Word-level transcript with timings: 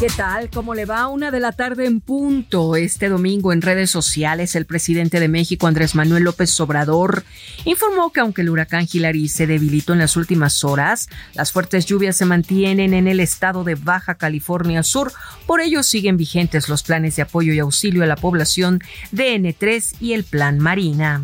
¿Qué 0.00 0.08
tal? 0.08 0.50
¿Cómo 0.50 0.74
le 0.74 0.86
va? 0.86 1.06
Una 1.06 1.30
de 1.30 1.38
la 1.38 1.52
tarde 1.52 1.86
en 1.86 2.00
punto. 2.00 2.74
Este 2.74 3.08
domingo 3.08 3.52
en 3.52 3.62
redes 3.62 3.90
sociales, 3.90 4.56
el 4.56 4.66
presidente 4.66 5.20
de 5.20 5.28
México, 5.28 5.68
Andrés 5.68 5.94
Manuel 5.94 6.24
López 6.24 6.58
Obrador, 6.58 7.22
informó 7.64 8.12
que 8.12 8.18
aunque 8.18 8.42
el 8.42 8.50
huracán 8.50 8.88
Hillary 8.92 9.28
se 9.28 9.46
debilitó 9.46 9.92
en 9.92 10.00
las 10.00 10.16
últimas 10.16 10.64
horas, 10.64 11.08
las 11.34 11.52
fuertes 11.52 11.86
lluvias 11.86 12.16
se 12.16 12.24
mantienen 12.24 12.92
en 12.92 13.06
el 13.06 13.20
estado 13.20 13.62
de 13.62 13.76
Baja 13.76 14.16
California 14.16 14.82
Sur. 14.82 15.12
Por 15.46 15.60
ello 15.60 15.84
siguen 15.84 16.16
vigentes 16.16 16.68
los 16.68 16.82
planes 16.82 17.14
de 17.14 17.22
apoyo 17.22 17.52
y 17.52 17.60
auxilio 17.60 18.02
a 18.02 18.06
la 18.06 18.16
población 18.16 18.80
de 19.12 19.36
N3 19.36 19.94
y 20.00 20.14
el 20.14 20.24
Plan 20.24 20.58
Marina. 20.58 21.22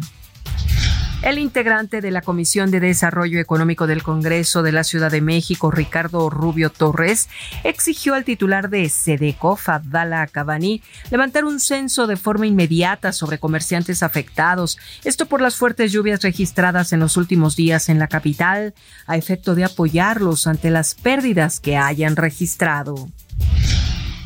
El 1.22 1.38
integrante 1.38 2.00
de 2.00 2.10
la 2.10 2.22
Comisión 2.22 2.70
de 2.70 2.80
Desarrollo 2.80 3.40
Económico 3.40 3.86
del 3.86 4.02
Congreso 4.02 4.62
de 4.62 4.72
la 4.72 4.84
Ciudad 4.84 5.10
de 5.10 5.20
México, 5.20 5.70
Ricardo 5.70 6.30
Rubio 6.30 6.70
Torres, 6.70 7.28
exigió 7.62 8.14
al 8.14 8.24
titular 8.24 8.70
de 8.70 8.88
Sedeco, 8.88 9.54
Fadala 9.56 10.26
Cabani, 10.28 10.82
levantar 11.10 11.44
un 11.44 11.60
censo 11.60 12.06
de 12.06 12.16
forma 12.16 12.46
inmediata 12.46 13.12
sobre 13.12 13.38
comerciantes 13.38 14.02
afectados, 14.02 14.78
esto 15.04 15.26
por 15.26 15.42
las 15.42 15.56
fuertes 15.56 15.92
lluvias 15.92 16.22
registradas 16.22 16.94
en 16.94 17.00
los 17.00 17.18
últimos 17.18 17.54
días 17.54 17.90
en 17.90 17.98
la 17.98 18.08
capital, 18.08 18.72
a 19.06 19.18
efecto 19.18 19.54
de 19.54 19.64
apoyarlos 19.64 20.46
ante 20.46 20.70
las 20.70 20.94
pérdidas 20.94 21.60
que 21.60 21.76
hayan 21.76 22.16
registrado. 22.16 23.10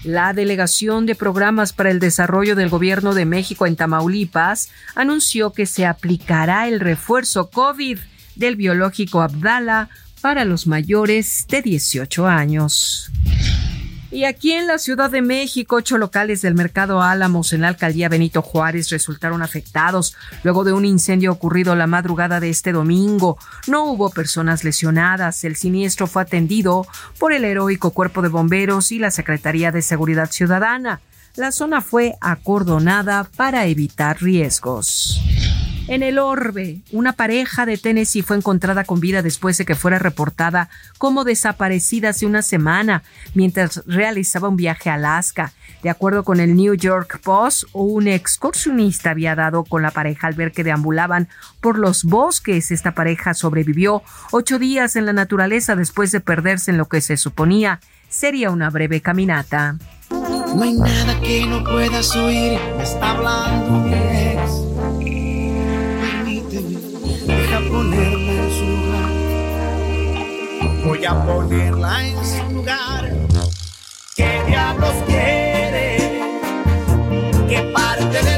La 0.04 0.34
Delegación 0.34 1.06
de 1.06 1.14
Programas 1.14 1.72
para 1.72 1.90
el 1.90 1.98
Desarrollo 1.98 2.54
del 2.54 2.68
Gobierno 2.68 3.14
de 3.14 3.24
México 3.24 3.66
en 3.66 3.74
Tamaulipas 3.74 4.68
anunció 4.94 5.52
que 5.52 5.64
se 5.64 5.86
aplicará 5.86 6.68
el 6.68 6.78
refuerzo 6.78 7.48
COVID 7.48 7.98
del 8.36 8.56
biológico 8.56 9.22
Abdala 9.22 9.88
para 10.20 10.44
los 10.44 10.66
mayores 10.66 11.46
de 11.48 11.62
18 11.62 12.26
años. 12.26 13.10
Y 14.14 14.26
aquí 14.26 14.52
en 14.52 14.68
la 14.68 14.78
Ciudad 14.78 15.10
de 15.10 15.22
México, 15.22 15.74
ocho 15.74 15.98
locales 15.98 16.40
del 16.40 16.54
Mercado 16.54 17.02
Álamos 17.02 17.52
en 17.52 17.62
la 17.62 17.66
alcaldía 17.66 18.08
Benito 18.08 18.42
Juárez 18.42 18.90
resultaron 18.90 19.42
afectados 19.42 20.16
luego 20.44 20.62
de 20.62 20.72
un 20.72 20.84
incendio 20.84 21.32
ocurrido 21.32 21.74
la 21.74 21.88
madrugada 21.88 22.38
de 22.38 22.48
este 22.48 22.70
domingo. 22.70 23.38
No 23.66 23.86
hubo 23.86 24.10
personas 24.10 24.62
lesionadas. 24.62 25.42
El 25.42 25.56
siniestro 25.56 26.06
fue 26.06 26.22
atendido 26.22 26.86
por 27.18 27.32
el 27.32 27.44
heroico 27.44 27.90
Cuerpo 27.90 28.22
de 28.22 28.28
Bomberos 28.28 28.92
y 28.92 29.00
la 29.00 29.10
Secretaría 29.10 29.72
de 29.72 29.82
Seguridad 29.82 30.30
Ciudadana. 30.30 31.00
La 31.34 31.50
zona 31.50 31.80
fue 31.80 32.14
acordonada 32.20 33.26
para 33.36 33.66
evitar 33.66 34.22
riesgos. 34.22 35.20
En 35.86 36.02
el 36.02 36.18
Orbe, 36.18 36.80
una 36.92 37.12
pareja 37.12 37.66
de 37.66 37.76
Tennessee 37.76 38.22
fue 38.22 38.36
encontrada 38.36 38.84
con 38.84 39.00
vida 39.00 39.20
después 39.20 39.58
de 39.58 39.66
que 39.66 39.74
fuera 39.74 39.98
reportada 39.98 40.70
como 40.96 41.24
desaparecida 41.24 42.08
hace 42.10 42.24
una 42.24 42.40
semana 42.40 43.02
mientras 43.34 43.82
realizaba 43.86 44.48
un 44.48 44.56
viaje 44.56 44.88
a 44.88 44.94
Alaska. 44.94 45.52
De 45.82 45.90
acuerdo 45.90 46.24
con 46.24 46.40
el 46.40 46.56
New 46.56 46.72
York 46.74 47.20
Post, 47.22 47.64
un 47.74 48.08
excursionista 48.08 49.10
había 49.10 49.34
dado 49.34 49.64
con 49.64 49.82
la 49.82 49.90
pareja 49.90 50.26
al 50.26 50.34
ver 50.34 50.52
que 50.52 50.64
deambulaban 50.64 51.28
por 51.60 51.78
los 51.78 52.04
bosques. 52.04 52.70
Esta 52.70 52.92
pareja 52.92 53.34
sobrevivió 53.34 54.02
ocho 54.30 54.58
días 54.58 54.96
en 54.96 55.04
la 55.04 55.12
naturaleza 55.12 55.76
después 55.76 56.10
de 56.12 56.20
perderse 56.20 56.70
en 56.70 56.78
lo 56.78 56.88
que 56.88 57.02
se 57.02 57.18
suponía 57.18 57.80
sería 58.08 58.50
una 58.50 58.70
breve 58.70 59.02
caminata. 59.02 59.76
No 60.10 60.62
hay 60.62 60.72
nada 60.72 61.20
que 61.20 61.46
no 61.46 61.62
puedas 61.62 62.14
oír, 62.16 62.58
está 62.80 63.10
hablando 63.10 64.03
Voy 70.84 71.02
a 71.06 71.14
ponerla 71.24 72.06
en 72.06 72.16
su 72.26 72.54
lugar. 72.54 73.10
¿Qué 74.14 74.42
diablos 74.46 74.92
quiere? 75.06 75.96
¿Qué 77.48 77.72
parte 77.72 78.22
del 78.22 78.33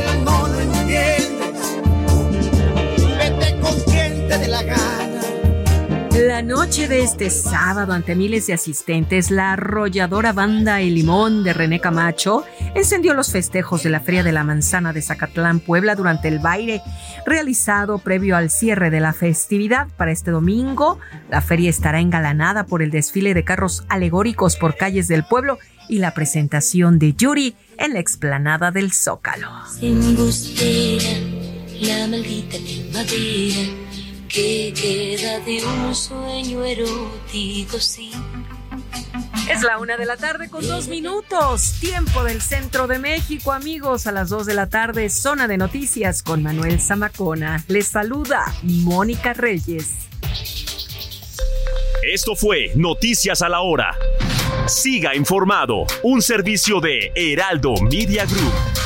La 6.18 6.40
noche 6.40 6.88
de 6.88 7.02
este 7.02 7.28
sábado, 7.28 7.92
ante 7.92 8.14
miles 8.14 8.46
de 8.46 8.54
asistentes, 8.54 9.30
la 9.30 9.52
arrolladora 9.52 10.32
banda 10.32 10.80
El 10.80 10.94
Limón 10.94 11.44
de 11.44 11.52
René 11.52 11.78
Camacho 11.78 12.42
encendió 12.74 13.12
los 13.12 13.30
festejos 13.30 13.82
de 13.82 13.90
la 13.90 14.00
Feria 14.00 14.22
de 14.22 14.32
la 14.32 14.42
Manzana 14.42 14.94
de 14.94 15.02
Zacatlán, 15.02 15.60
Puebla, 15.60 15.94
durante 15.94 16.28
el 16.28 16.38
baile 16.38 16.80
realizado 17.26 17.98
previo 17.98 18.34
al 18.34 18.48
cierre 18.48 18.88
de 18.88 19.00
la 19.00 19.12
festividad. 19.12 19.88
Para 19.98 20.10
este 20.10 20.30
domingo, 20.30 20.98
la 21.28 21.42
feria 21.42 21.68
estará 21.68 22.00
engalanada 22.00 22.64
por 22.64 22.80
el 22.82 22.90
desfile 22.90 23.34
de 23.34 23.44
carros 23.44 23.84
alegóricos 23.90 24.56
por 24.56 24.74
calles 24.74 25.08
del 25.08 25.24
pueblo 25.24 25.58
y 25.86 25.98
la 25.98 26.14
presentación 26.14 26.98
de 26.98 27.12
Yuri 27.12 27.56
en 27.76 27.92
la 27.92 28.00
explanada 28.00 28.70
del 28.70 28.90
Zócalo. 28.92 29.50
La 31.78 32.06
maldita 32.06 32.56
que 34.36 34.70
queda 34.74 35.40
de 35.40 35.64
un 35.64 35.94
sueño 35.94 36.62
erótico 36.62 37.80
sin 37.80 38.12
Es 39.48 39.62
la 39.62 39.78
una 39.78 39.96
de 39.96 40.04
la 40.04 40.18
tarde 40.18 40.50
con 40.50 40.66
dos 40.68 40.88
minutos. 40.88 41.76
Tiempo 41.80 42.22
del 42.22 42.42
centro 42.42 42.86
de 42.86 42.98
México, 42.98 43.52
amigos. 43.52 44.06
A 44.06 44.12
las 44.12 44.28
dos 44.28 44.44
de 44.44 44.52
la 44.52 44.66
tarde, 44.68 45.08
zona 45.08 45.48
de 45.48 45.56
noticias 45.56 46.22
con 46.22 46.42
Manuel 46.42 46.78
Zamacona. 46.82 47.64
Les 47.68 47.86
saluda 47.86 48.44
Mónica 48.62 49.32
Reyes. 49.32 49.94
Esto 52.02 52.36
fue 52.36 52.72
Noticias 52.74 53.40
a 53.40 53.48
la 53.48 53.62
Hora. 53.62 53.96
Siga 54.66 55.14
informado, 55.14 55.86
un 56.02 56.20
servicio 56.20 56.80
de 56.82 57.10
Heraldo 57.14 57.72
Media 57.90 58.26
Group. 58.26 58.85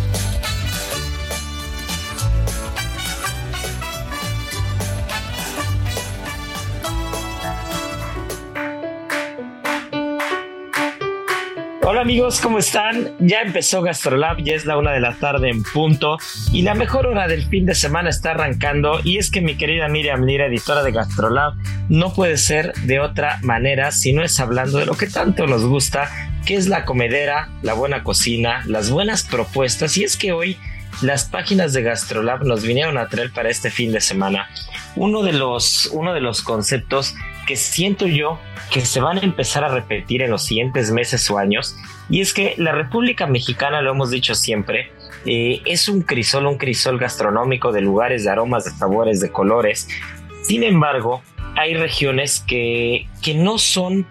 Hola 11.83 12.01
amigos, 12.01 12.39
¿cómo 12.41 12.59
están? 12.59 13.09
Ya 13.17 13.41
empezó 13.41 13.81
GastroLab, 13.81 14.43
ya 14.43 14.53
es 14.53 14.65
la 14.67 14.77
una 14.77 14.91
de 14.91 14.99
la 14.99 15.15
tarde 15.15 15.49
en 15.49 15.63
punto 15.63 16.19
y 16.53 16.61
la 16.61 16.75
mejor 16.75 17.07
hora 17.07 17.27
del 17.27 17.43
fin 17.47 17.65
de 17.65 17.73
semana 17.73 18.11
está 18.11 18.31
arrancando 18.31 18.99
y 19.03 19.17
es 19.17 19.31
que 19.31 19.41
mi 19.41 19.57
querida 19.57 19.87
Miriam 19.87 20.23
Lira, 20.23 20.45
editora 20.45 20.83
de 20.83 20.91
GastroLab, 20.91 21.55
no 21.89 22.13
puede 22.13 22.37
ser 22.37 22.73
de 22.83 22.99
otra 22.99 23.39
manera 23.41 23.91
si 23.91 24.13
no 24.13 24.23
es 24.23 24.39
hablando 24.39 24.77
de 24.77 24.85
lo 24.85 24.93
que 24.93 25.07
tanto 25.07 25.47
nos 25.47 25.65
gusta, 25.65 26.07
que 26.45 26.55
es 26.55 26.67
la 26.67 26.85
comedera, 26.85 27.49
la 27.63 27.73
buena 27.73 28.03
cocina, 28.03 28.61
las 28.67 28.91
buenas 28.91 29.23
propuestas 29.23 29.97
y 29.97 30.03
es 30.03 30.17
que 30.17 30.33
hoy 30.33 30.57
las 31.01 31.25
páginas 31.25 31.73
de 31.73 31.81
GastroLab 31.81 32.43
nos 32.45 32.61
vinieron 32.61 32.99
a 32.99 33.07
traer 33.07 33.31
para 33.31 33.49
este 33.49 33.71
fin 33.71 33.91
de 33.91 34.01
semana 34.01 34.49
uno 34.95 35.23
de 35.23 35.33
los, 35.33 35.87
uno 35.93 36.13
de 36.13 36.21
los 36.21 36.43
conceptos 36.43 37.15
que 37.45 37.55
siento 37.55 38.07
yo 38.07 38.39
que 38.71 38.81
se 38.81 39.01
van 39.01 39.17
a 39.17 39.21
empezar 39.21 39.63
a 39.63 39.69
repetir 39.69 40.21
en 40.21 40.31
los 40.31 40.43
siguientes 40.45 40.91
meses 40.91 41.29
o 41.29 41.37
años. 41.37 41.75
Y 42.09 42.21
es 42.21 42.33
que 42.33 42.55
la 42.57 42.71
República 42.71 43.27
Mexicana, 43.27 43.81
lo 43.81 43.91
hemos 43.91 44.11
dicho 44.11 44.33
siempre, 44.33 44.91
eh, 45.25 45.61
es 45.65 45.89
un 45.89 46.01
crisol, 46.01 46.47
un 46.47 46.57
crisol 46.57 46.97
gastronómico 46.97 47.71
de 47.71 47.81
lugares, 47.81 48.23
de 48.23 48.31
aromas, 48.31 48.65
de 48.65 48.71
sabores, 48.71 49.19
de 49.19 49.31
colores. 49.31 49.87
Sin 50.43 50.63
embargo, 50.63 51.21
hay 51.55 51.73
regiones 51.73 52.43
que, 52.47 53.07
que 53.21 53.33
no 53.33 53.57
son 53.57 54.07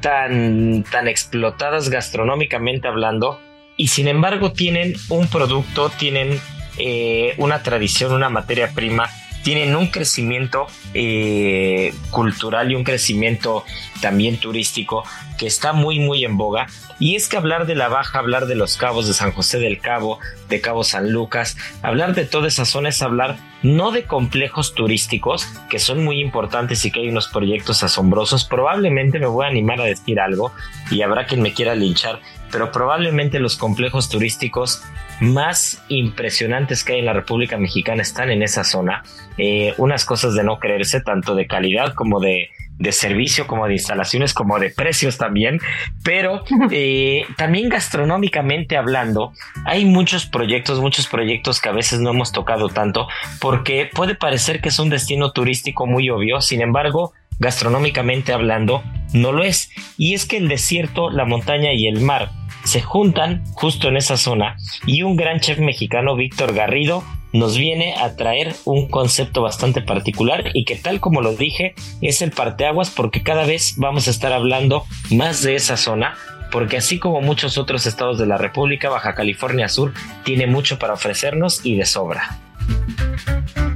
tan, 0.00 0.84
tan 0.90 1.08
explotadas 1.08 1.88
gastronómicamente 1.88 2.88
hablando 2.88 3.40
y 3.76 3.88
sin 3.88 4.08
embargo 4.08 4.52
tienen 4.52 4.94
un 5.08 5.28
producto, 5.28 5.90
tienen 5.90 6.40
eh, 6.78 7.34
una 7.38 7.62
tradición, 7.62 8.12
una 8.12 8.28
materia 8.28 8.72
prima 8.74 9.08
tienen 9.42 9.74
un 9.76 9.88
crecimiento 9.88 10.66
eh, 10.94 11.94
cultural 12.10 12.70
y 12.70 12.74
un 12.74 12.84
crecimiento 12.84 13.64
también 14.00 14.38
turístico 14.38 15.04
que 15.38 15.46
está 15.46 15.72
muy 15.72 15.98
muy 15.98 16.24
en 16.24 16.36
boga. 16.36 16.66
Y 16.98 17.16
es 17.16 17.28
que 17.28 17.38
hablar 17.38 17.66
de 17.66 17.74
la 17.74 17.88
baja, 17.88 18.18
hablar 18.18 18.46
de 18.46 18.54
los 18.54 18.76
cabos 18.76 19.06
de 19.06 19.14
San 19.14 19.32
José 19.32 19.58
del 19.58 19.80
Cabo, 19.80 20.18
de 20.48 20.60
Cabo 20.60 20.84
San 20.84 21.12
Lucas, 21.12 21.56
hablar 21.82 22.14
de 22.14 22.26
toda 22.26 22.48
esa 22.48 22.66
zona 22.66 22.90
es 22.90 23.00
hablar 23.00 23.38
no 23.62 23.90
de 23.90 24.04
complejos 24.04 24.74
turísticos 24.74 25.46
que 25.68 25.78
son 25.78 26.04
muy 26.04 26.20
importantes 26.20 26.84
y 26.84 26.90
que 26.90 27.00
hay 27.00 27.08
unos 27.08 27.28
proyectos 27.28 27.82
asombrosos, 27.82 28.44
probablemente 28.44 29.18
me 29.18 29.26
voy 29.26 29.46
a 29.46 29.48
animar 29.48 29.80
a 29.80 29.84
decir 29.84 30.20
algo 30.20 30.52
y 30.90 31.02
habrá 31.02 31.26
quien 31.26 31.42
me 31.42 31.52
quiera 31.52 31.74
linchar, 31.74 32.20
pero 32.50 32.72
probablemente 32.72 33.38
los 33.38 33.56
complejos 33.56 34.08
turísticos 34.08 34.82
más 35.20 35.82
impresionantes 35.88 36.84
que 36.84 36.94
hay 36.94 36.98
en 37.00 37.06
la 37.06 37.12
República 37.12 37.56
Mexicana 37.58 38.02
están 38.02 38.30
en 38.30 38.42
esa 38.42 38.64
zona. 38.64 39.02
Eh, 39.36 39.74
unas 39.78 40.04
cosas 40.04 40.34
de 40.34 40.44
no 40.44 40.58
creerse, 40.58 41.00
tanto 41.00 41.34
de 41.34 41.46
calidad 41.46 41.94
como 41.94 42.20
de, 42.20 42.50
de 42.80 42.92
servicio, 42.92 43.46
como 43.46 43.66
de 43.66 43.74
instalaciones, 43.74 44.32
como 44.32 44.58
de 44.58 44.70
precios 44.70 45.18
también. 45.18 45.60
Pero 46.02 46.42
eh, 46.70 47.24
también 47.36 47.68
gastronómicamente 47.68 48.76
hablando, 48.76 49.32
hay 49.64 49.84
muchos 49.84 50.26
proyectos, 50.26 50.80
muchos 50.80 51.06
proyectos 51.06 51.60
que 51.60 51.68
a 51.68 51.72
veces 51.72 52.00
no 52.00 52.10
hemos 52.10 52.32
tocado 52.32 52.68
tanto, 52.68 53.06
porque 53.38 53.88
puede 53.92 54.14
parecer 54.14 54.60
que 54.60 54.70
es 54.70 54.78
un 54.78 54.88
destino 54.88 55.32
turístico 55.32 55.86
muy 55.86 56.08
obvio, 56.08 56.40
sin 56.40 56.62
embargo, 56.62 57.12
gastronómicamente 57.38 58.32
hablando, 58.32 58.82
no 59.12 59.32
lo 59.32 59.44
es. 59.44 59.70
Y 59.98 60.14
es 60.14 60.24
que 60.24 60.38
el 60.38 60.48
desierto, 60.48 61.10
la 61.10 61.26
montaña 61.26 61.72
y 61.72 61.86
el 61.86 62.00
mar 62.00 62.30
se 62.64 62.80
juntan 62.80 63.44
justo 63.52 63.88
en 63.88 63.96
esa 63.96 64.16
zona 64.16 64.56
y 64.86 65.02
un 65.02 65.16
gran 65.16 65.40
chef 65.40 65.58
mexicano, 65.58 66.16
Víctor 66.16 66.54
Garrido, 66.54 67.02
nos 67.32 67.56
viene 67.56 67.94
a 67.94 68.16
traer 68.16 68.54
un 68.64 68.88
concepto 68.88 69.42
bastante 69.42 69.82
particular 69.82 70.50
y 70.52 70.64
que 70.64 70.76
tal 70.76 71.00
como 71.00 71.20
lo 71.20 71.34
dije 71.34 71.74
es 72.02 72.22
el 72.22 72.32
parteaguas 72.32 72.90
porque 72.90 73.22
cada 73.22 73.46
vez 73.46 73.74
vamos 73.76 74.08
a 74.08 74.10
estar 74.10 74.32
hablando 74.32 74.84
más 75.10 75.42
de 75.42 75.54
esa 75.54 75.76
zona 75.76 76.16
porque 76.50 76.76
así 76.76 76.98
como 76.98 77.20
muchos 77.20 77.58
otros 77.58 77.86
estados 77.86 78.18
de 78.18 78.26
la 78.26 78.36
República, 78.36 78.88
Baja 78.88 79.14
California 79.14 79.68
Sur 79.68 79.94
tiene 80.24 80.48
mucho 80.48 80.78
para 80.78 80.94
ofrecernos 80.94 81.64
y 81.64 81.76
de 81.76 81.86
sobra. 81.86 82.38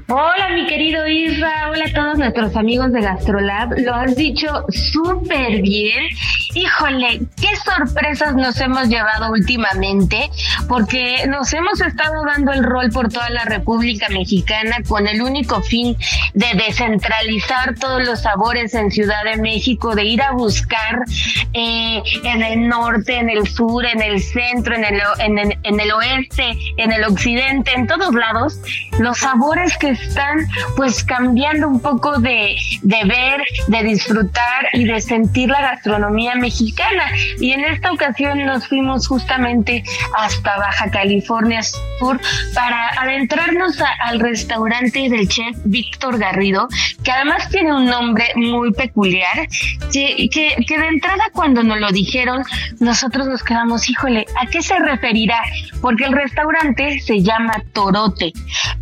Hola, 0.09 0.51
mi 0.55 0.67
querido 0.67 1.07
Isra. 1.09 1.71
Hola 1.71 1.87
a 1.87 1.93
todos 1.93 2.19
nuestros 2.19 2.55
amigos 2.57 2.93
de 2.93 3.01
GastroLab. 3.01 3.79
Lo 3.79 3.95
has 3.95 4.15
dicho 4.17 4.49
súper 4.69 5.63
bien. 5.63 6.09
Híjole, 6.55 7.23
qué 7.37 7.49
sorpresas 7.65 8.37
nos 8.37 8.61
hemos 8.61 8.89
llevado 8.89 9.33
últimamente, 9.33 10.31
porque 10.69 11.27
nos 11.27 11.53
hemos 11.53 11.81
estado 11.81 12.25
dando 12.25 12.53
el 12.53 12.63
rol 12.63 12.91
por 12.91 13.09
toda 13.09 13.29
la 13.31 13.45
República 13.45 14.09
Mexicana 14.09 14.77
con 14.87 15.09
el 15.09 15.21
único 15.21 15.63
fin 15.63 15.97
de 16.35 16.47
descentralizar 16.55 17.75
todos 17.75 18.07
los 18.07 18.23
sabores 18.23 18.73
en 18.75 18.93
Ciudad 18.93 19.25
de 19.25 19.37
México, 19.39 19.97
de 19.97 20.05
ir 20.05 20.23
a 20.23 20.31
buscar 20.31 21.03
eh, 21.55 22.01
en 22.23 22.43
el 22.43 22.69
norte, 22.69 23.17
en 23.17 23.31
el 23.31 23.49
sur, 23.49 23.85
en 23.85 24.01
el 24.01 24.23
centro, 24.23 24.77
en 24.77 24.85
el, 24.85 25.59
en, 25.65 25.81
el, 25.81 25.93
oeste, 25.93 26.57
en 26.77 26.93
el 26.93 27.03
occidente, 27.03 27.73
en 27.75 27.89
todos 27.89 28.15
lados, 28.15 28.61
los 29.01 29.19
sabores 29.19 29.77
que 29.77 29.91
están 29.91 30.47
pues 30.77 31.03
cambiando 31.03 31.67
un 31.67 31.81
poco 31.81 32.21
de, 32.21 32.57
de 32.83 33.05
ver, 33.05 33.43
de 33.67 33.83
disfrutar 33.83 34.69
y 34.73 34.85
de 34.85 35.01
sentir 35.01 35.49
la 35.49 35.61
gastronomía 35.61 36.37
mexicana. 36.37 36.44
Y 37.41 37.53
en 37.53 37.65
esta 37.65 37.93
ocasión 37.93 38.45
nos 38.45 38.69
fuimos 38.69 39.09
justamente 39.09 39.83
hasta 40.17 40.57
Baja 40.59 40.91
California 40.91 41.63
Sur 41.63 42.21
para 42.55 42.89
adentrarnos 43.01 43.79
al 44.05 44.21
restaurante 44.21 45.09
del 45.09 45.29
chef 45.29 45.57
Víctor 45.65 46.19
Garrido, 46.19 46.69
que 47.03 47.11
además 47.11 47.49
tiene 47.51 47.73
un 47.73 47.87
nombre 47.87 48.27
muy 48.37 48.73
peculiar, 48.73 49.49
que, 49.93 50.29
que, 50.31 50.57
que 50.67 50.79
de 50.79 50.89
entrada 50.89 51.25
cuando 51.33 51.63
nos 51.63 51.81
lo 51.81 51.91
dijeron, 51.91 52.43
nosotros 52.81 53.27
nos 53.27 53.43
quedamos, 53.43 53.89
híjole, 53.89 54.27
¿a 54.41 54.47
qué 54.47 54.61
se 54.61 54.79
referirá? 54.79 55.43
Porque 55.81 56.05
el 56.05 56.13
restaurante 56.13 57.01
se 57.01 57.23
llama 57.23 57.55
Torote, 57.73 58.33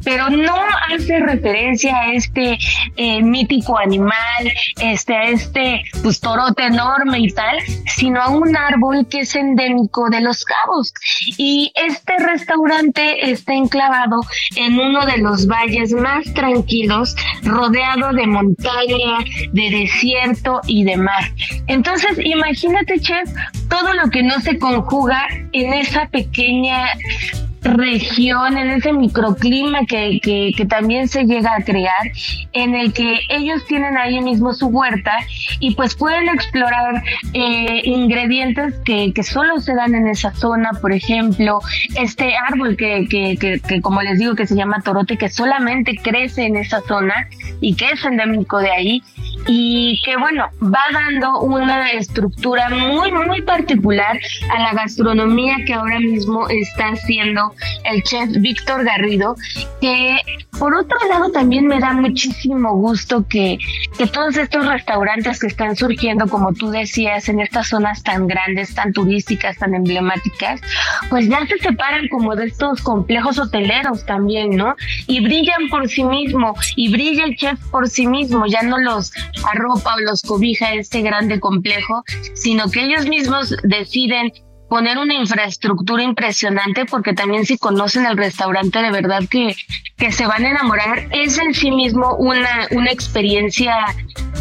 pero 0.05 0.31
no 0.31 0.57
hace 0.91 1.21
referencia 1.21 1.97
a 1.97 2.13
este 2.13 2.59
eh, 2.97 3.23
mítico 3.23 3.79
animal, 3.79 4.53
este, 4.81 5.15
a 5.15 5.25
este 5.25 5.85
pues, 6.03 6.21
torote 6.21 6.65
enorme 6.65 7.19
y 7.21 7.31
tal, 7.33 7.52
sino 7.97 8.21
a 8.21 8.31
un 8.31 8.57
árbol 8.57 9.07
que 9.09 9.21
es 9.21 9.35
endémico 9.35 10.09
de 10.11 10.21
los 10.21 10.45
cabos. 10.45 10.93
Y 11.37 11.73
este 11.75 12.17
restaurante 12.19 13.31
está 13.31 13.55
enclavado 13.55 14.21
en 14.57 14.79
uno 14.79 15.05
de 15.07 15.19
los 15.19 15.47
valles 15.47 15.93
más 15.93 16.33
tranquilos, 16.35 17.15
rodeado 17.43 18.13
de 18.13 18.27
montaña, 18.27 19.19
de 19.53 19.71
desierto 19.71 20.61
y 20.67 20.85
de 20.85 20.97
mar. 20.97 21.33
Entonces, 21.67 22.19
imagínate, 22.23 23.01
chef, 23.01 23.31
todo 23.69 23.95
lo 23.95 24.11
que 24.11 24.23
no 24.23 24.41
se 24.41 24.59
conjuga 24.59 25.27
en 25.53 25.73
esa 25.73 26.07
pequeña 26.09 26.87
región, 27.63 28.57
en 28.57 28.71
ese 28.71 28.93
microclima 28.93 29.87
que, 29.87 30.21
que, 30.23 30.53
que, 30.57 30.67
también 30.67 31.09
se 31.09 31.25
llega 31.25 31.55
a 31.55 31.63
crear, 31.63 32.13
en 32.53 32.75
el 32.75 32.93
que 32.93 33.21
ellos 33.29 33.65
tienen 33.67 33.97
ahí 33.97 34.21
mismo 34.21 34.53
su 34.53 34.67
huerta 34.67 35.13
y 35.61 35.75
pues 35.75 35.95
pueden 35.95 36.29
explorar 36.29 37.03
eh, 37.33 37.83
ingredientes 37.85 38.75
que, 38.85 39.13
que 39.13 39.23
solo 39.23 39.61
se 39.61 39.75
dan 39.75 39.95
en 39.95 40.09
esa 40.09 40.33
zona, 40.35 40.71
por 40.81 40.93
ejemplo, 40.93 41.61
este 41.97 42.35
árbol 42.37 42.77
que, 42.77 43.07
que, 43.09 43.61
que, 43.61 43.81
como 43.81 44.03
les 44.03 44.19
digo 44.19 44.35
que 44.35 44.47
se 44.47 44.57
llama 44.57 44.83
torote, 44.83 45.17
que 45.17 45.29
solamente 45.29 45.97
crece 45.97 46.47
en 46.47 46.57
esa 46.57 46.81
zona 46.83 47.29
y 47.61 47.75
que 47.75 47.91
es 47.91 48.05
endémico 48.05 48.59
de 48.59 48.71
ahí 48.71 49.03
y 49.47 50.01
que 50.05 50.17
bueno, 50.17 50.49
va 50.63 50.85
dando 50.93 51.41
una 51.41 51.91
estructura 51.91 52.69
muy, 52.71 53.13
muy 53.13 53.43
particular 53.43 54.19
a 54.55 54.59
la 54.61 54.73
gastronomía 54.73 55.57
que 55.67 55.75
ahora 55.75 55.99
mismo 56.01 56.49
está 56.49 56.89
haciendo 56.89 57.52
el 57.85 58.03
chef 58.03 58.31
Víctor 58.31 58.85
Garrido, 58.85 59.37
que 59.81 60.19
por 60.59 60.75
otro 60.75 60.97
lado 61.09 61.31
también 61.31 61.67
me 61.67 61.81
da 61.81 61.93
muchísimo 61.93 62.77
gusto 62.77 63.27
que, 63.27 63.59
que 63.99 64.07
todos 64.07 64.37
estos 64.37 64.67
restaurantes 64.67 65.41
que 65.41 65.47
están 65.47 65.77
surgiendo, 65.77 66.29
como 66.29 66.53
tú 66.53 66.71
decías, 66.71 67.29
en 67.29 67.41
estas 67.41 67.69
zonas 67.69 68.03
tan 68.03 68.27
grandes, 68.27 68.75
tan 68.75 68.93
turísticas, 68.93 69.57
tan 69.59 69.75
emblemáticas, 69.75 70.61
pues 71.11 71.29
ya 71.29 71.47
se 71.47 71.59
separan 71.59 72.09
como 72.09 72.37
de 72.37 72.47
estos 72.47 72.83
complejos 72.83 73.39
hoteleros 73.39 74.05
también, 74.07 74.51
¿no? 74.51 74.77
Y 75.07 75.21
brillan 75.21 75.69
por 75.71 75.89
sí 75.89 76.05
mismo, 76.05 76.55
y 76.77 76.93
brilla 76.93 77.25
el 77.25 77.37
chef 77.37 77.59
por 77.71 77.89
sí 77.89 78.07
mismo, 78.07 78.47
ya 78.47 78.63
no 78.63 78.79
los 78.79 79.13
arropa 79.45 79.95
o 79.95 80.01
los 80.01 80.23
cobija 80.23 80.75
este 80.75 81.01
grande 81.01 81.41
complejo, 81.41 82.05
sino 82.35 82.71
que 82.71 82.85
ellos 82.85 83.07
mismos 83.07 83.55
deciden 83.65 84.33
poner 84.73 84.97
una 84.97 85.13
infraestructura 85.13 86.03
impresionante 86.03 86.87
porque 86.87 87.13
también 87.13 87.45
si 87.45 87.59
conocen 87.59 88.07
el 88.07 88.17
restaurante 88.17 88.79
de 88.79 88.91
verdad 88.91 89.23
que, 89.29 89.55
que 89.99 90.11
se 90.11 90.27
van 90.27 90.47
a 90.47 90.49
enamorar, 90.49 91.09
es 91.11 91.37
en 91.37 91.53
sí 91.53 91.71
mismo 91.71 92.17
una, 92.17 92.69
una 92.71 92.91
experiencia 92.91 93.85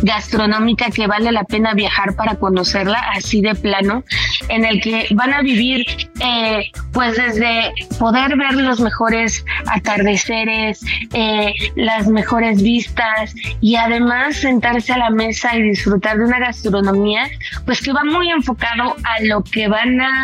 gastronómica 0.04 0.90
que 0.90 1.06
vale 1.06 1.34
la 1.34 1.44
pena 1.44 1.74
viajar 1.74 2.16
para 2.16 2.36
conocerla 2.36 2.98
así 3.14 3.42
de 3.42 3.56
plano, 3.56 4.06
en 4.48 4.64
el 4.64 4.82
que 4.82 5.08
van 5.12 5.34
a 5.34 5.42
vivir 5.42 5.86
eh, 6.22 6.72
pues 6.94 7.18
desde 7.18 7.74
poder 8.00 8.38
ver 8.38 8.54
los 8.54 8.80
mejores 8.80 9.46
atardeceres, 9.68 10.84
eh, 11.14 11.54
las 11.76 12.08
mejores 12.08 12.64
vistas 12.64 13.34
y 13.60 13.76
además 13.76 14.38
sentarse 14.38 14.94
a 14.94 14.98
la 14.98 15.10
mesa 15.10 15.56
y 15.58 15.62
disfrutar 15.62 16.18
de 16.18 16.26
una 16.26 16.40
gastronomía 16.40 17.30
pues 17.66 17.82
que 17.82 17.92
va 17.92 18.04
muy 18.04 18.30
enfocado 18.30 18.96
a 19.04 19.24
lo 19.24 19.44
que 19.44 19.68
van 19.68 20.02
a 20.02 20.21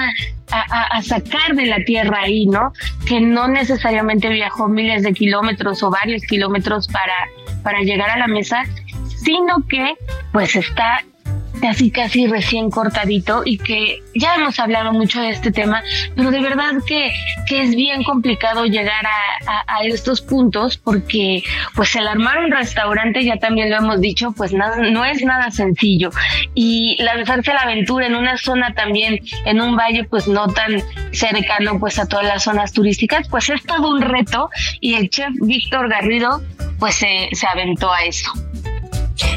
a, 0.51 1.01
sacar 1.01 1.55
de 1.55 1.65
la 1.65 1.83
tierra 1.83 2.21
ahí, 2.21 2.45
¿no? 2.45 2.73
Que 3.05 3.19
no 3.19 3.47
necesariamente 3.47 4.29
viajó 4.29 4.67
miles 4.67 5.03
de 5.03 5.13
kilómetros 5.13 5.83
o 5.83 5.89
varios 5.89 6.21
kilómetros 6.23 6.87
para, 6.87 7.27
para 7.63 7.81
llegar 7.81 8.09
a 8.09 8.17
la 8.17 8.27
mesa, 8.27 8.63
sino 9.23 9.65
que 9.67 9.95
pues 10.31 10.55
está 10.55 11.03
casi 11.61 11.91
casi 11.91 12.27
recién 12.27 12.69
cortadito 12.69 13.41
y 13.45 13.57
que 13.57 14.01
ya 14.15 14.35
hemos 14.35 14.59
hablado 14.59 14.91
mucho 14.93 15.21
de 15.21 15.29
este 15.29 15.51
tema, 15.51 15.83
pero 16.15 16.31
de 16.31 16.41
verdad 16.41 16.73
que, 16.87 17.11
que 17.47 17.63
es 17.63 17.75
bien 17.75 18.03
complicado 18.03 18.65
llegar 18.65 19.05
a, 19.05 19.63
a, 19.67 19.83
estos 19.83 20.21
puntos 20.21 20.77
porque 20.77 21.43
pues 21.75 21.95
el 21.95 22.07
armar 22.07 22.39
un 22.39 22.51
restaurante, 22.51 23.23
ya 23.23 23.37
también 23.37 23.69
lo 23.69 23.77
hemos 23.77 24.01
dicho, 24.01 24.31
pues 24.35 24.53
nada, 24.53 24.77
no 24.77 25.05
es 25.05 25.21
nada 25.23 25.51
sencillo 25.51 26.09
y 26.55 26.97
lanzarse 27.01 27.51
a 27.51 27.55
la 27.55 27.61
aventura 27.61 28.07
en 28.07 28.15
una 28.15 28.37
zona 28.37 28.73
también, 28.73 29.19
en 29.45 29.61
un 29.61 29.75
valle 29.75 30.03
pues 30.03 30.27
no 30.27 30.47
tan 30.47 30.81
cercano 31.11 31.79
pues 31.79 31.99
a 31.99 32.07
todas 32.07 32.25
las 32.25 32.43
zonas 32.43 32.73
turísticas, 32.73 33.27
pues 33.29 33.49
es 33.49 33.63
todo 33.63 33.89
un 33.89 34.01
reto 34.01 34.49
y 34.81 34.95
el 34.95 35.09
chef 35.09 35.29
Víctor 35.41 35.89
Garrido 35.89 36.41
pues 36.79 36.95
se, 36.95 37.29
se 37.31 37.47
aventó 37.47 37.91
a 37.91 38.03
eso. 38.03 38.31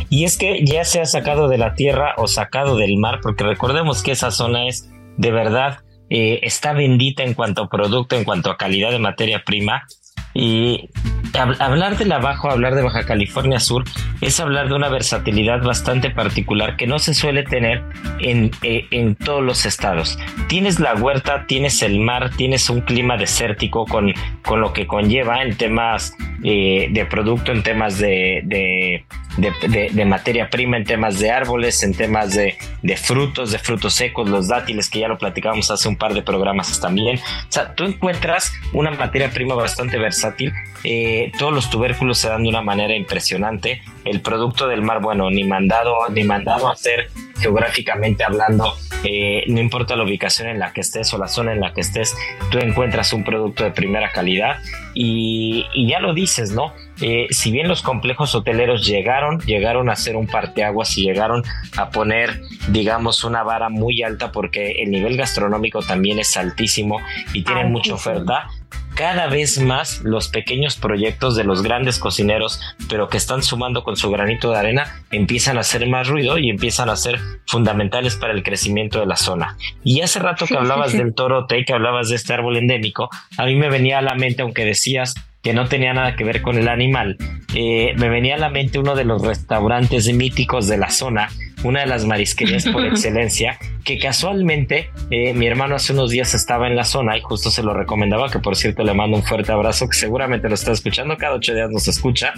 Y 0.08 0.24
es 0.24 0.36
que 0.36 0.64
ya 0.64 0.84
se 0.84 1.00
ha 1.00 1.06
sacado 1.06 1.48
de 1.48 1.58
la 1.58 1.74
tierra 1.74 2.14
o 2.16 2.26
sacado 2.26 2.76
del 2.76 2.96
mar, 2.96 3.20
porque 3.22 3.44
recordemos 3.44 4.02
que 4.02 4.12
esa 4.12 4.30
zona 4.30 4.66
es 4.66 4.90
de 5.16 5.30
verdad, 5.30 5.80
eh, 6.08 6.40
está 6.42 6.72
bendita 6.72 7.22
en 7.22 7.34
cuanto 7.34 7.62
a 7.62 7.68
producto, 7.68 8.16
en 8.16 8.24
cuanto 8.24 8.50
a 8.50 8.56
calidad 8.56 8.90
de 8.90 8.98
materia 8.98 9.44
prima. 9.44 9.86
Y 10.32 10.88
hablar 11.34 11.98
de 11.98 12.04
la 12.04 12.18
Bajo, 12.18 12.50
hablar 12.50 12.74
de 12.74 12.82
Baja 12.82 13.04
California 13.04 13.58
Sur, 13.58 13.84
es 14.20 14.38
hablar 14.38 14.68
de 14.68 14.74
una 14.74 14.88
versatilidad 14.88 15.62
bastante 15.62 16.10
particular 16.10 16.76
que 16.76 16.86
no 16.86 16.98
se 16.98 17.14
suele 17.14 17.42
tener 17.42 17.82
en, 18.20 18.50
eh, 18.62 18.86
en 18.92 19.16
todos 19.16 19.42
los 19.42 19.66
estados. 19.66 20.18
Tienes 20.48 20.78
la 20.78 20.94
huerta, 20.94 21.46
tienes 21.46 21.82
el 21.82 22.00
mar, 22.00 22.30
tienes 22.36 22.70
un 22.70 22.80
clima 22.80 23.16
desértico 23.16 23.86
con, 23.86 24.12
con 24.44 24.60
lo 24.60 24.72
que 24.72 24.86
conlleva 24.86 25.42
en 25.42 25.56
temas 25.56 26.16
eh, 26.44 26.88
de 26.90 27.04
producto, 27.06 27.52
en 27.52 27.62
temas 27.62 27.98
de 27.98 29.04
de, 29.36 30.04
materia 30.04 30.48
prima 30.50 30.76
en 30.76 30.84
temas 30.84 31.18
de 31.18 31.30
árboles, 31.30 31.82
en 31.82 31.94
temas 31.94 32.34
de, 32.34 32.56
frutos, 32.96 33.50
de 33.52 33.58
frutos 33.58 33.94
secos, 33.94 34.28
los 34.28 34.48
dátiles, 34.48 34.88
que 34.90 35.00
ya 35.00 35.08
lo 35.08 35.18
platicábamos 35.18 35.70
hace 35.70 35.88
un 35.88 35.96
par 35.96 36.14
de 36.14 36.22
programas 36.22 36.80
también. 36.80 37.18
O 37.18 37.52
sea, 37.52 37.74
tú 37.74 37.84
encuentras 37.84 38.52
una 38.72 38.90
materia 38.90 39.30
prima 39.30 39.54
bastante 39.54 39.98
versátil. 39.98 40.52
Eh, 40.84 41.32
todos 41.38 41.52
los 41.52 41.70
tubérculos 41.70 42.18
se 42.18 42.28
dan 42.28 42.42
de 42.42 42.48
una 42.48 42.62
manera 42.62 42.94
impresionante. 42.94 43.82
El 44.04 44.20
producto 44.20 44.66
del 44.66 44.82
mar, 44.82 45.00
bueno, 45.00 45.30
ni 45.30 45.44
mandado, 45.44 45.96
ni 46.10 46.24
mandado 46.24 46.68
a 46.68 46.72
hacer 46.72 47.10
geográficamente 47.38 48.22
hablando, 48.22 48.74
eh, 49.02 49.44
no 49.46 49.60
importa 49.60 49.96
la 49.96 50.04
ubicación 50.04 50.48
en 50.48 50.58
la 50.58 50.72
que 50.72 50.82
estés 50.82 51.12
o 51.14 51.18
la 51.18 51.26
zona 51.26 51.52
en 51.52 51.60
la 51.60 51.72
que 51.72 51.80
estés, 51.80 52.14
tú 52.50 52.58
encuentras 52.58 53.14
un 53.14 53.24
producto 53.24 53.64
de 53.64 53.70
primera 53.70 54.12
calidad 54.12 54.58
y, 54.94 55.64
y 55.72 55.88
ya 55.88 56.00
lo 56.00 56.12
dices, 56.12 56.52
¿no? 56.52 56.74
Eh, 57.00 57.26
si 57.30 57.50
bien 57.50 57.68
los 57.68 57.82
complejos 57.82 58.34
hoteleros 58.34 58.86
llegaron, 58.86 59.40
llegaron 59.40 59.88
a 59.88 59.96
ser 59.96 60.16
un 60.16 60.26
parteaguas 60.26 60.96
y 60.98 61.04
llegaron 61.04 61.42
a 61.76 61.90
poner, 61.90 62.42
digamos, 62.68 63.24
una 63.24 63.42
vara 63.42 63.68
muy 63.68 64.02
alta 64.02 64.32
porque 64.32 64.82
el 64.82 64.90
nivel 64.90 65.16
gastronómico 65.16 65.82
también 65.82 66.18
es 66.18 66.36
altísimo 66.36 66.98
y 67.32 67.42
tienen 67.42 67.72
mucha 67.72 67.94
oferta, 67.94 68.48
cada 68.94 69.28
vez 69.28 69.60
más 69.60 70.02
los 70.02 70.28
pequeños 70.28 70.76
proyectos 70.76 71.36
de 71.36 71.44
los 71.44 71.62
grandes 71.62 71.98
cocineros, 71.98 72.60
pero 72.88 73.08
que 73.08 73.16
están 73.16 73.42
sumando 73.42 73.82
con 73.82 73.96
su 73.96 74.10
granito 74.10 74.50
de 74.50 74.58
arena, 74.58 75.02
empiezan 75.10 75.56
a 75.56 75.60
hacer 75.60 75.86
más 75.88 76.08
ruido 76.08 76.38
y 76.38 76.50
empiezan 76.50 76.90
a 76.90 76.96
ser 76.96 77.18
fundamentales 77.46 78.16
para 78.16 78.32
el 78.32 78.42
crecimiento 78.42 79.00
de 79.00 79.06
la 79.06 79.16
zona. 79.16 79.56
Y 79.84 80.02
hace 80.02 80.18
rato 80.18 80.46
que 80.46 80.56
hablabas 80.56 80.92
del 80.92 81.14
torote 81.14 81.58
y 81.58 81.64
que 81.64 81.72
hablabas 81.72 82.08
de 82.10 82.16
este 82.16 82.34
árbol 82.34 82.56
endémico, 82.56 83.08
a 83.38 83.46
mí 83.46 83.54
me 83.56 83.70
venía 83.70 83.98
a 83.98 84.02
la 84.02 84.14
mente, 84.14 84.42
aunque 84.42 84.64
decías 84.64 85.14
que 85.42 85.54
no 85.54 85.68
tenía 85.68 85.94
nada 85.94 86.16
que 86.16 86.24
ver 86.24 86.42
con 86.42 86.58
el 86.58 86.68
animal, 86.68 87.16
eh, 87.54 87.94
me 87.96 88.08
venía 88.08 88.34
a 88.34 88.38
la 88.38 88.50
mente 88.50 88.78
uno 88.78 88.94
de 88.94 89.04
los 89.04 89.22
restaurantes 89.22 90.12
míticos 90.12 90.68
de 90.68 90.76
la 90.76 90.90
zona, 90.90 91.30
una 91.64 91.80
de 91.80 91.86
las 91.86 92.04
marisquerías 92.04 92.66
por 92.66 92.84
excelencia, 92.86 93.58
que 93.84 93.98
casualmente 93.98 94.90
eh, 95.10 95.34
mi 95.34 95.46
hermano 95.46 95.74
hace 95.74 95.92
unos 95.92 96.10
días 96.10 96.34
estaba 96.34 96.66
en 96.66 96.76
la 96.76 96.84
zona 96.84 97.16
y 97.16 97.20
justo 97.20 97.50
se 97.50 97.62
lo 97.62 97.74
recomendaba, 97.74 98.30
que 98.30 98.38
por 98.38 98.56
cierto 98.56 98.84
le 98.84 98.94
mando 98.94 99.16
un 99.16 99.22
fuerte 99.22 99.52
abrazo, 99.52 99.88
que 99.88 99.96
seguramente 99.96 100.48
lo 100.48 100.54
está 100.54 100.72
escuchando, 100.72 101.16
cada 101.16 101.34
ocho 101.34 101.54
días 101.54 101.70
nos 101.70 101.88
escucha, 101.88 102.32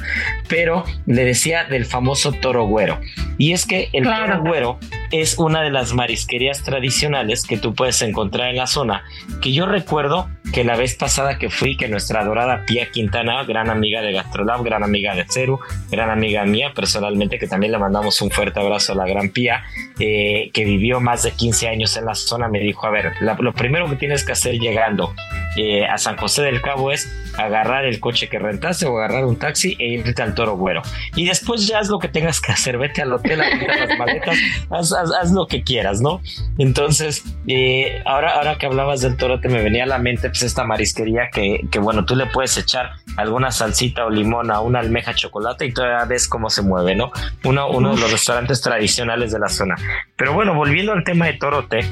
pero 0.48 0.84
le 1.06 1.24
decía 1.24 1.64
del 1.64 1.84
famoso 1.84 2.32
toro 2.32 2.64
güero. 2.66 3.00
Y 3.38 3.52
es 3.52 3.66
que 3.66 3.88
el 3.92 4.04
toro 4.04 4.40
güero 4.42 4.78
es 5.12 5.38
una 5.38 5.62
de 5.62 5.70
las 5.70 5.92
marisquerías 5.92 6.62
tradicionales 6.62 7.44
que 7.44 7.58
tú 7.58 7.74
puedes 7.74 8.00
encontrar 8.02 8.48
en 8.48 8.56
la 8.56 8.66
zona, 8.66 9.04
que 9.40 9.52
yo 9.52 9.66
recuerdo 9.66 10.28
que 10.52 10.64
la 10.64 10.76
vez 10.76 10.94
pasada 10.94 11.38
que 11.38 11.50
fui, 11.50 11.76
que 11.76 11.88
nuestra 11.88 12.20
adorada 12.20 12.64
Pía 12.66 12.90
Quintana, 12.90 13.44
gran 13.44 13.70
amiga 13.70 14.02
de 14.02 14.12
Gastrolab, 14.12 14.64
gran 14.64 14.82
amiga 14.82 15.14
de 15.14 15.26
Ceru, 15.28 15.60
gran 15.90 16.10
amiga 16.10 16.44
mía 16.44 16.72
personalmente, 16.74 17.38
que 17.38 17.46
también 17.46 17.72
le 17.72 17.78
mandamos 17.78 18.20
un 18.22 18.30
fuerte 18.30 18.60
abrazo 18.60 18.92
a 18.92 18.96
la 18.96 19.06
gran 19.06 19.28
Pía, 19.28 19.64
eh, 19.98 20.50
que 20.52 20.64
vivió 20.64 21.00
más 21.00 21.22
de 21.22 21.32
15 21.32 21.68
años 21.68 21.96
en 21.96 22.06
la 22.06 22.14
zona, 22.14 22.48
me 22.48 22.60
dijo, 22.60 22.86
a 22.86 22.90
ver, 22.90 23.12
lo 23.20 23.52
primero 23.52 23.88
que 23.88 23.96
tienes 23.96 24.24
que 24.24 24.32
hacer 24.32 24.58
llegando 24.58 25.14
eh, 25.56 25.84
a 25.84 25.98
San 25.98 26.16
José 26.16 26.42
del 26.42 26.60
Cabo 26.62 26.92
es 26.92 27.10
agarrar 27.36 27.84
el 27.84 28.00
coche 28.00 28.28
que 28.28 28.38
rentaste 28.38 28.86
o 28.86 28.98
agarrar 28.98 29.24
un 29.24 29.36
taxi 29.36 29.76
e 29.78 29.88
irte 29.88 30.22
al 30.22 30.34
Toro 30.34 30.56
Güero. 30.56 30.82
Y 31.14 31.26
después 31.26 31.66
ya 31.66 31.78
haz 31.78 31.88
lo 31.88 31.98
que 31.98 32.08
tengas 32.08 32.40
que 32.40 32.52
hacer, 32.52 32.78
vete 32.78 33.02
al 33.02 33.12
hotel, 33.12 33.40
a 33.40 33.48
las 33.86 33.98
maletas, 33.98 34.36
haz, 34.70 35.32
lo 35.32 35.46
que 35.46 35.62
quieras, 35.62 36.00
¿no? 36.00 36.20
Entonces, 36.58 37.24
eh, 37.46 38.02
ahora, 38.04 38.36
ahora 38.36 38.58
que 38.58 38.66
hablabas 38.66 39.00
del 39.00 39.16
Toro, 39.16 39.40
te 39.40 39.48
me 39.48 39.62
venía 39.62 39.84
a 39.84 39.86
la 39.86 39.98
mente 39.98 40.28
pues 40.28 40.42
esta 40.42 40.64
marisquería 40.64 41.30
que, 41.32 41.60
que, 41.70 41.78
bueno, 41.78 42.04
tú 42.04 42.16
le 42.16 42.26
puedes 42.26 42.56
echar 42.56 42.92
alguna 43.16 43.50
salsita 43.50 44.06
o 44.06 44.10
limón 44.10 44.50
a 44.50 44.60
una 44.60 44.80
almeja 44.80 45.14
chocolate 45.14 45.66
y 45.66 45.72
todavía 45.72 46.04
ves 46.06 46.28
cómo 46.28 46.50
se 46.50 46.62
mueve, 46.62 46.94
¿no? 46.94 47.10
Uno, 47.44 47.68
uno 47.70 47.94
de 47.94 48.00
los 48.00 48.10
restaurantes 48.10 48.60
tradicionales 48.60 49.32
de 49.32 49.38
la 49.38 49.48
zona. 49.48 49.76
Pero 50.16 50.32
bueno, 50.32 50.54
volviendo 50.54 50.92
al 50.92 51.04
tema 51.04 51.26
de 51.26 51.34
Torote, 51.34 51.84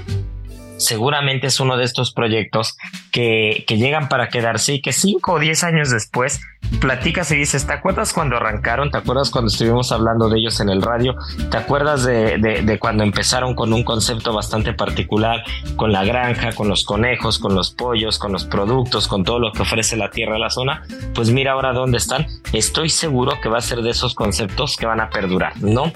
seguramente 0.81 1.47
es 1.47 1.61
uno 1.61 1.77
de 1.77 1.85
estos 1.85 2.13
proyectos 2.13 2.77
que, 3.13 3.65
que 3.67 3.77
llegan 3.77 4.09
para 4.09 4.29
quedarse 4.29 4.75
y 4.75 4.83
que 4.83 4.93
cinco 4.93 5.35
o 5.35 5.39
diez 5.39 5.63
años 5.63 5.91
después 5.91 6.41
platicas 6.81 7.31
y 7.31 7.37
dices, 7.37 7.67
¿te 7.67 7.73
acuerdas 7.73 8.13
cuando 8.13 8.37
arrancaron? 8.37 8.91
¿Te 8.91 8.99
acuerdas 8.99 9.31
cuando 9.31 9.49
estuvimos 9.49 9.93
hablando 9.93 10.29
de 10.29 10.39
ellos 10.39 10.61
en 10.61 10.71
el 10.71 10.83
radio? 10.83 11.15
¿Te 11.51 11.57
acuerdas 11.57 12.05
de, 12.05 12.39
de, 12.39 12.79
cuando 12.79 13.03
empezaron 13.03 13.55
con 13.55 13.73
un 13.73 13.83
concepto 13.83 14.33
bastante 14.33 14.73
particular, 14.73 15.43
con 15.77 15.93
la 15.93 16.05
granja, 16.05 16.53
con 16.53 16.69
los 16.69 16.85
conejos, 16.85 17.39
con 17.39 17.55
los 17.55 17.71
pollos, 17.71 18.19
con 18.19 18.33
los 18.33 18.45
productos, 18.45 19.09
con 19.09 19.25
todo 19.25 19.39
lo 19.39 19.53
que 19.53 19.63
ofrece 19.63 19.97
la 19.97 20.11
tierra 20.11 20.37
a 20.37 20.39
la 20.39 20.51
zona? 20.51 20.83
Pues 21.15 21.31
mira 21.31 21.53
ahora 21.53 21.73
dónde 21.73 21.99
están. 21.99 22.27
Estoy 22.53 22.89
seguro 22.89 23.41
que 23.43 23.49
va 23.49 23.59
a 23.59 23.63
ser 23.63 23.83
de 23.83 23.91
esos 23.91 24.15
conceptos 24.15 24.77
que 24.77 24.87
van 24.87 25.01
a 25.01 25.11
perdurar, 25.11 25.61
¿no? 25.61 25.93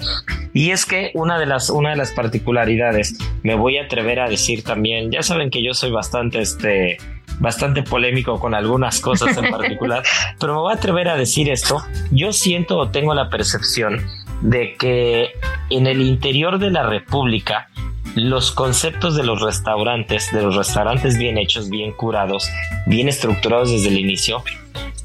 Y 0.53 0.71
es 0.71 0.85
que 0.85 1.11
una 1.15 1.39
de 1.39 1.45
las, 1.45 1.69
una 1.69 1.91
de 1.91 1.95
las 1.95 2.11
particularidades, 2.11 3.17
me 3.43 3.55
voy 3.55 3.77
a 3.77 3.83
atrever 3.83 4.19
a 4.19 4.29
decir 4.29 4.63
también, 4.63 5.11
ya 5.11 5.23
saben 5.23 5.49
que 5.49 5.63
yo 5.63 5.73
soy 5.73 5.91
bastante, 5.91 6.41
este, 6.41 6.97
bastante 7.39 7.83
polémico 7.83 8.39
con 8.39 8.53
algunas 8.53 8.99
cosas 8.99 9.37
en 9.37 9.51
particular, 9.51 10.03
pero 10.39 10.53
me 10.53 10.59
voy 10.59 10.71
a 10.71 10.75
atrever 10.75 11.09
a 11.09 11.17
decir 11.17 11.49
esto. 11.49 11.83
Yo 12.11 12.33
siento 12.33 12.77
o 12.77 12.89
tengo 12.89 13.13
la 13.13 13.29
percepción 13.29 14.05
de 14.41 14.75
que 14.75 15.31
en 15.69 15.87
el 15.87 16.01
interior 16.01 16.59
de 16.59 16.71
la 16.71 16.83
República 16.83 17.69
los 18.15 18.51
conceptos 18.51 19.15
de 19.15 19.23
los 19.23 19.41
restaurantes, 19.41 20.31
de 20.31 20.41
los 20.41 20.55
restaurantes 20.55 21.17
bien 21.17 21.37
hechos, 21.37 21.69
bien 21.69 21.91
curados, 21.91 22.49
bien 22.85 23.09
estructurados 23.09 23.71
desde 23.71 23.89
el 23.89 23.99
inicio, 23.99 24.43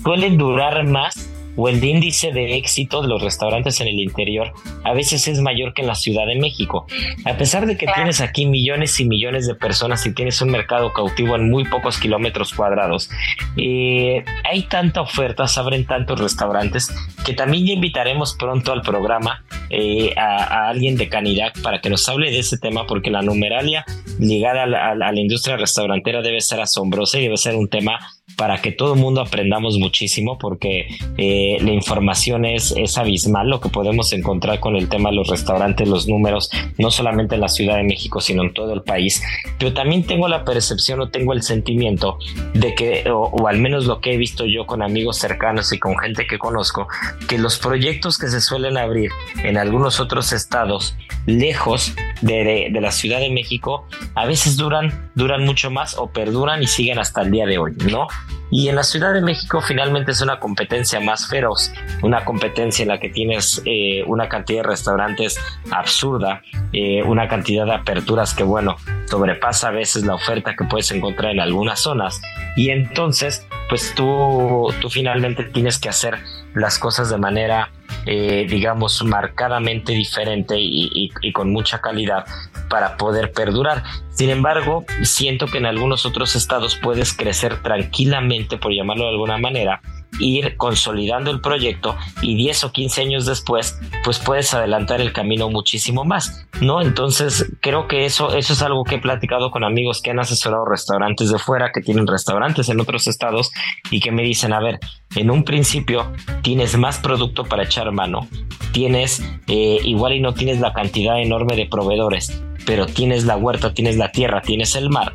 suelen 0.03 0.39
durar 0.39 0.85
más 0.87 1.29
o 1.57 1.69
el 1.69 1.83
índice 1.83 2.33
de 2.33 2.57
éxito 2.57 3.03
de 3.03 3.09
los 3.09 3.23
restaurantes 3.23 3.81
en 3.81 3.89
el 3.89 3.99
interior 3.99 4.53
a 4.85 4.93
veces 4.93 5.27
es 5.29 5.41
mayor 5.41 5.75
que 5.75 5.83
en 5.83 5.89
la 5.89 5.95
Ciudad 5.95 6.27
de 6.27 6.37
México. 6.37 6.87
A 7.25 7.37
pesar 7.37 7.67
de 7.67 7.77
que 7.77 7.87
tienes 7.87 8.21
aquí 8.21 8.47
millones 8.47 8.99
y 9.01 9.05
millones 9.05 9.47
de 9.47 9.55
personas 9.55 10.05
y 10.07 10.15
tienes 10.15 10.41
un 10.41 10.51
mercado 10.51 10.93
cautivo 10.93 11.37
en 11.37 11.51
muy 11.51 11.65
pocos 11.65 11.99
kilómetros 11.99 12.55
cuadrados, 12.55 13.11
eh, 13.57 14.25
hay 14.45 14.63
tanta 14.63 15.01
oferta, 15.01 15.47
se 15.47 15.61
abren 15.61 15.87
tantos 15.87 16.21
restaurantes 16.21 16.93
que 17.25 17.35
también 17.35 17.67
ya 17.67 17.73
invitaremos 17.73 18.35
pronto 18.35 18.73
al 18.73 18.83
programa 18.83 19.45
eh, 19.69 20.13
a, 20.17 20.69
alguien 20.69 20.97
de 20.97 21.09
Canirac 21.09 21.61
para 21.63 21.81
que 21.81 21.91
nos 21.91 22.09
hable 22.09 22.31
de 22.31 22.41
ese 22.41 22.59
tema 22.59 22.87
porque 22.87 23.11
la 23.11 23.23
numeralia 23.23 23.85
ligada 24.19 24.65
a 24.65 24.95
la 24.95 25.21
industria 25.21 25.57
restaurantera 25.57 26.23
debe 26.23 26.41
ser 26.41 26.61
asombrosa 26.61 27.19
y 27.19 27.23
debe 27.23 27.37
ser 27.37 27.55
un 27.55 27.69
tema 27.69 27.99
para 28.41 28.63
que 28.63 28.73
todo 28.73 28.95
el 28.95 29.01
mundo 29.01 29.21
aprendamos 29.21 29.77
muchísimo 29.77 30.39
porque 30.39 30.89
eh, 31.19 31.59
la 31.61 31.73
información 31.73 32.47
es, 32.47 32.73
es 32.75 32.97
abismal 32.97 33.51
lo 33.51 33.61
que 33.61 33.69
podemos 33.69 34.15
encontrar 34.15 34.61
con 34.61 34.77
el 34.77 34.89
tema 34.89 35.11
de 35.11 35.17
los 35.17 35.29
restaurantes, 35.29 35.87
los 35.87 36.09
números, 36.09 36.51
no 36.79 36.91
solamente 36.91 37.35
en 37.35 37.43
la 37.43 37.51
Ciudad 37.51 37.77
de 37.77 37.83
México, 37.83 38.23
sino 38.23 38.43
en 38.43 38.55
todo 38.55 38.73
el 38.73 38.81
país. 38.81 39.23
Pero 39.59 39.75
también 39.75 40.07
tengo 40.07 40.27
la 40.27 40.47
percepción 40.47 41.03
o 41.03 41.11
tengo 41.11 41.35
el 41.35 41.43
sentimiento 41.43 42.17
de 42.55 42.75
que, 42.75 43.11
o, 43.11 43.47
al 43.47 43.59
menos 43.59 43.85
lo 43.85 44.01
que 44.01 44.15
he 44.15 44.17
visto 44.17 44.47
yo 44.47 44.65
con 44.65 44.81
amigos 44.81 45.19
cercanos 45.19 45.71
y 45.75 45.79
con 45.79 45.99
gente 45.99 46.27
que 46.27 46.39
conozco, 46.39 46.89
que 47.29 47.37
los 47.37 47.59
proyectos 47.59 48.17
que 48.17 48.29
se 48.29 48.41
suelen 48.41 48.79
abrir 48.79 49.11
en 49.45 49.59
algunos 49.59 50.01
otros 50.01 50.33
estados 50.33 50.97
lejos 51.27 51.95
de, 52.23 52.71
de, 52.73 52.81
la 52.81 52.91
Ciudad 52.91 53.21
de 53.21 53.29
México 53.29 53.85
a 54.15 54.25
veces 54.25 54.57
duran, 54.57 55.11
duran 55.15 55.45
mucho 55.45 55.71
más 55.71 55.99
o 55.99 56.11
perduran 56.11 56.63
y 56.63 56.67
siguen 56.67 56.99
hasta 56.99 57.21
el 57.21 57.31
día 57.31 57.45
de 57.45 57.59
hoy, 57.59 57.73
¿no? 57.91 58.09
Y 58.51 58.69
en 58.69 58.77
la 58.77 58.83
Ciudad 58.83 59.15
de 59.15 59.21
México 59.21 59.61
finalmente 59.61 60.11
es 60.11 60.21
una 60.21 60.41
competencia 60.41 60.99
más 61.01 61.29
feroz, 61.29 61.73
una 62.03 62.25
competencia 62.25 62.83
en 62.83 62.89
la 62.89 62.99
que 62.99 63.09
tienes 63.09 63.63
eh, 63.65 64.03
una 64.07 64.29
cantidad 64.29 64.63
de 64.63 64.69
restaurantes 64.69 65.39
absurda, 65.71 66.43
eh, 66.73 67.03
una 67.05 67.29
cantidad 67.29 67.65
de 67.65 67.75
aperturas 67.75 68.35
que 68.35 68.43
bueno, 68.43 68.77
sobrepasa 69.07 69.69
a 69.69 69.71
veces 69.71 70.05
la 70.05 70.15
oferta 70.15 70.57
que 70.57 70.65
puedes 70.65 70.91
encontrar 70.91 71.33
en 71.33 71.41
algunas 71.41 71.81
zonas. 71.81 72.21
Y 72.57 72.71
entonces, 72.71 73.47
pues 73.69 73.95
tú, 73.95 74.75
finalmente 74.91 75.45
tienes 75.45 75.79
que 75.79 75.89
hacer 75.89 76.19
las 76.55 76.79
cosas 76.79 77.09
de 77.11 77.19
manera 77.19 77.71
eh, 78.07 78.47
digamos, 78.49 79.05
marcadamente 79.05 79.93
diferente 79.93 80.55
y, 80.59 81.11
con 81.33 81.53
mucha 81.53 81.81
calidad 81.81 82.25
para 82.69 82.97
poder 82.97 83.33
perdurar. 83.33 83.83
Sin 84.13 84.31
embargo, 84.31 84.85
siento 85.03 85.47
que 85.47 85.59
en 85.59 85.67
algunos 85.67 86.05
otros 86.05 86.37
estados 86.37 86.77
puedes 86.77 87.15
crecer 87.15 87.63
tranquilamente, 87.63 88.59
por 88.59 88.73
llamarlo 88.73 89.05
de 89.05 89.11
alguna 89.11 89.39
manera, 89.39 89.81
ir 90.19 90.57
consolidando 90.57 91.31
el 91.31 91.41
proyecto 91.41 91.97
y 92.21 92.37
10 92.37 92.65
o 92.65 92.73
15 92.73 93.03
años 93.03 93.27
después, 93.27 93.79
pues 94.05 94.19
puedes 94.19 94.53
adelantar 94.55 95.01
el 95.01 95.13
camino 95.13 95.49
muchísimo 95.49 96.05
más, 96.05 96.47
¿no? 96.61 96.83
Entonces, 96.83 97.53
creo 97.61 97.87
que 97.89 98.05
eso, 98.05 98.35
eso 98.35 98.53
es 98.53 98.63
algo 98.63 98.85
que 98.85 98.97
he 98.97 99.01
platicado 99.01 99.51
con 99.51 99.65
amigos 99.65 100.03
que 100.03 100.11
han 100.11 100.21
asesorado 100.21 100.65
restaurantes 100.65 101.31
de 101.31 101.39
fuera, 101.39 101.73
que 101.73 101.81
tienen 101.81 102.07
restaurantes 102.07 102.69
en 102.69 102.81
otros 102.81 103.07
estados 103.07 103.51
y 103.91 104.01
que 104.01 104.13
me 104.13 104.23
dicen, 104.23 104.53
a 104.53 104.61
ver, 104.61 104.79
en 105.15 105.31
un 105.31 105.45
principio 105.45 106.13
tienes 106.43 106.77
más 106.77 106.99
producto 106.99 107.45
para 107.45 107.65
echar 107.65 107.91
mano, 107.93 108.29
tienes 108.73 109.23
eh, 109.47 109.79
igual 109.85 110.15
y 110.15 110.21
no 110.21 110.35
tienes 110.35 110.61
la 110.61 110.73
cantidad 110.73 111.21
enorme 111.21 111.57
de 111.57 111.67
proveedores, 111.67 112.43
pero 112.71 112.87
tienes 112.87 113.25
la 113.25 113.37
huerta, 113.37 113.75
tienes 113.75 113.97
la 113.97 114.13
tierra, 114.13 114.43
tienes 114.43 114.77
el 114.77 114.91
mar 114.91 115.13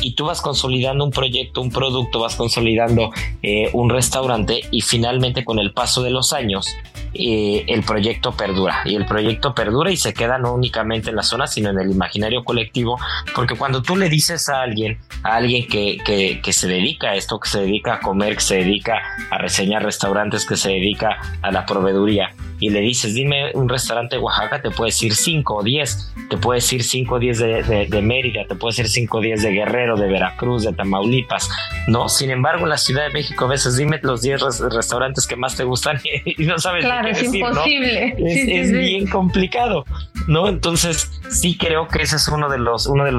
y 0.00 0.16
tú 0.16 0.24
vas 0.24 0.40
consolidando 0.40 1.04
un 1.04 1.12
proyecto, 1.12 1.60
un 1.60 1.70
producto, 1.70 2.18
vas 2.18 2.34
consolidando 2.34 3.12
eh, 3.44 3.70
un 3.74 3.90
restaurante 3.90 4.62
y 4.72 4.80
finalmente 4.80 5.44
con 5.44 5.60
el 5.60 5.72
paso 5.72 6.02
de 6.02 6.10
los 6.10 6.32
años 6.32 6.66
eh, 7.14 7.64
el 7.68 7.84
proyecto 7.84 8.32
perdura 8.32 8.82
y 8.84 8.96
el 8.96 9.06
proyecto 9.06 9.54
perdura 9.54 9.92
y 9.92 9.96
se 9.96 10.14
queda 10.14 10.38
no 10.38 10.52
únicamente 10.52 11.10
en 11.10 11.16
la 11.16 11.22
zona 11.22 11.46
sino 11.46 11.70
en 11.70 11.78
el 11.78 11.92
imaginario 11.92 12.42
colectivo 12.42 12.98
porque 13.36 13.54
cuando 13.54 13.82
tú 13.82 13.96
le 13.96 14.08
dices 14.08 14.48
a 14.48 14.62
alguien 14.62 14.98
a 15.22 15.36
alguien 15.36 15.68
que, 15.68 15.98
que, 16.04 16.40
que 16.42 16.52
se 16.52 16.66
dedica 16.66 17.10
a 17.10 17.14
esto 17.14 17.38
que 17.38 17.48
se 17.48 17.60
dedica 17.60 17.94
a 17.94 18.00
comer 18.00 18.34
que 18.34 18.42
se 18.42 18.56
dedica 18.56 19.00
a 19.30 19.38
reseñar 19.38 19.84
restaurantes 19.84 20.44
que 20.44 20.56
se 20.56 20.70
dedica 20.70 21.20
a 21.40 21.52
la 21.52 21.64
proveeduría 21.66 22.34
y 22.58 22.70
le 22.70 22.80
dices, 22.80 23.14
dime 23.14 23.50
un 23.54 23.68
restaurante 23.68 24.16
de 24.16 24.22
Oaxaca, 24.22 24.62
te 24.62 24.70
puede 24.70 24.88
decir 24.88 25.14
5 25.14 25.56
o 25.56 25.62
10, 25.62 26.14
te 26.30 26.36
puede 26.36 26.58
decir 26.58 26.82
5 26.82 27.14
o 27.14 27.18
10 27.18 27.38
de, 27.38 27.86
de, 27.90 28.02
Mérida, 28.02 28.46
te 28.46 28.54
puede 28.54 28.72
decir 28.72 28.88
5 28.88 29.18
o 29.18 29.20
10 29.20 29.42
de 29.42 29.52
Guerrero, 29.52 29.96
de 29.96 30.08
Veracruz, 30.08 30.64
de 30.64 30.72
Tamaulipas, 30.72 31.50
¿no? 31.86 32.08
Sin 32.08 32.30
embargo, 32.30 32.64
en 32.64 32.70
la 32.70 32.78
Ciudad 32.78 33.04
de 33.04 33.12
México 33.12 33.44
a 33.44 33.48
veces 33.48 33.76
dime 33.76 33.98
los 34.02 34.22
10 34.22 34.60
restaurantes 34.72 35.26
que 35.26 35.36
más 35.36 35.56
te 35.56 35.64
gustan 35.64 36.00
y, 36.24 36.44
no 36.44 36.58
sabes 36.58 36.84
claro, 36.84 37.08
es 37.08 37.22
imposible. 37.22 38.14
Es, 38.18 38.72
bien 38.72 39.06
complicado, 39.06 39.84
¿no? 40.26 40.48
Entonces, 40.48 41.20
sí 41.28 41.56
creo 41.58 41.88
que 41.88 42.02
ese 42.02 42.16
es 42.16 42.28
uno 42.28 42.48
de 42.48 42.58
los, 42.58 42.86
uno 42.86 43.04
de 43.04 43.12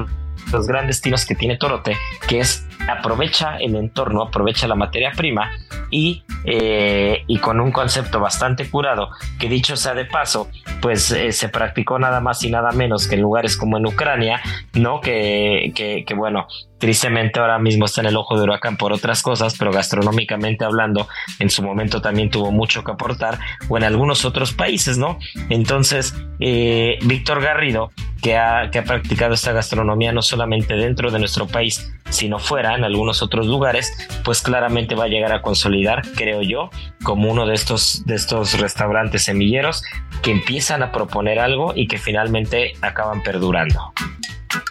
los 0.52 0.66
grandes 0.66 1.00
tiros 1.00 1.26
que 1.26 1.34
tiene 1.34 1.56
Torote, 1.56 1.96
que 2.26 2.40
es 2.40 2.66
aprovecha 2.88 3.58
el 3.58 3.76
entorno, 3.76 4.22
aprovecha 4.22 4.66
la 4.66 4.74
materia 4.74 5.12
prima 5.16 5.50
y, 5.90 6.24
eh, 6.44 7.24
y 7.26 7.38
con 7.38 7.60
un 7.60 7.72
concepto 7.72 8.20
bastante 8.20 8.68
curado, 8.70 9.10
que 9.38 9.48
dicho 9.48 9.76
sea 9.76 9.94
de 9.94 10.04
paso, 10.04 10.48
pues 10.80 11.10
eh, 11.10 11.32
se 11.32 11.48
practicó 11.48 11.98
nada 11.98 12.20
más 12.20 12.42
y 12.42 12.50
nada 12.50 12.72
menos 12.72 13.06
que 13.06 13.14
en 13.14 13.22
lugares 13.22 13.56
como 13.56 13.78
en 13.78 13.86
Ucrania, 13.86 14.40
¿no? 14.74 15.00
Que, 15.00 15.72
que, 15.74 16.14
bueno, 16.14 16.46
tristemente 16.78 17.40
ahora 17.40 17.58
mismo 17.58 17.86
está 17.86 18.00
en 18.00 18.08
el 18.08 18.16
ojo 18.16 18.36
de 18.36 18.44
huracán 18.44 18.76
por 18.76 18.92
otras 18.92 19.22
cosas, 19.22 19.56
pero 19.58 19.72
gastronómicamente 19.72 20.64
hablando, 20.64 21.08
en 21.38 21.50
su 21.50 21.62
momento 21.62 22.00
también 22.00 22.30
tuvo 22.30 22.50
mucho 22.50 22.84
que 22.84 22.92
aportar, 22.92 23.38
o 23.68 23.76
en 23.76 23.84
algunos 23.84 24.24
otros 24.24 24.52
países, 24.52 24.98
¿no? 24.98 25.18
Entonces, 25.48 26.14
eh, 26.40 26.98
Víctor 27.02 27.42
Garrido, 27.42 27.90
que 28.22 28.36
ha, 28.36 28.70
que 28.70 28.78
ha 28.78 28.84
practicado 28.84 29.34
esta 29.34 29.52
gastronomía 29.52 30.12
no 30.12 30.22
solamente 30.22 30.74
dentro 30.74 31.10
de 31.10 31.18
nuestro 31.18 31.46
país, 31.46 31.92
sino 32.10 32.38
fuera, 32.38 32.74
en 32.74 32.84
algunos 32.84 33.22
otros 33.22 33.46
lugares, 33.46 33.92
pues 34.24 34.42
claramente 34.42 34.94
va 34.94 35.04
a 35.04 35.08
llegar 35.08 35.32
a 35.32 35.42
consolidar, 35.42 35.77
creo 36.16 36.42
yo, 36.42 36.70
como 37.02 37.30
uno 37.30 37.46
de 37.46 37.54
estos, 37.54 38.04
de 38.06 38.14
estos 38.14 38.58
restaurantes 38.58 39.24
semilleros 39.24 39.82
que 40.22 40.30
empiezan 40.30 40.82
a 40.82 40.92
proponer 40.92 41.38
algo 41.38 41.72
y 41.74 41.86
que 41.86 41.98
finalmente 41.98 42.74
acaban 42.82 43.22
perdurando. 43.22 43.92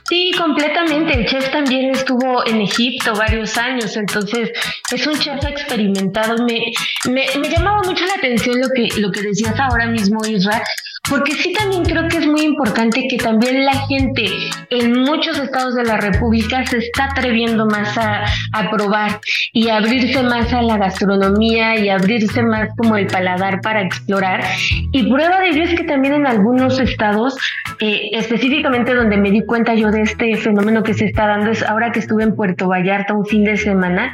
Sí, 0.09 0.31
completamente. 0.37 1.13
El 1.13 1.25
chef 1.25 1.51
también 1.51 1.91
estuvo 1.91 2.45
en 2.47 2.61
Egipto 2.61 3.13
varios 3.13 3.57
años, 3.57 3.95
entonces 3.97 4.51
es 4.91 5.05
un 5.05 5.19
chef 5.19 5.43
experimentado. 5.43 6.45
Me, 6.45 6.59
me, 7.11 7.25
me 7.39 7.49
llamaba 7.49 7.81
mucho 7.83 8.05
la 8.05 8.13
atención 8.13 8.59
lo 8.59 8.69
que, 8.69 8.89
lo 8.99 9.11
que 9.11 9.21
decías 9.21 9.59
ahora 9.59 9.87
mismo, 9.87 10.19
Israel, 10.25 10.63
porque 11.09 11.33
sí 11.33 11.53
también 11.53 11.83
creo 11.83 12.07
que 12.07 12.17
es 12.17 12.27
muy 12.27 12.41
importante 12.41 13.07
que 13.09 13.17
también 13.17 13.65
la 13.65 13.87
gente 13.87 14.25
en 14.69 15.01
muchos 15.03 15.37
estados 15.39 15.75
de 15.75 15.83
la 15.83 15.97
República 15.97 16.65
se 16.65 16.77
está 16.77 17.05
atreviendo 17.05 17.65
más 17.65 17.97
a, 17.97 18.25
probar 18.71 19.19
y 19.53 19.69
abrirse 19.69 20.21
más 20.23 20.51
a 20.51 20.61
la 20.61 20.77
gastronomía 20.77 21.77
y 21.77 21.89
abrirse 21.89 22.43
más 22.43 22.69
como 22.75 22.97
el 22.97 23.07
paladar 23.07 23.61
para 23.61 23.81
explorar. 23.81 24.43
Y 24.91 25.09
prueba 25.09 25.39
de 25.39 25.49
ello 25.49 25.63
es 25.63 25.75
que 25.75 25.83
también 25.85 26.15
en 26.15 26.27
algunos 26.27 26.79
estados, 26.79 27.37
eh, 27.79 28.09
específicamente 28.11 28.93
donde 28.93 29.17
me 29.17 29.31
di 29.31 29.45
cuenta 29.45 29.73
yo 29.75 29.89
de 29.91 30.01
este 30.01 30.35
fenómeno 30.35 30.83
que 30.83 30.93
se 30.93 31.05
está 31.05 31.27
dando, 31.27 31.51
es 31.51 31.63
ahora 31.63 31.91
que 31.91 31.99
estuve 31.99 32.23
en 32.23 32.35
Puerto 32.35 32.67
Vallarta 32.67 33.13
un 33.13 33.25
fin 33.25 33.45
de 33.45 33.55
semana, 33.55 34.13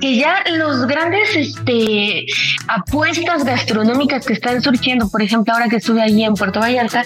que 0.00 0.16
ya 0.16 0.44
los 0.56 0.86
grandes 0.86 1.34
este, 1.34 2.26
apuestas 2.68 3.44
gastronómicas 3.44 4.26
que 4.26 4.34
están 4.34 4.62
surgiendo, 4.62 5.08
por 5.10 5.22
ejemplo, 5.22 5.52
ahora 5.52 5.68
que 5.68 5.76
estuve 5.76 6.02
allí 6.02 6.27
en 6.28 6.34
Puerto 6.34 6.60
Vallarta, 6.60 7.04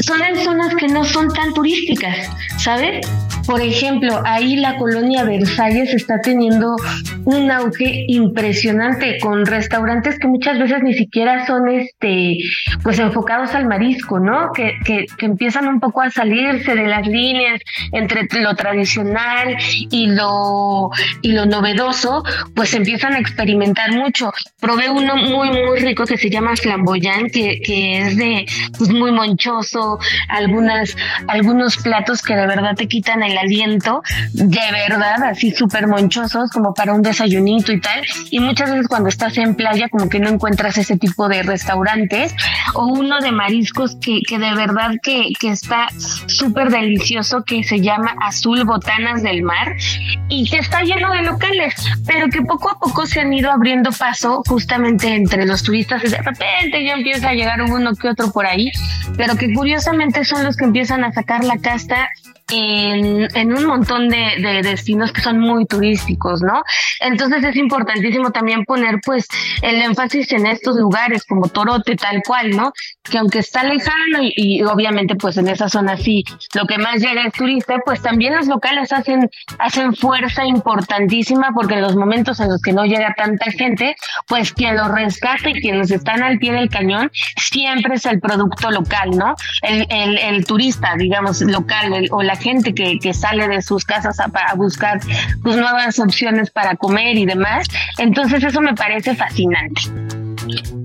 son 0.00 0.22
en 0.22 0.36
zonas 0.36 0.74
que 0.74 0.88
no 0.88 1.04
son 1.04 1.28
tan 1.28 1.52
turísticas, 1.52 2.16
¿sabes? 2.58 3.06
Por 3.46 3.60
ejemplo, 3.60 4.22
ahí 4.24 4.56
la 4.56 4.76
colonia 4.76 5.24
Versalles 5.24 5.92
está 5.92 6.20
teniendo 6.20 6.76
un 7.24 7.50
auge 7.50 8.04
impresionante 8.08 9.18
con 9.20 9.44
restaurantes 9.44 10.18
que 10.18 10.28
muchas 10.28 10.58
veces 10.58 10.82
ni 10.82 10.94
siquiera 10.94 11.46
son 11.46 11.68
este 11.68 12.38
pues 12.82 12.98
enfocados 12.98 13.54
al 13.54 13.66
marisco, 13.66 14.18
¿no? 14.18 14.52
Que, 14.52 14.74
que, 14.84 15.06
empiezan 15.26 15.66
un 15.66 15.80
poco 15.80 16.02
a 16.02 16.10
salirse 16.10 16.74
de 16.74 16.86
las 16.86 17.06
líneas 17.06 17.60
entre 17.92 18.26
lo 18.40 18.54
tradicional 18.54 19.56
y 19.90 20.06
lo 20.08 20.90
y 21.22 21.32
lo 21.32 21.46
novedoso, 21.46 22.22
pues 22.54 22.74
empiezan 22.74 23.14
a 23.14 23.18
experimentar 23.18 23.92
mucho. 23.92 24.32
Probé 24.60 24.90
uno 24.90 25.16
muy 25.16 25.50
muy 25.50 25.78
rico 25.80 26.04
que 26.04 26.18
se 26.18 26.30
llama 26.30 26.56
flamboyant, 26.56 27.32
que, 27.32 27.60
que 27.60 27.98
es 27.98 28.16
de 28.16 28.46
pues 28.76 28.90
muy 28.90 29.12
monchoso, 29.12 29.79
algunas 30.28 30.96
algunos 31.28 31.76
platos 31.76 32.22
que 32.22 32.34
de 32.34 32.46
verdad 32.46 32.74
te 32.76 32.88
quitan 32.88 33.22
el 33.22 33.36
aliento, 33.36 34.02
de 34.32 34.60
verdad, 34.72 35.22
así 35.24 35.50
súper 35.52 35.86
monchosos, 35.86 36.50
como 36.50 36.74
para 36.74 36.92
un 36.92 37.02
desayunito 37.02 37.72
y 37.72 37.80
tal. 37.80 38.02
Y 38.30 38.40
muchas 38.40 38.70
veces 38.70 38.88
cuando 38.88 39.08
estás 39.08 39.36
en 39.38 39.54
playa, 39.54 39.88
como 39.88 40.08
que 40.08 40.20
no 40.20 40.28
encuentras 40.28 40.78
ese 40.78 40.96
tipo 40.96 41.28
de 41.28 41.42
restaurantes. 41.42 42.34
O 42.74 42.86
uno 42.86 43.20
de 43.20 43.32
mariscos 43.32 43.96
que, 43.96 44.20
que 44.26 44.38
de 44.38 44.54
verdad 44.54 44.92
que, 45.02 45.32
que 45.38 45.50
está 45.50 45.88
súper 46.26 46.70
delicioso, 46.70 47.44
que 47.44 47.64
se 47.64 47.80
llama 47.80 48.14
Azul 48.22 48.64
Botanas 48.64 49.22
del 49.22 49.42
Mar, 49.42 49.76
y 50.28 50.48
que 50.48 50.58
está 50.58 50.82
lleno 50.82 51.12
de 51.12 51.22
locales, 51.22 51.74
pero 52.06 52.28
que 52.28 52.42
poco 52.42 52.70
a 52.70 52.78
poco 52.78 53.06
se 53.06 53.20
han 53.20 53.32
ido 53.32 53.50
abriendo 53.50 53.90
paso 53.90 54.42
justamente 54.46 55.14
entre 55.14 55.44
los 55.46 55.62
turistas 55.62 56.02
y 56.04 56.08
de 56.08 56.18
repente 56.18 56.84
ya 56.84 56.94
empieza 56.94 57.30
a 57.30 57.34
llegar 57.34 57.60
uno 57.62 57.94
que 57.94 58.08
otro 58.08 58.30
por 58.30 58.46
ahí, 58.46 58.70
pero 59.16 59.36
que 59.36 59.52
curiosamente 59.52 59.69
son 60.24 60.44
los 60.44 60.56
que 60.56 60.64
empiezan 60.64 61.04
a 61.04 61.12
sacar 61.12 61.44
la 61.44 61.58
casta 61.58 62.08
en, 62.50 63.52
un 63.52 63.64
montón 63.66 64.08
de, 64.08 64.60
destinos 64.62 65.12
que 65.12 65.20
son 65.20 65.38
muy 65.38 65.66
turísticos, 65.66 66.42
¿no? 66.42 66.62
Entonces 67.00 67.44
es 67.44 67.56
importantísimo 67.56 68.30
también 68.30 68.64
poner 68.64 69.00
pues 69.04 69.28
el 69.62 69.80
énfasis 69.82 70.32
en 70.32 70.46
estos 70.46 70.76
lugares 70.76 71.24
como 71.24 71.48
Torote 71.48 71.96
tal 71.96 72.22
cual, 72.26 72.50
¿no? 72.50 72.72
Que 73.02 73.18
aunque 73.18 73.40
está 73.40 73.64
lejano 73.64 74.18
y, 74.20 74.62
obviamente 74.62 75.14
pues 75.14 75.36
en 75.36 75.48
esa 75.48 75.68
zona 75.68 75.96
sí 75.96 76.24
lo 76.54 76.66
que 76.66 76.78
más 76.78 77.00
llega 77.00 77.26
es 77.26 77.32
turista, 77.32 77.78
pues 77.84 78.02
también 78.02 78.36
los 78.36 78.46
locales 78.46 78.92
hacen, 78.92 79.28
hacen 79.58 79.94
fuerza 79.94 80.44
importantísima 80.44 81.50
porque 81.54 81.74
en 81.74 81.82
los 81.82 81.96
momentos 81.96 82.40
en 82.40 82.48
los 82.48 82.60
que 82.62 82.72
no 82.72 82.84
llega 82.84 83.14
tanta 83.16 83.50
gente, 83.50 83.96
pues 84.26 84.52
quien 84.52 84.76
los 84.76 84.88
rescata 84.88 85.50
y 85.50 85.60
quienes 85.60 85.90
están 85.90 86.22
al 86.22 86.38
pie 86.38 86.52
del 86.52 86.68
cañón 86.68 87.10
siempre 87.36 87.94
es 87.94 88.06
el 88.06 88.20
producto 88.20 88.70
local, 88.70 89.10
¿no? 89.10 89.34
El, 89.62 90.44
turista, 90.46 90.94
digamos, 90.96 91.42
local 91.42 92.06
o 92.10 92.22
la 92.22 92.36
gente 92.40 92.74
que, 92.74 92.98
que 92.98 93.14
sale 93.14 93.46
de 93.48 93.62
sus 93.62 93.84
casas 93.84 94.18
a, 94.20 94.24
a 94.24 94.54
buscar 94.54 95.00
pues, 95.42 95.56
nuevas 95.56 95.98
opciones 95.98 96.50
para 96.50 96.76
comer 96.76 97.16
y 97.16 97.26
demás. 97.26 97.68
Entonces 97.98 98.42
eso 98.42 98.60
me 98.60 98.74
parece 98.74 99.14
fascinante. 99.14 99.82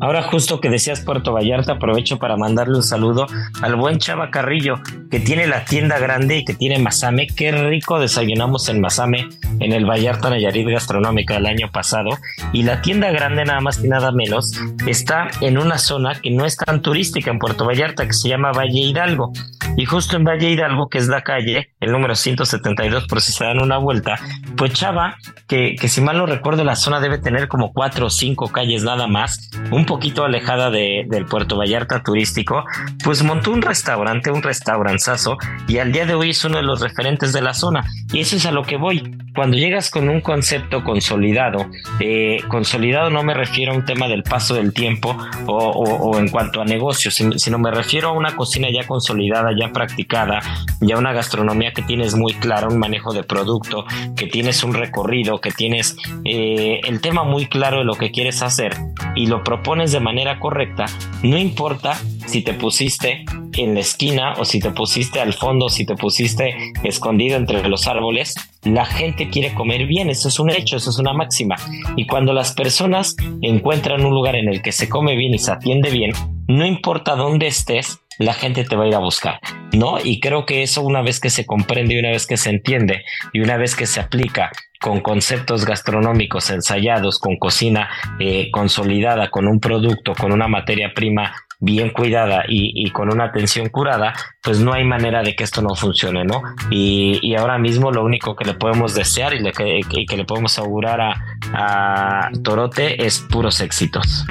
Ahora 0.01 0.23
justo 0.23 0.59
que 0.59 0.69
decías 0.69 1.01
Puerto 1.01 1.33
Vallarta, 1.33 1.73
aprovecho 1.73 2.19
para 2.19 2.37
mandarle 2.37 2.75
un 2.75 2.83
saludo 2.83 3.27
al 3.61 3.75
buen 3.75 3.97
Chava 3.97 4.29
Carrillo, 4.29 4.75
que 5.09 5.19
tiene 5.19 5.47
la 5.47 5.65
tienda 5.65 5.97
grande 5.99 6.37
y 6.37 6.45
que 6.45 6.53
tiene 6.53 6.79
Masame. 6.79 7.27
Qué 7.27 7.51
rico 7.51 7.99
desayunamos 7.99 8.69
en 8.69 8.81
Masame, 8.81 9.29
en 9.59 9.71
el 9.71 9.85
Vallarta 9.85 10.29
Nayarit 10.29 10.67
Gastronómica 10.67 11.37
el 11.37 11.45
año 11.45 11.71
pasado. 11.71 12.09
Y 12.51 12.63
la 12.63 12.81
tienda 12.81 13.11
grande, 13.11 13.45
nada 13.45 13.61
más 13.61 13.77
que 13.77 13.87
nada 13.87 14.11
menos, 14.11 14.51
está 14.85 15.29
en 15.41 15.57
una 15.57 15.77
zona 15.77 16.15
que 16.15 16.31
no 16.31 16.45
es 16.45 16.57
tan 16.57 16.81
turística 16.81 17.31
en 17.31 17.39
Puerto 17.39 17.65
Vallarta, 17.65 18.05
que 18.05 18.13
se 18.13 18.29
llama 18.29 18.51
Valle 18.51 18.79
Hidalgo. 18.79 19.31
Y 19.77 19.85
justo 19.85 20.15
en 20.15 20.23
Valle 20.23 20.49
Hidalgo, 20.49 20.87
que 20.87 20.97
es 20.97 21.07
la 21.07 21.21
calle, 21.21 21.73
el 21.81 21.91
número 21.91 22.15
172, 22.15 23.07
por 23.07 23.21
si 23.21 23.33
se 23.33 23.43
dan 23.43 23.61
una 23.61 23.77
vuelta, 23.77 24.17
pues 24.55 24.73
Chava, 24.73 25.17
que, 25.47 25.75
que 25.79 25.89
si 25.89 25.99
mal 26.01 26.17
no 26.17 26.25
recuerdo, 26.25 26.63
la 26.63 26.75
zona 26.75 26.99
debe 27.01 27.17
tener 27.17 27.49
como 27.49 27.73
cuatro 27.73 28.07
o 28.07 28.09
cinco 28.09 28.47
calles 28.47 28.83
nada 28.83 29.07
más, 29.07 29.51
un 29.71 29.85
poquito 29.85 30.23
alejada 30.23 30.69
de, 30.69 31.05
del 31.09 31.25
Puerto 31.25 31.57
Vallarta 31.57 32.03
turístico, 32.03 32.63
pues 33.03 33.21
montó 33.23 33.51
un 33.51 33.61
restaurante, 33.61 34.31
un 34.31 34.43
restauranzazo, 34.43 35.37
y 35.67 35.79
al 35.79 35.91
día 35.91 36.05
de 36.05 36.13
hoy 36.13 36.29
es 36.29 36.45
uno 36.45 36.57
de 36.57 36.63
los 36.63 36.79
referentes 36.79 37.33
de 37.33 37.41
la 37.41 37.53
zona. 37.53 37.83
Y 38.13 38.21
eso 38.21 38.37
es 38.37 38.45
a 38.45 38.51
lo 38.51 38.63
que 38.63 38.77
voy. 38.77 39.17
Cuando 39.35 39.57
llegas 39.57 39.91
con 39.91 40.07
un 40.07 40.21
concepto 40.21 40.83
consolidado, 40.83 41.65
eh, 41.99 42.37
consolidado 42.47 43.09
no 43.09 43.23
me 43.23 43.33
refiero 43.33 43.73
a 43.73 43.75
un 43.75 43.83
tema 43.83 44.07
del 44.07 44.23
paso 44.23 44.55
del 44.55 44.73
tiempo 44.73 45.17
o, 45.47 45.57
o 45.57 46.17
en 46.17 46.29
cuanto 46.29 46.61
a 46.61 46.65
negocios, 46.65 47.15
sino 47.15 47.59
me 47.59 47.71
refiero 47.71 48.09
a 48.09 48.11
una 48.13 48.35
cocina 48.35 48.69
ya 48.71 48.87
consolidada, 48.87 49.49
ya 49.57 49.64
practicada, 49.71 50.41
ya 50.81 50.97
una 50.97 51.13
gastronomía 51.13 51.73
que 51.73 51.81
tienes 51.81 52.15
muy 52.15 52.33
clara, 52.33 52.67
un 52.67 52.77
manejo 52.77 53.13
de 53.13 53.23
producto, 53.23 53.85
que 54.15 54.27
tienes 54.27 54.63
un 54.63 54.73
recorrido, 54.73 55.39
que 55.39 55.51
tienes 55.51 55.95
eh, 56.23 56.81
el 56.83 57.01
tema 57.01 57.23
muy 57.23 57.47
claro 57.47 57.79
de 57.79 57.85
lo 57.85 57.95
que 57.95 58.11
quieres 58.11 58.41
hacer 58.41 58.75
y 59.15 59.27
lo 59.27 59.43
propones 59.43 59.91
de 59.91 59.99
manera 59.99 60.39
correcta, 60.39 60.85
no 61.23 61.37
importa 61.37 61.97
si 62.25 62.41
te 62.41 62.53
pusiste 62.53 63.25
en 63.57 63.73
la 63.73 63.79
esquina 63.79 64.33
o 64.37 64.45
si 64.45 64.59
te 64.59 64.71
pusiste 64.71 65.19
al 65.21 65.33
fondo, 65.33 65.69
si 65.69 65.85
te 65.85 65.95
pusiste 65.95 66.55
escondido 66.83 67.37
entre 67.37 67.67
los 67.67 67.87
árboles, 67.87 68.35
la 68.63 68.85
gente 68.85 69.29
quiere 69.29 69.53
comer 69.53 69.85
bien, 69.85 70.09
eso 70.09 70.27
es 70.27 70.39
un 70.39 70.49
hecho, 70.49 70.77
eso 70.77 70.89
es 70.89 70.99
una 70.99 71.13
máxima. 71.13 71.55
Y 71.95 72.05
cuando 72.05 72.33
las 72.33 72.53
personas 72.53 73.15
encuentran 73.41 74.05
un 74.05 74.13
lugar 74.13 74.35
en 74.35 74.49
el 74.49 74.61
que 74.61 74.71
se 74.71 74.89
come 74.89 75.15
bien 75.15 75.33
y 75.33 75.39
se 75.39 75.51
atiende 75.51 75.91
bien, 75.91 76.11
no 76.47 76.65
importa 76.65 77.15
dónde 77.15 77.47
estés, 77.47 77.99
la 78.19 78.33
gente 78.33 78.63
te 78.63 78.75
va 78.75 78.85
a 78.85 78.87
ir 78.87 78.95
a 78.95 78.99
buscar, 78.99 79.39
¿no? 79.73 79.97
Y 80.03 80.19
creo 80.19 80.45
que 80.45 80.63
eso 80.63 80.81
una 80.81 81.01
vez 81.01 81.19
que 81.19 81.29
se 81.29 81.45
comprende 81.45 81.95
y 81.95 81.99
una 81.99 82.09
vez 82.09 82.25
que 82.25 82.37
se 82.37 82.49
entiende 82.49 83.03
y 83.33 83.41
una 83.41 83.57
vez 83.57 83.75
que 83.75 83.85
se 83.85 83.99
aplica 83.99 84.51
con 84.79 85.01
conceptos 85.01 85.65
gastronómicos 85.65 86.49
ensayados, 86.49 87.19
con 87.19 87.37
cocina 87.37 87.89
eh, 88.19 88.51
consolidada, 88.51 89.29
con 89.29 89.47
un 89.47 89.59
producto, 89.59 90.13
con 90.13 90.31
una 90.31 90.47
materia 90.47 90.91
prima 90.93 91.33
bien 91.59 91.89
cuidada 91.89 92.43
y, 92.47 92.89
con 92.91 93.11
una 93.11 93.25
atención 93.25 93.69
curada, 93.69 94.13
pues 94.43 94.59
no 94.59 94.73
hay 94.73 94.83
manera 94.83 95.23
de 95.23 95.35
que 95.35 95.43
esto 95.43 95.61
no 95.61 95.73
funcione, 95.73 96.23
¿no? 96.23 96.43
Y, 96.69 97.33
ahora 97.35 97.57
mismo 97.57 97.91
lo 97.91 98.03
único 98.03 98.35
que 98.35 98.45
le 98.45 98.53
podemos 98.53 98.93
desear 98.93 99.33
y, 99.33 99.39
le, 99.39 99.51
que, 99.51 100.05
le 100.15 100.25
podemos 100.25 100.59
augurar 100.59 101.01
a, 101.01 101.15
a 101.53 102.29
Torote 102.43 103.05
es 103.05 103.19
puros 103.19 103.61
éxitos. 103.61 104.25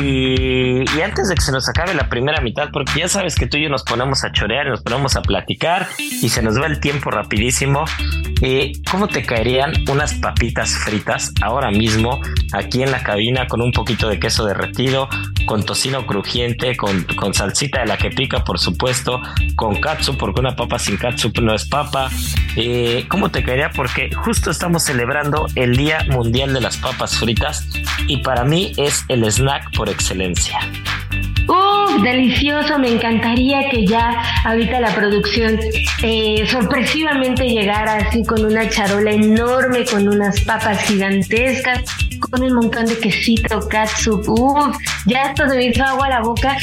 Y, 0.00 1.00
antes 1.00 1.28
de 1.28 1.34
que 1.34 1.40
se 1.40 1.52
nos 1.52 1.68
acabe 1.68 1.94
la 1.94 2.08
primera 2.08 2.40
mitad, 2.40 2.68
porque 2.72 3.00
ya 3.00 3.08
sabes 3.08 3.34
que 3.34 3.46
tú 3.46 3.56
y 3.56 3.64
yo 3.64 3.68
nos 3.68 3.82
ponemos 3.82 4.24
a 4.24 4.32
chorear 4.32 4.66
y 4.66 4.70
nos 4.70 4.82
ponemos 4.82 5.16
a 5.16 5.22
platicar 5.22 5.88
y 5.98 6.28
se 6.28 6.42
nos 6.42 6.60
va 6.60 6.66
el 6.66 6.80
tiempo 6.80 7.10
rapidísimo. 7.10 7.84
Eh, 8.40 8.72
¿Cómo 8.90 9.08
te 9.08 9.24
caerían 9.24 9.72
unas 9.90 10.14
papitas 10.14 10.70
fritas 10.76 11.32
ahora 11.42 11.70
mismo 11.70 12.20
aquí 12.52 12.82
en 12.82 12.92
la 12.92 13.02
cabina 13.02 13.46
con 13.48 13.60
un 13.60 13.72
poquito 13.72 14.08
de 14.08 14.20
queso 14.20 14.44
derretido, 14.44 15.08
con 15.46 15.64
tocino 15.64 16.06
crujiente, 16.06 16.76
con, 16.76 17.02
con 17.16 17.34
salsita 17.34 17.80
de 17.80 17.86
la 17.86 17.96
que 17.96 18.10
pica, 18.10 18.44
por 18.44 18.58
supuesto, 18.58 19.20
con 19.56 19.80
katsu, 19.80 20.16
porque 20.16 20.40
una 20.40 20.54
papa 20.54 20.78
sin 20.78 20.96
katsu 20.96 21.32
no 21.42 21.54
es 21.54 21.66
papa? 21.66 22.10
Eh, 22.56 23.06
¿Cómo 23.08 23.30
te 23.30 23.42
caería? 23.42 23.70
Porque 23.70 24.10
justo 24.14 24.50
estamos 24.50 24.84
celebrando 24.84 25.46
el 25.54 25.76
Día 25.76 26.04
Mundial 26.10 26.52
de 26.52 26.60
las 26.60 26.76
Papas 26.76 27.16
Fritas 27.16 27.66
y 28.06 28.18
para 28.18 28.44
mí 28.44 28.72
es 28.76 29.04
el 29.08 29.24
snack 29.24 29.74
por 29.76 29.87
excelencia. 29.90 30.58
¡Uf! 31.48 32.02
Delicioso, 32.02 32.78
me 32.78 32.90
encantaría 32.90 33.68
que 33.70 33.86
ya 33.86 34.22
ahorita 34.44 34.80
la 34.80 34.94
producción 34.94 35.58
eh, 36.02 36.46
sorpresivamente 36.46 37.48
llegara 37.48 37.96
así 37.96 38.24
con 38.24 38.44
una 38.44 38.68
charola 38.68 39.10
enorme, 39.10 39.84
con 39.84 40.06
unas 40.06 40.40
papas 40.42 40.82
gigantescas, 40.84 41.82
con 42.30 42.42
un 42.42 42.54
montón 42.54 42.86
de 42.86 42.98
quesito, 42.98 43.66
katsup. 43.68 44.28
¡Uf! 44.28 44.76
Ya 45.06 45.30
esto 45.30 45.48
se 45.48 45.56
me 45.56 45.66
hizo 45.66 45.82
agua 45.82 46.06
a 46.06 46.10
la 46.10 46.20
boca. 46.20 46.56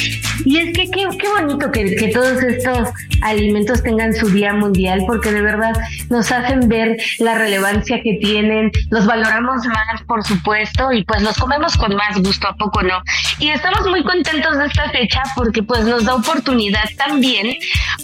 Y 0.44 0.58
es 0.58 0.66
que 0.66 0.90
qué, 0.90 1.06
qué 1.18 1.28
bonito 1.28 1.70
que, 1.72 1.96
que 1.96 2.08
todos 2.08 2.42
estos 2.42 2.88
alimentos 3.22 3.82
tengan 3.82 4.14
su 4.14 4.28
día 4.30 4.52
mundial, 4.52 5.02
porque 5.06 5.32
de 5.32 5.42
verdad 5.42 5.72
nos 6.10 6.30
hacen 6.30 6.68
ver 6.68 6.96
la 7.18 7.34
relevancia 7.34 8.00
que 8.02 8.18
tienen, 8.20 8.70
los 8.90 9.06
valoramos 9.06 9.66
más, 9.66 10.02
por 10.06 10.24
supuesto, 10.24 10.92
y 10.92 11.04
pues 11.04 11.22
los 11.22 11.36
comemos 11.36 11.76
con 11.76 11.94
más 11.96 12.16
gusto, 12.22 12.48
¿a 12.48 12.54
poco 12.56 12.82
no? 12.82 13.02
Y 13.38 13.48
estamos 13.48 13.86
muy 13.88 14.04
contentos 14.04 14.56
de 14.58 14.64
esta 14.76 14.90
fecha 14.90 15.22
porque 15.34 15.62
pues 15.62 15.84
nos 15.84 16.04
da 16.04 16.14
oportunidad 16.14 16.84
también 16.96 17.56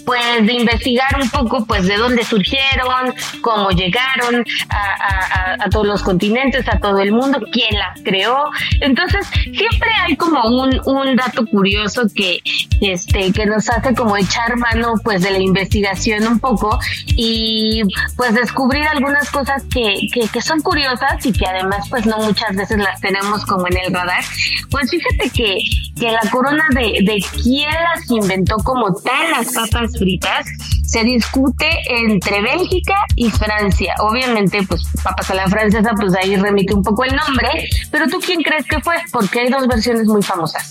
pues 0.05 0.45
de 0.45 0.53
investigar 0.53 1.19
un 1.21 1.29
poco 1.29 1.65
pues 1.65 1.87
de 1.87 1.97
dónde 1.97 2.23
surgieron, 2.23 3.13
cómo 3.41 3.69
llegaron 3.69 4.43
a, 4.69 5.63
a, 5.63 5.69
todos 5.69 5.85
los 5.85 6.01
continentes, 6.03 6.67
a 6.67 6.79
todo 6.79 6.99
el 6.99 7.11
mundo, 7.11 7.39
quién 7.51 7.77
las 7.77 8.01
creó. 8.03 8.49
Entonces 8.81 9.25
siempre 9.43 9.89
hay 10.01 10.15
como 10.15 10.43
un, 10.45 10.79
un 10.85 11.15
dato 11.15 11.45
curioso 11.45 12.03
que, 12.13 12.39
este, 12.81 13.31
que 13.31 13.45
nos 13.45 13.69
hace 13.69 13.93
como 13.93 14.17
echar 14.17 14.57
mano 14.57 14.95
pues 15.03 15.21
de 15.21 15.31
la 15.31 15.39
investigación 15.39 16.27
un 16.27 16.39
poco 16.39 16.79
y 17.07 17.83
pues 18.17 18.33
descubrir 18.33 18.87
algunas 18.87 19.29
cosas 19.29 19.63
que, 19.71 20.07
que, 20.11 20.27
que 20.27 20.41
son 20.41 20.61
curiosas 20.61 21.25
y 21.25 21.31
que 21.31 21.45
además 21.45 21.87
pues 21.89 22.05
no 22.05 22.17
muchas 22.17 22.55
veces 22.55 22.77
las 22.79 22.99
tenemos 22.99 23.45
como 23.45 23.67
en 23.67 23.77
el 23.77 23.93
radar. 23.93 24.23
Pues 24.69 24.89
fíjate 24.89 25.29
que, 25.29 25.59
que 25.99 26.11
la 26.11 26.29
corona 26.31 26.62
de, 26.73 27.03
de 27.03 27.23
quién 27.41 27.69
las 27.69 28.09
inventó 28.09 28.57
como 28.57 28.93
tal 28.93 29.31
las 29.31 29.53
papas 29.53 29.97
fritas 29.97 30.45
se 30.93 31.03
discute 31.03 31.67
entre 31.87 32.41
Bélgica 32.41 32.93
y 33.15 33.29
Francia. 33.31 33.95
Obviamente, 33.99 34.61
pues 34.67 34.83
papas 35.03 35.31
a 35.31 35.33
la 35.33 35.47
francesa, 35.47 35.91
pues 35.99 36.13
ahí 36.15 36.35
remite 36.35 36.75
un 36.75 36.83
poco 36.83 37.03
el 37.03 37.15
nombre, 37.15 37.67
pero 37.89 38.07
tú 38.07 38.19
quién 38.23 38.43
crees 38.43 38.65
que 38.67 38.79
fue? 38.81 38.95
Porque 39.11 39.39
hay 39.39 39.49
dos 39.49 39.67
versiones 39.67 40.05
muy 40.05 40.21
famosas. 40.21 40.69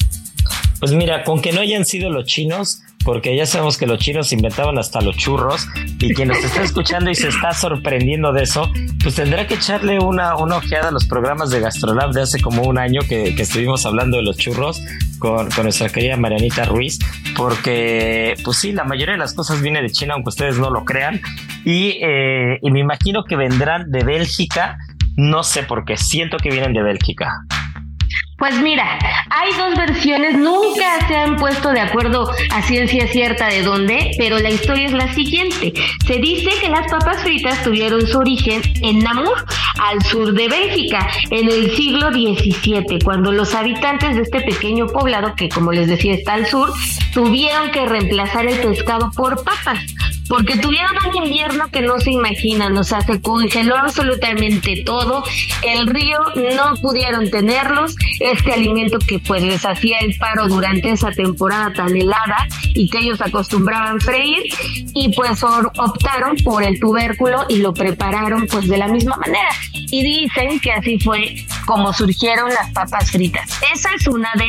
Pues 0.78 0.92
mira, 0.92 1.24
con 1.24 1.40
que 1.40 1.52
no 1.52 1.60
hayan 1.60 1.84
sido 1.84 2.10
los 2.10 2.26
chinos, 2.26 2.82
porque 3.04 3.36
ya 3.36 3.46
sabemos 3.46 3.78
que 3.78 3.86
los 3.86 3.98
chinos 3.98 4.32
inventaban 4.32 4.78
hasta 4.78 5.00
los 5.00 5.16
churros 5.16 5.66
y 5.98 6.14
quien 6.14 6.28
nos 6.28 6.38
está 6.38 6.62
escuchando 6.62 7.10
y 7.10 7.14
se 7.14 7.28
está 7.28 7.52
sorprendiendo 7.52 8.32
de 8.32 8.42
eso, 8.42 8.70
pues 9.02 9.14
tendrá 9.14 9.46
que 9.46 9.54
echarle 9.54 9.98
una, 9.98 10.36
una 10.36 10.56
ojeada 10.56 10.88
a 10.88 10.92
los 10.92 11.06
programas 11.06 11.50
de 11.50 11.60
Gastrolab 11.60 12.12
de 12.12 12.22
hace 12.22 12.40
como 12.40 12.62
un 12.62 12.78
año 12.78 13.00
que, 13.08 13.34
que 13.34 13.42
estuvimos 13.42 13.86
hablando 13.86 14.16
de 14.16 14.22
los 14.22 14.36
churros 14.36 14.82
con, 15.18 15.50
con, 15.50 15.64
nuestra 15.64 15.88
querida 15.88 16.16
Marianita 16.16 16.64
Ruiz, 16.64 16.98
porque 17.36 18.34
pues 18.44 18.58
sí, 18.58 18.72
la 18.72 18.84
mayoría 18.84 19.12
de 19.12 19.18
las 19.18 19.34
cosas 19.34 19.60
viene 19.62 19.82
de 19.82 19.90
China, 19.90 20.14
aunque 20.14 20.30
ustedes 20.30 20.58
no 20.58 20.70
lo 20.70 20.84
crean, 20.84 21.20
y, 21.64 21.98
eh, 22.02 22.58
y 22.60 22.70
me 22.70 22.80
imagino 22.80 23.24
que 23.24 23.36
vendrán 23.36 23.90
de 23.90 24.04
Bélgica, 24.04 24.78
no 25.16 25.42
sé 25.42 25.62
por 25.62 25.84
qué, 25.84 25.96
siento 25.96 26.38
que 26.38 26.50
vienen 26.50 26.72
de 26.72 26.82
Bélgica. 26.82 27.44
Pues 28.42 28.60
mira, 28.60 28.98
hay 29.30 29.52
dos 29.56 29.76
versiones, 29.76 30.36
nunca 30.36 31.06
se 31.06 31.14
han 31.14 31.36
puesto 31.36 31.70
de 31.70 31.78
acuerdo 31.78 32.28
a 32.50 32.62
ciencia 32.62 33.06
cierta 33.06 33.46
de 33.46 33.62
dónde, 33.62 34.10
pero 34.18 34.40
la 34.40 34.50
historia 34.50 34.86
es 34.86 34.92
la 34.92 35.12
siguiente. 35.14 35.72
Se 36.04 36.18
dice 36.18 36.50
que 36.60 36.68
las 36.68 36.90
papas 36.90 37.22
fritas 37.22 37.62
tuvieron 37.62 38.04
su 38.04 38.18
origen 38.18 38.60
en 38.82 38.98
Namur, 38.98 39.46
al 39.80 40.02
sur 40.02 40.32
de 40.32 40.48
Bélgica, 40.48 41.08
en 41.30 41.48
el 41.48 41.70
siglo 41.76 42.10
XVII, 42.10 42.98
cuando 43.04 43.30
los 43.30 43.54
habitantes 43.54 44.16
de 44.16 44.22
este 44.22 44.40
pequeño 44.40 44.88
poblado, 44.88 45.36
que 45.36 45.48
como 45.48 45.70
les 45.70 45.86
decía 45.86 46.14
está 46.14 46.34
al 46.34 46.46
sur, 46.46 46.72
tuvieron 47.14 47.70
que 47.70 47.86
reemplazar 47.86 48.46
el 48.46 48.58
pescado 48.58 49.12
por 49.14 49.44
papas 49.44 49.78
porque 50.28 50.56
tuvieron 50.56 50.92
un 51.08 51.24
invierno 51.24 51.68
que 51.70 51.82
no 51.82 51.98
se 51.98 52.10
imaginan, 52.10 52.76
o 52.76 52.84
sea, 52.84 53.00
se 53.02 53.20
congeló 53.20 53.76
absolutamente 53.76 54.82
todo, 54.84 55.24
el 55.62 55.86
río 55.86 56.18
no 56.56 56.74
pudieron 56.80 57.30
tenerlos, 57.30 57.94
este 58.20 58.52
alimento 58.52 58.98
que 58.98 59.18
pues 59.18 59.42
les 59.42 59.64
hacía 59.64 59.98
el 59.98 60.16
paro 60.16 60.48
durante 60.48 60.90
esa 60.90 61.10
temporada 61.10 61.72
tan 61.72 61.96
helada 61.96 62.48
y 62.74 62.88
que 62.88 62.98
ellos 62.98 63.20
acostumbraban 63.20 64.00
freír 64.00 64.42
y 64.94 65.12
pues 65.14 65.42
optaron 65.42 66.36
por 66.44 66.62
el 66.62 66.78
tubérculo 66.80 67.44
y 67.48 67.58
lo 67.58 67.74
prepararon 67.74 68.46
pues 68.46 68.68
de 68.68 68.78
la 68.78 68.88
misma 68.88 69.16
manera 69.16 69.50
y 69.72 70.02
dicen 70.02 70.58
que 70.60 70.72
así 70.72 70.98
fue 70.98 71.44
como 71.66 71.92
surgieron 71.92 72.48
las 72.48 72.70
papas 72.72 73.10
fritas. 73.10 73.60
Esa 73.72 73.90
es 73.94 74.06
una 74.06 74.30
de 74.36 74.48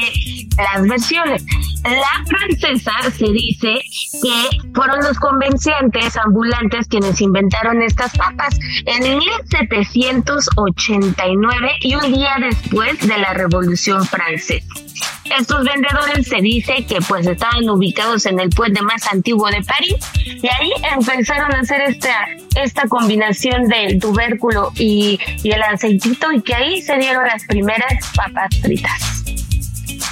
las 0.57 0.87
versiones. 0.87 1.45
La 1.83 2.23
francesa 2.25 2.93
se 3.11 3.25
dice 3.31 3.81
que 4.21 4.71
fueron 4.73 4.99
los 5.03 5.19
convencientes 5.63 6.17
ambulantes 6.17 6.87
quienes 6.87 7.21
inventaron 7.21 7.81
estas 7.81 8.15
papas 8.17 8.59
en 8.85 9.17
1789 9.17 11.71
y 11.81 11.95
un 11.95 12.13
día 12.13 12.35
después 12.39 12.99
de 12.99 13.17
la 13.17 13.33
Revolución 13.33 14.05
Francesa. 14.05 14.65
Estos 15.39 15.63
vendedores 15.63 16.27
se 16.27 16.41
dice 16.41 16.85
que 16.85 16.99
pues 17.07 17.25
estaban 17.25 17.67
ubicados 17.69 18.25
en 18.25 18.37
el 18.39 18.49
puente 18.49 18.81
más 18.81 19.07
antiguo 19.11 19.49
de 19.49 19.63
París 19.63 19.95
y 20.25 20.47
ahí 20.47 20.71
empezaron 20.93 21.53
a 21.53 21.59
hacer 21.59 21.81
esta, 21.81 22.27
esta 22.55 22.87
combinación 22.87 23.67
del 23.67 23.99
tubérculo 23.99 24.71
y, 24.75 25.19
y 25.43 25.51
el 25.51 25.61
aceitito 25.63 26.31
y 26.31 26.41
que 26.41 26.55
ahí 26.55 26.81
se 26.81 26.97
dieron 26.97 27.25
las 27.25 27.43
primeras 27.45 27.93
papas 28.15 28.49
fritas. 28.61 29.23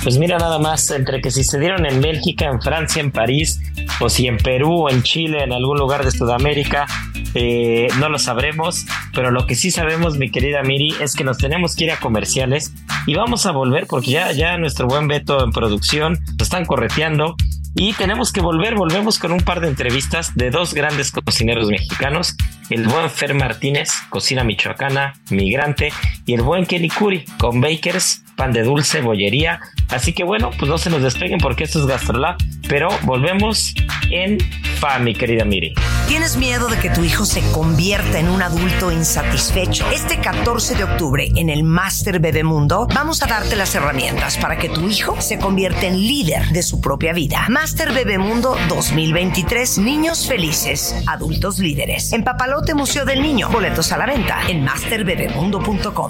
Pues 0.03 0.17
mira 0.17 0.39
nada 0.39 0.57
más, 0.57 0.89
entre 0.89 1.21
que 1.21 1.29
si 1.29 1.43
se 1.43 1.59
dieron 1.59 1.85
en 1.85 2.01
Bélgica, 2.01 2.45
en 2.45 2.59
Francia, 2.59 3.01
en 3.01 3.11
París, 3.11 3.59
o 3.99 4.09
si 4.09 4.27
en 4.27 4.37
Perú, 4.37 4.83
o 4.83 4.89
en 4.89 5.03
Chile, 5.03 5.43
en 5.43 5.53
algún 5.53 5.77
lugar 5.77 6.03
de 6.03 6.11
Sudamérica, 6.11 6.85
eh, 7.33 7.87
no 7.99 8.09
lo 8.09 8.19
sabremos, 8.19 8.85
pero 9.13 9.31
lo 9.31 9.45
que 9.45 9.55
sí 9.55 9.71
sabemos, 9.71 10.17
mi 10.17 10.31
querida 10.31 10.63
Miri, 10.63 10.95
es 10.99 11.15
que 11.15 11.23
nos 11.23 11.37
tenemos 11.37 11.75
que 11.75 11.85
ir 11.85 11.91
a 11.91 11.99
comerciales 11.99 12.73
y 13.05 13.15
vamos 13.15 13.45
a 13.45 13.51
volver 13.51 13.87
porque 13.87 14.11
ya, 14.11 14.31
ya 14.31 14.57
nuestro 14.57 14.87
buen 14.87 15.07
Beto 15.07 15.43
en 15.43 15.51
producción 15.51 16.19
lo 16.37 16.43
están 16.43 16.65
correteando 16.65 17.35
y 17.73 17.93
tenemos 17.93 18.33
que 18.33 18.41
volver, 18.41 18.75
volvemos 18.75 19.17
con 19.17 19.31
un 19.31 19.39
par 19.39 19.61
de 19.61 19.69
entrevistas 19.69 20.35
de 20.35 20.51
dos 20.51 20.73
grandes 20.73 21.11
cocineros 21.11 21.69
mexicanos, 21.69 22.35
el 22.69 22.85
buen 22.87 23.09
Fer 23.09 23.33
Martínez, 23.33 23.91
cocina 24.09 24.43
michoacana, 24.43 25.13
migrante, 25.29 25.93
y 26.25 26.33
el 26.33 26.41
buen 26.41 26.65
Kenny 26.65 26.89
Curi, 26.89 27.23
con 27.37 27.61
bakers, 27.61 28.23
pan 28.41 28.53
de 28.53 28.63
dulce, 28.63 29.01
bollería. 29.01 29.59
Así 29.89 30.13
que 30.13 30.23
bueno, 30.23 30.49
pues 30.57 30.67
no 30.67 30.79
se 30.79 30.89
nos 30.89 31.03
despeguen 31.03 31.37
porque 31.37 31.63
esto 31.63 31.79
es 31.79 31.85
GastroLab, 31.85 32.37
pero 32.67 32.89
volvemos 33.03 33.75
en 34.09 34.39
fa, 34.79 34.97
mi 34.97 35.13
querida 35.13 35.45
Miri. 35.45 35.75
¿Tienes 36.07 36.37
miedo 36.37 36.67
de 36.67 36.79
que 36.79 36.89
tu 36.89 37.03
hijo 37.03 37.23
se 37.25 37.43
convierta 37.51 38.17
en 38.17 38.29
un 38.29 38.41
adulto 38.41 38.91
insatisfecho? 38.91 39.85
Este 39.91 40.17
14 40.17 40.73
de 40.73 40.85
octubre 40.85 41.29
en 41.35 41.51
el 41.51 41.61
Master 41.61 42.19
Bebemundo 42.19 42.87
vamos 42.87 43.21
a 43.21 43.27
darte 43.27 43.55
las 43.55 43.75
herramientas 43.75 44.37
para 44.37 44.57
que 44.57 44.69
tu 44.69 44.89
hijo 44.89 45.21
se 45.21 45.37
convierta 45.37 45.85
en 45.85 45.99
líder 45.99 46.47
de 46.47 46.63
su 46.63 46.81
propia 46.81 47.13
vida. 47.13 47.45
Master 47.47 47.93
Bebemundo 47.93 48.57
2023, 48.69 49.77
niños 49.77 50.27
felices, 50.27 50.95
adultos 51.05 51.59
líderes. 51.59 52.11
En 52.11 52.23
Papalote 52.23 52.73
Museo 52.73 53.05
del 53.05 53.21
Niño, 53.21 53.49
boletos 53.51 53.91
a 53.91 53.97
la 53.97 54.07
venta 54.07 54.39
en 54.49 54.63
masterbebemundo.com. 54.63 56.09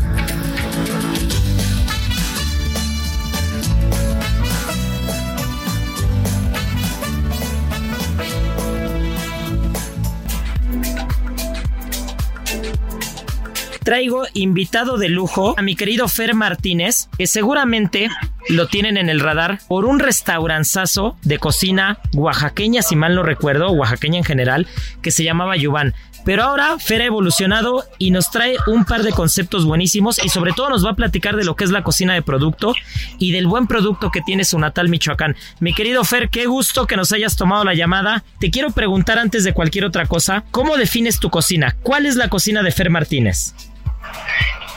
Traigo 13.91 14.23
invitado 14.33 14.97
de 14.97 15.09
lujo 15.09 15.53
a 15.57 15.61
mi 15.61 15.75
querido 15.75 16.07
Fer 16.07 16.33
Martínez, 16.33 17.09
que 17.17 17.27
seguramente 17.27 18.07
lo 18.47 18.67
tienen 18.67 18.95
en 18.95 19.09
el 19.09 19.19
radar 19.19 19.59
por 19.67 19.83
un 19.83 19.99
restauranzazo 19.99 21.17
de 21.23 21.39
cocina 21.39 21.99
oaxaqueña, 22.15 22.83
si 22.83 22.95
mal 22.95 23.15
no 23.15 23.23
recuerdo, 23.23 23.69
oaxaqueña 23.71 24.19
en 24.19 24.23
general, 24.23 24.65
que 25.01 25.11
se 25.11 25.25
llamaba 25.25 25.57
Yubán. 25.57 25.93
Pero 26.23 26.43
ahora 26.43 26.77
Fer 26.79 27.01
ha 27.01 27.05
evolucionado 27.05 27.83
y 27.97 28.11
nos 28.11 28.31
trae 28.31 28.55
un 28.65 28.85
par 28.85 29.03
de 29.03 29.11
conceptos 29.11 29.65
buenísimos 29.65 30.23
y 30.23 30.29
sobre 30.29 30.53
todo 30.53 30.69
nos 30.69 30.85
va 30.85 30.91
a 30.91 30.95
platicar 30.95 31.35
de 31.35 31.43
lo 31.43 31.57
que 31.57 31.65
es 31.65 31.71
la 31.71 31.83
cocina 31.83 32.13
de 32.13 32.21
producto 32.21 32.73
y 33.17 33.33
del 33.33 33.47
buen 33.47 33.67
producto 33.67 34.09
que 34.09 34.21
tiene 34.21 34.45
su 34.45 34.57
natal 34.57 34.87
Michoacán. 34.87 35.35
Mi 35.59 35.73
querido 35.73 36.05
Fer, 36.05 36.29
qué 36.29 36.45
gusto 36.45 36.87
que 36.87 36.95
nos 36.95 37.11
hayas 37.11 37.35
tomado 37.35 37.65
la 37.65 37.73
llamada. 37.73 38.23
Te 38.39 38.51
quiero 38.51 38.71
preguntar 38.71 39.19
antes 39.19 39.43
de 39.43 39.51
cualquier 39.51 39.83
otra 39.83 40.05
cosa, 40.05 40.45
¿cómo 40.51 40.77
defines 40.77 41.19
tu 41.19 41.29
cocina? 41.29 41.75
¿Cuál 41.83 42.05
es 42.05 42.15
la 42.15 42.29
cocina 42.29 42.63
de 42.63 42.71
Fer 42.71 42.89
Martínez? 42.89 43.53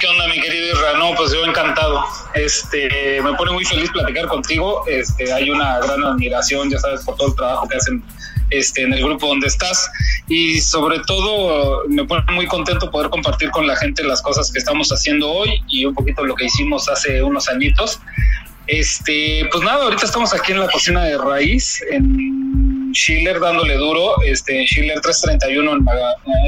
¿Qué 0.00 0.06
onda, 0.06 0.26
mi 0.28 0.40
querido 0.40 0.74
Isra? 0.74 0.98
No, 0.98 1.14
pues 1.14 1.32
yo 1.32 1.44
encantado. 1.44 2.04
Este, 2.34 3.22
me 3.22 3.32
pone 3.34 3.52
muy 3.52 3.64
feliz 3.64 3.90
platicar 3.90 4.26
contigo. 4.26 4.84
Este, 4.86 5.32
hay 5.32 5.50
una 5.50 5.78
gran 5.78 6.04
admiración, 6.04 6.70
ya 6.70 6.78
sabes, 6.78 7.04
por 7.04 7.16
todo 7.16 7.28
el 7.28 7.34
trabajo 7.34 7.68
que 7.68 7.76
hacen 7.76 8.04
este, 8.50 8.82
en 8.82 8.92
el 8.92 9.02
grupo 9.02 9.28
donde 9.28 9.46
estás. 9.46 9.90
Y 10.28 10.60
sobre 10.60 10.98
todo, 11.00 11.84
me 11.88 12.04
pone 12.04 12.24
muy 12.32 12.46
contento 12.46 12.90
poder 12.90 13.08
compartir 13.10 13.50
con 13.50 13.66
la 13.66 13.76
gente 13.76 14.02
las 14.04 14.20
cosas 14.20 14.50
que 14.52 14.58
estamos 14.58 14.90
haciendo 14.90 15.30
hoy 15.30 15.62
y 15.68 15.86
un 15.86 15.94
poquito 15.94 16.24
lo 16.24 16.34
que 16.34 16.46
hicimos 16.46 16.88
hace 16.88 17.22
unos 17.22 17.48
añitos. 17.48 18.00
Este, 18.66 19.46
pues 19.50 19.62
nada, 19.62 19.84
ahorita 19.84 20.06
estamos 20.06 20.32
aquí 20.34 20.52
en 20.52 20.60
la 20.60 20.68
cocina 20.68 21.04
de 21.04 21.18
raíz, 21.18 21.82
en 21.90 22.92
Schiller, 22.94 23.38
dándole 23.38 23.74
duro, 23.76 24.22
este, 24.24 24.60
en 24.60 24.66
Schiller 24.66 25.00
331 25.00 25.72
en, 25.72 25.86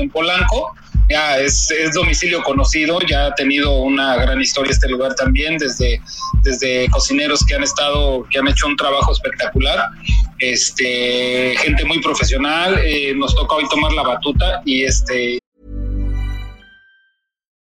en 0.03 0.11
Polanco. 0.11 0.75
Ya 1.09 1.39
es, 1.39 1.71
es, 1.71 1.95
domicilio 1.95 2.43
conocido, 2.43 2.99
ya 3.01 3.27
ha 3.27 3.35
tenido 3.35 3.79
una 3.79 4.17
gran 4.17 4.41
historia 4.41 4.73
este 4.73 4.89
lugar 4.89 5.15
también, 5.15 5.57
desde, 5.57 6.01
desde 6.43 6.89
cocineros 6.91 7.45
que 7.47 7.55
han 7.55 7.63
estado, 7.63 8.27
que 8.29 8.41
han 8.41 8.49
hecho 8.49 8.67
un 8.67 8.77
trabajo 8.77 9.13
espectacular, 9.13 9.89
este, 10.39 11.55
gente 11.59 11.85
muy 11.85 12.01
profesional, 12.01 12.81
eh, 12.83 13.15
nos 13.15 13.37
toca 13.37 13.55
hoy 13.55 13.69
tomar 13.69 13.93
la 13.93 14.03
batuta 14.03 14.63
y 14.65 14.83
este... 14.83 15.39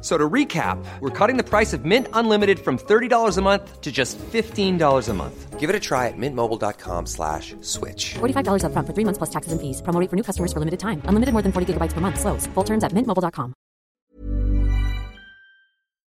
So 0.00 0.16
to 0.16 0.30
recap, 0.30 0.78
we're 1.00 1.10
cutting 1.10 1.38
the 1.38 1.42
price 1.42 1.72
of 1.72 1.84
Mint 1.84 2.06
Unlimited 2.12 2.60
from 2.60 2.78
$30 2.78 3.36
a 3.36 3.42
month 3.42 3.80
to 3.80 3.90
just 3.90 4.16
$15 4.18 5.08
a 5.08 5.14
month. 5.14 5.58
Give 5.58 5.70
it 5.70 5.74
a 5.74 5.80
try 5.80 6.06
at 6.06 6.14
mintmobile.com 6.16 7.06
slash 7.06 7.56
switch. 7.62 8.14
$45 8.20 8.62
upfront 8.62 8.86
for 8.86 8.94
three 8.94 9.04
months 9.04 9.18
plus 9.18 9.30
taxes 9.30 9.50
and 9.50 9.60
fees. 9.60 9.82
Promo 9.82 9.98
rate 10.00 10.08
for 10.08 10.14
new 10.14 10.22
customers 10.22 10.52
for 10.52 10.60
limited 10.60 10.78
time. 10.78 11.02
Unlimited 11.10 11.32
more 11.34 11.42
than 11.42 11.50
40 11.50 11.74
gigabytes 11.74 11.94
per 11.94 12.00
month. 12.00 12.20
Slows. 12.20 12.46
Full 12.54 12.64
terms 12.64 12.84
at 12.84 12.92
mintmobile.com. 12.94 13.54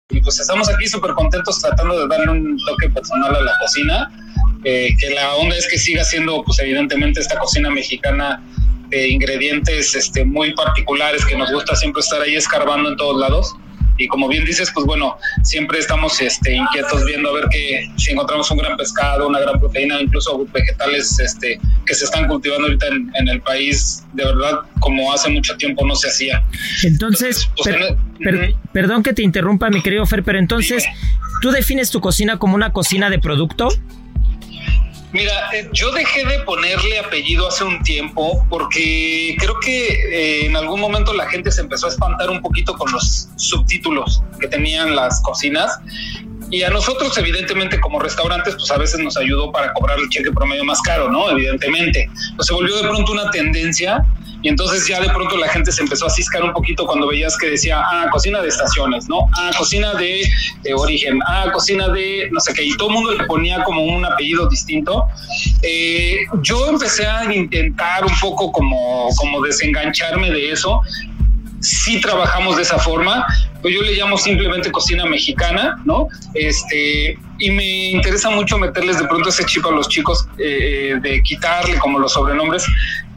Y 0.10 0.22
pues 0.22 0.40
estamos 0.40 0.70
aquí 0.70 0.88
súper 0.88 1.14
contentos 1.14 1.62
tratando 1.62 2.00
de 2.00 2.08
darle 2.08 2.32
un 2.32 2.58
toque 2.66 2.90
personal 2.90 3.36
a 3.36 3.42
la 3.42 3.54
cocina. 3.60 4.12
Eh, 4.64 4.90
que 5.00 5.10
la 5.12 5.36
onda 5.36 5.56
es 5.56 5.68
que 5.68 5.78
siga 5.78 6.04
siendo, 6.04 6.44
pues 6.44 6.60
evidentemente, 6.60 7.22
esta 7.22 7.40
cocina 7.40 7.70
mexicana 7.70 8.44
de 8.90 9.10
ingredientes 9.10 9.96
este, 9.96 10.26
muy 10.26 10.54
particulares 10.56 11.26
que 11.26 11.38
nos 11.38 11.52
gusta 11.52 11.76
siempre 11.76 12.02
estar 12.02 12.22
ahí 12.22 12.36
escarbando 12.36 12.90
en 12.90 12.98
todos 12.98 13.18
lados. 13.18 13.56
Y 13.98 14.08
como 14.08 14.28
bien 14.28 14.46
dices, 14.46 14.72
pues 14.74 14.86
bueno, 14.86 15.18
siempre 15.44 15.80
estamos 15.80 16.22
este, 16.22 16.56
inquietos 16.56 17.06
viendo 17.06 17.30
a 17.30 17.34
ver 17.34 17.46
que 17.50 17.90
si 17.98 18.12
encontramos 18.12 18.50
un 18.52 18.58
gran 18.58 18.78
pescado, 18.78 19.28
una 19.28 19.40
gran 19.40 19.60
proteína, 19.60 20.02
incluso 20.02 20.46
vegetales 20.54 21.20
este, 21.20 21.60
que 21.86 21.96
se 21.96 22.06
están 22.06 22.28
cultivando 22.28 22.68
ahorita 22.68 22.88
en, 22.88 23.12
en 23.16 23.28
el 23.28 23.42
país, 23.42 24.04
de 24.14 24.26
verdad, 24.26 24.60
como 24.80 25.12
hace 25.14 25.30
mucho 25.30 25.56
tiempo 25.58 25.86
no 25.86 25.96
se 25.96 26.08
hacía. 26.08 26.44
Entonces, 26.84 27.50
pues, 27.58 27.76
per, 27.76 27.98
per, 28.20 28.56
perdón 28.72 29.04
que 29.04 29.14
te 29.14 29.24
interrumpa, 29.24 29.70
mi 29.70 29.82
querido 29.82 30.06
Fer, 30.06 30.24
pero 30.24 30.40
entonces, 30.40 30.86
¿tú 31.42 31.52
defines 31.52 31.92
tu 31.92 32.02
cocina 32.02 32.38
como 32.38 32.56
una 32.56 32.72
cocina 32.72 33.10
de 33.10 33.20
producto? 33.20 33.70
Mira, 35.14 35.50
eh, 35.54 35.70
yo 35.72 35.92
dejé 35.92 36.26
de 36.26 36.40
ponerle 36.40 37.00
apellido 37.00 37.48
hace 37.48 37.64
un 37.64 37.82
tiempo 37.84 38.46
porque 38.50 39.36
creo 39.40 39.58
que 39.62 39.88
eh, 39.88 40.46
en 40.46 40.56
algún 40.58 40.82
momento 40.82 41.14
la 41.14 41.30
gente 41.30 41.50
se 41.52 41.62
empezó 41.62 41.86
a 41.86 41.90
espantar 41.90 42.30
un 42.30 42.42
poquito 42.42 42.76
con 42.76 42.92
los 42.92 43.30
subtítulos 43.38 44.22
que 44.40 44.48
tenían 44.48 44.96
las 44.96 45.22
cocinas 45.22 45.80
Y 46.50 46.64
a 46.64 46.70
nosotros, 46.70 47.18
evidentemente, 47.18 47.80
como 47.80 48.00
restaurantes, 48.00 48.56
pues 48.56 48.72
a 48.72 48.78
veces 48.78 49.00
nos 49.00 49.18
ayudó 49.18 49.52
para 49.52 49.74
cobrar 49.74 50.00
el 50.00 50.08
cheque 50.10 50.32
promedio 50.32 50.64
más 50.64 50.82
caro, 50.82 51.10
¿no? 51.10 51.30
Evidentemente. 51.30 52.10
Pues 52.36 52.48
se 52.48 52.54
volvió 52.54 52.76
de 52.78 52.88
pronto 52.88 53.12
una 53.12 53.30
tendencia 53.32 54.04
y 54.42 54.50
entonces 54.50 54.88
ya 54.88 55.02
de 55.02 55.10
pronto 55.10 55.36
la 55.38 55.50
gente 55.50 55.72
se 55.72 55.82
empezó 55.82 56.06
a 56.06 56.10
ciscar 56.10 56.44
un 56.44 56.54
poquito 56.54 56.86
cuando 56.86 57.08
veías 57.08 57.36
que 57.38 57.50
decía, 57.50 57.82
ah, 57.84 58.08
cocina 58.12 58.42
de 58.42 58.50
estaciones, 58.50 59.10
¿no? 59.10 59.28
Ah, 59.36 59.52
cocina 59.58 59.94
de, 59.96 60.24
origen, 60.76 61.20
ah, 61.28 61.50
cocina 61.52 61.90
de 61.90 62.30
no 62.32 62.40
sé 62.40 62.54
qué, 62.54 62.64
y 62.64 62.78
todo 62.78 62.90
el 62.90 62.96
mundo 62.96 63.14
le 63.14 63.26
ponía 63.26 63.64
como 63.64 63.84
un 63.84 64.06
apellido 64.06 64.48
distinto. 64.48 65.06
Eh, 65.64 66.20
yo 66.44 66.70
empecé 66.70 67.08
a 67.08 67.34
intentar 67.34 68.06
un 68.06 68.14
poco 68.22 68.52
como, 68.52 69.10
como 69.18 69.42
desengancharme 69.42 70.30
de 70.30 70.52
eso 70.52 70.82
sí 71.60 72.00
trabajamos 72.00 72.56
de 72.56 72.62
esa 72.62 72.78
forma, 72.78 73.26
pues 73.62 73.74
yo 73.74 73.82
le 73.82 73.94
llamo 73.94 74.18
simplemente 74.18 74.72
cocina 74.72 75.06
mexicana, 75.06 75.82
¿no? 75.86 76.08
Este, 76.34 77.18
y 77.40 77.52
me 77.52 77.90
interesa 77.92 78.30
mucho 78.30 78.58
meterles 78.58 79.00
de 79.00 79.06
pronto 79.06 79.30
ese 79.30 79.46
chip 79.46 79.66
a 79.66 79.72
los 79.72 79.88
chicos, 79.90 80.28
eh, 80.38 80.96
de 81.02 81.22
quitarle 81.24 81.78
como 81.78 82.00
los 82.00 82.14
sobrenombres. 82.14 82.66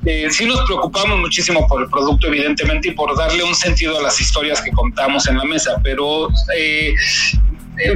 Eh, 0.07 0.29
sí 0.31 0.47
nos 0.47 0.63
preocupamos 0.63 1.19
muchísimo 1.19 1.67
por 1.67 1.83
el 1.83 1.91
producto, 1.91 2.29
evidentemente, 2.29 2.89
y 2.89 2.93
por 2.93 3.15
darle 3.17 3.45
un 3.45 3.55
sentido 3.55 3.99
a 3.99 4.03
las 4.03 4.19
historias 4.21 4.63
que 4.63 4.71
contamos 4.71 5.29
en 5.29 5.37
la 5.37 5.45
mesa, 5.45 5.77
pero 5.83 6.29
eh, 6.57 6.95
eh, 6.95 6.95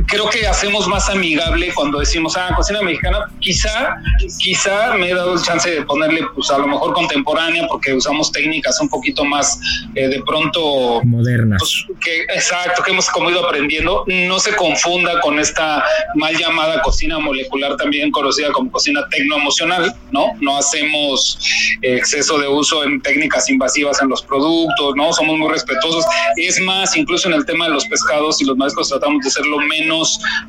creo 0.07 0.29
que 0.31 0.47
hacemos 0.47 0.89
más 0.89 1.09
amigable 1.09 1.73
cuando 1.75 2.01
decimos, 2.01 2.37
ah, 2.37 2.53
cocina 2.57 2.83
mexicana, 2.83 3.31
quizá, 3.41 3.97
quizá 4.39 4.95
me 4.95 5.11
he 5.11 5.15
dado 5.15 5.35
el 5.35 5.43
chance 5.43 5.71
de 5.71 5.83
ponerle, 5.83 6.23
pues 6.35 6.51
a 6.51 6.59
lo 6.59 6.67
mejor 6.67 6.93
contemporánea, 6.95 7.67
porque 7.69 7.93
usamos 7.93 8.33
técnicas 8.33 8.81
un 8.81 8.89
poquito 8.89 9.25
más 9.25 9.59
eh, 9.95 10.09
de 10.09 10.23
pronto 10.23 11.03
modernas. 11.05 11.59
Pues, 11.61 11.99
que, 12.01 12.23
exacto, 12.35 12.83
que 12.83 12.93
hemos 12.93 13.09
como 13.11 13.31
ido 13.31 13.47
aprendiendo. 13.47 14.05
No 14.07 14.39
se 14.39 14.55
confunda 14.57 15.21
con 15.21 15.39
esta 15.39 15.85
mal 16.15 16.37
llamada 16.37 16.83
cocina 16.83 17.19
molecular, 17.19 17.77
también 17.77 18.11
conocida 18.11 18.53
como 18.53 18.71
cocina 18.71 19.07
tecnoemocional, 19.11 19.95
¿no? 20.11 20.33
No 20.41 20.57
hacemos 20.57 21.39
exceso 21.83 22.39
de 22.39 22.49
uso 22.49 22.85
en 22.85 23.01
técnicas 23.01 23.49
invasivas 23.51 24.01
en 24.03 24.09
los 24.09 24.23
productos, 24.23 24.95
¿no? 24.97 25.13
Somos 25.13 25.39
muy 25.39 25.51
respetuosos. 25.51 26.05
Es 26.37 26.61
más, 26.61 26.97
incluso 26.97 27.29
en 27.29 27.35
el 27.35 27.45
tema 27.47 27.67
de 27.67 27.73
los 27.73 27.85
pescados 27.87 28.41
y 28.41 28.45
los 28.45 28.57
mariscos 28.57 28.89
tratamos 28.89 29.23
de 29.25 29.31
ser 29.31 29.47
lo 29.47 29.59
menos, 29.59 29.74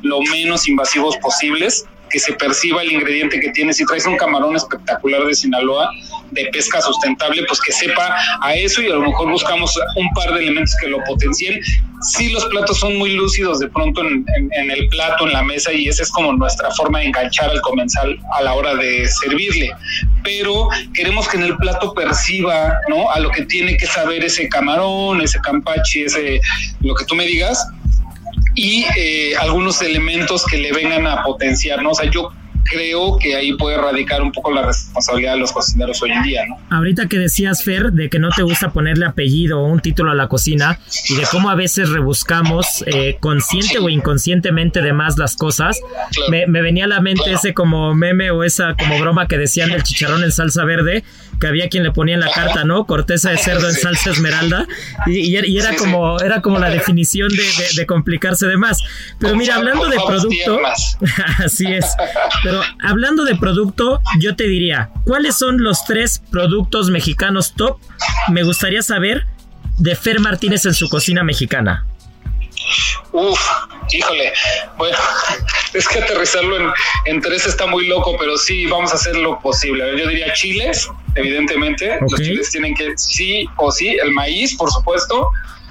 lo 0.02 0.20
menos 0.32 0.68
invasivos 0.68 1.16
posibles, 1.18 1.84
que 2.10 2.18
se 2.18 2.32
perciba 2.34 2.82
el 2.82 2.92
ingrediente 2.92 3.40
que 3.40 3.50
tienes. 3.50 3.76
Si 3.76 3.84
traes 3.84 4.06
un 4.06 4.16
camarón 4.16 4.56
espectacular 4.56 5.24
de 5.24 5.34
Sinaloa, 5.34 5.90
de 6.30 6.46
pesca 6.46 6.80
sustentable, 6.80 7.44
pues 7.46 7.60
que 7.60 7.72
sepa 7.72 8.16
a 8.42 8.54
eso 8.54 8.82
y 8.82 8.86
a 8.86 8.94
lo 8.94 9.02
mejor 9.02 9.30
buscamos 9.30 9.76
un 9.96 10.08
par 10.10 10.32
de 10.34 10.42
elementos 10.42 10.74
que 10.80 10.88
lo 10.88 11.02
potencien. 11.04 11.60
Sí, 12.02 12.30
los 12.30 12.44
platos 12.46 12.78
son 12.78 12.96
muy 12.98 13.12
lúcidos 13.12 13.58
de 13.58 13.68
pronto 13.68 14.02
en, 14.02 14.70
el 14.70 14.88
plato, 14.88 15.26
en 15.26 15.32
la 15.32 15.42
mesa, 15.42 15.72
y 15.72 15.88
esa 15.88 16.02
es 16.02 16.10
como 16.10 16.32
nuestra 16.34 16.70
forma 16.72 17.00
de 17.00 17.06
enganchar 17.06 17.50
al 17.50 17.60
comensal 17.62 18.18
a 18.38 18.42
la 18.42 18.52
hora 18.52 18.74
de 18.74 19.08
servirle. 19.08 19.72
Pero 20.22 20.68
queremos 20.94 21.26
que 21.28 21.38
en 21.38 21.44
el 21.44 21.56
plato 21.56 21.94
perciba, 21.94 22.78
¿no? 22.88 23.10
A 23.10 23.18
lo 23.18 23.30
que 23.30 23.46
tiene 23.46 23.76
que 23.76 23.86
saber 23.86 24.24
ese 24.24 24.48
camarón, 24.48 25.22
ese 25.22 25.40
campachi, 25.40 26.02
ese, 26.02 26.40
lo 26.80 26.94
que 26.94 27.04
tú 27.06 27.14
me 27.14 27.24
digas, 27.24 27.66
y 28.56 28.86
eh, 28.96 29.36
algunos 29.36 29.82
elementos 29.82 30.44
que 30.46 30.56
le 30.56 30.72
vengan 30.72 31.06
a 31.06 31.22
potenciar, 31.22 31.82
¿no? 31.82 31.90
O 31.90 31.94
sea, 31.94 32.10
yo 32.10 32.30
creo 32.70 33.18
que 33.18 33.36
ahí 33.36 33.52
puede 33.54 33.76
radicar 33.76 34.22
un 34.22 34.32
poco 34.32 34.52
la 34.52 34.62
responsabilidad 34.62 35.34
de 35.34 35.38
los 35.40 35.52
cocineros 35.52 36.00
hoy 36.02 36.10
en 36.10 36.22
día, 36.22 36.46
¿no? 36.46 36.58
Ahorita 36.70 37.08
que 37.08 37.18
decías, 37.18 37.62
Fer, 37.62 37.92
de 37.92 38.08
que 38.08 38.18
no 38.18 38.28
te 38.30 38.42
gusta 38.42 38.70
ponerle 38.70 39.06
apellido 39.06 39.60
o 39.60 39.66
un 39.66 39.80
título 39.80 40.10
a 40.10 40.14
la 40.14 40.28
cocina 40.28 40.78
y 41.08 41.16
de 41.16 41.22
cómo 41.30 41.50
a 41.50 41.54
veces 41.54 41.90
rebuscamos 41.90 42.84
eh, 42.86 43.16
consciente 43.20 43.78
o 43.78 43.88
inconscientemente 43.88 44.82
de 44.82 44.92
más 44.92 45.18
las 45.18 45.36
cosas, 45.36 45.80
me, 46.30 46.46
venía 46.46 46.84
a 46.84 46.88
la 46.88 47.00
mente 47.00 47.32
ese 47.32 47.54
como 47.54 47.94
meme 47.94 48.30
o 48.30 48.44
esa 48.44 48.74
como 48.74 48.98
broma 48.98 49.26
que 49.28 49.38
decían 49.38 49.70
del 49.70 49.82
chicharrón 49.82 50.22
en 50.24 50.32
salsa 50.32 50.64
verde, 50.64 51.04
que 51.40 51.46
había 51.46 51.68
quien 51.68 51.82
le 51.82 51.92
ponía 51.92 52.14
en 52.14 52.20
la 52.20 52.30
carta, 52.30 52.64
¿no? 52.64 52.86
Corteza 52.86 53.30
de 53.30 53.38
cerdo 53.38 53.68
en 53.68 53.74
salsa 53.74 54.10
esmeralda 54.10 54.66
y, 55.06 55.36
era 55.36 55.74
como 55.76 56.20
era 56.20 56.40
como 56.40 56.58
la 56.58 56.70
definición 56.70 57.28
de, 57.28 57.44
de 57.76 57.86
complicarse 57.86 58.46
de 58.46 58.56
más. 58.56 58.82
Pero 59.18 59.36
mira, 59.36 59.56
hablando 59.56 59.88
de 59.88 59.98
producto, 60.06 60.60
así 61.44 61.66
es. 61.66 61.86
Pero 62.42 62.55
hablando 62.82 63.24
de 63.24 63.36
producto, 63.36 64.00
yo 64.20 64.36
te 64.36 64.44
diría, 64.44 64.90
¿cuáles 65.04 65.36
son 65.36 65.62
los 65.62 65.84
tres 65.84 66.22
productos 66.30 66.90
mexicanos 66.90 67.54
top? 67.54 67.78
Me 68.28 68.42
gustaría 68.42 68.82
saber 68.82 69.26
de 69.78 69.94
Fer 69.94 70.20
Martínez 70.20 70.64
en 70.66 70.74
su 70.74 70.88
cocina 70.88 71.22
mexicana. 71.22 71.86
Uf, 73.12 73.40
híjole, 73.92 74.32
bueno, 74.76 74.98
es 75.72 75.88
que 75.88 76.00
aterrizarlo 76.00 76.72
en, 77.06 77.20
tres 77.20 77.46
está 77.46 77.66
muy 77.66 77.86
loco, 77.86 78.16
pero 78.18 78.36
sí, 78.36 78.66
vamos 78.66 78.92
a 78.92 78.96
hacer 78.96 79.16
lo 79.16 79.38
posible. 79.40 79.84
Yo 79.98 80.08
diría 80.08 80.32
chiles, 80.32 80.88
evidentemente. 81.14 81.98
Los 82.10 82.20
chiles 82.20 82.50
tienen 82.50 82.74
que, 82.74 82.92
sí 82.96 83.46
o 83.56 83.70
sí, 83.70 83.96
el 84.02 84.12
maíz, 84.12 84.56
por 84.56 84.70
supuesto, 84.70 85.30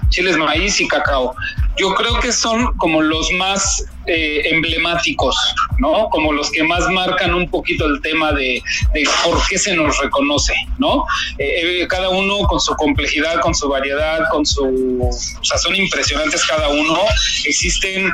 chiles, 0.09 0.37
maíz 0.37 0.79
y 0.79 0.87
cacao. 0.87 1.35
Yo 1.77 1.93
creo 1.93 2.19
que 2.19 2.31
son 2.31 2.73
como 2.77 3.01
los 3.01 3.31
más 3.33 3.85
eh, 4.07 4.41
emblemáticos, 4.45 5.35
¿no? 5.79 6.09
Como 6.09 6.31
los 6.31 6.49
que 6.51 6.63
más 6.63 6.87
marcan 6.89 7.33
un 7.33 7.49
poquito 7.49 7.85
el 7.85 8.01
tema 8.01 8.31
de, 8.31 8.61
por 9.23 9.45
qué 9.47 9.57
se 9.57 9.75
nos 9.75 9.97
reconoce, 9.99 10.53
¿no? 10.77 11.03
Eh, 11.37 11.81
eh, 11.81 11.87
cada 11.87 12.09
uno 12.09 12.39
con 12.47 12.59
su 12.61 12.73
complejidad, 12.75 13.41
con 13.41 13.53
su 13.53 13.67
variedad, 13.67 14.29
con 14.31 14.45
su... 14.45 14.99
O 15.01 15.43
sea, 15.43 15.57
son 15.57 15.75
impresionantes 15.75 16.45
cada 16.45 16.69
uno. 16.69 16.99
Existen 17.45 18.11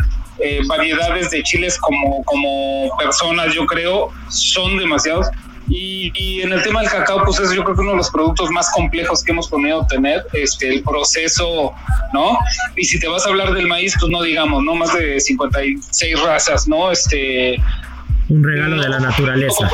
variedades 0.68 1.30
de 1.30 1.44
chiles 1.44 1.78
como, 1.78 2.24
como 2.24 2.90
personas, 2.98 3.54
yo 3.54 3.68
creo, 3.68 4.10
son 4.30 4.76
demasiados. 4.78 5.28
Y, 5.70 6.42
en 6.42 6.52
el 6.52 6.62
tema 6.64 6.82
del 6.82 6.90
cacao, 6.90 7.24
pues 7.24 7.40
es 7.40 7.54
yo 7.54 7.64
creo 7.64 7.76
que 7.76 7.82
uno 7.82 7.92
de 7.92 7.98
los 7.98 8.10
productos 8.10 8.50
más 8.52 8.70
complejos 8.72 9.24
que 9.24 9.32
hemos 9.32 9.48
podido 9.48 9.86
tener, 9.88 10.26
este, 10.34 10.70
el 10.70 10.84
proceso, 10.84 11.74
¿no? 12.14 12.38
Y 12.76 12.84
si 12.86 13.00
te 13.00 13.08
vas 13.08 13.26
a 13.26 13.30
hablar 13.30 13.54
del 13.54 13.68
maíz, 13.68 13.94
pues 14.00 14.12
no 14.12 14.22
digamos, 14.22 14.64
¿no? 14.64 14.76
Más 14.76 14.94
de 14.94 15.20
56 15.20 16.22
razas, 16.22 16.68
¿no? 16.68 16.92
Este, 16.92 17.58
un 18.32 18.44
regalo 18.44 18.82
de 18.82 18.90
la 18.90 19.00
naturaleza. 19.00 19.70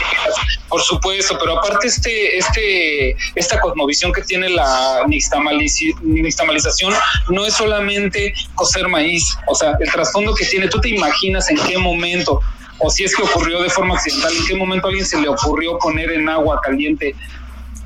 Por 0.67 0.81
supuesto, 0.81 1.37
pero 1.39 1.59
aparte 1.59 1.87
este, 1.87 2.37
este, 2.37 3.15
esta 3.35 3.59
cosmovisión 3.59 4.11
que 4.11 4.21
tiene 4.21 4.49
la 4.49 5.05
nixtamalización 5.07 6.93
no 7.29 7.45
es 7.45 7.53
solamente 7.53 8.33
coser 8.55 8.87
maíz, 8.87 9.37
o 9.47 9.53
sea, 9.53 9.77
el 9.79 9.91
trasfondo 9.91 10.33
que 10.33 10.45
tiene, 10.45 10.67
tú 10.67 10.81
te 10.81 10.89
imaginas 10.89 11.49
en 11.51 11.57
qué 11.67 11.77
momento 11.77 12.41
o 12.79 12.89
si 12.89 13.03
es 13.03 13.15
que 13.15 13.23
ocurrió 13.23 13.61
de 13.61 13.69
forma 13.69 13.95
accidental, 13.95 14.31
en 14.35 14.45
qué 14.45 14.55
momento 14.55 14.87
a 14.87 14.89
alguien 14.89 15.05
se 15.05 15.19
le 15.19 15.27
ocurrió 15.27 15.77
poner 15.79 16.11
en 16.11 16.29
agua 16.29 16.59
caliente 16.63 17.15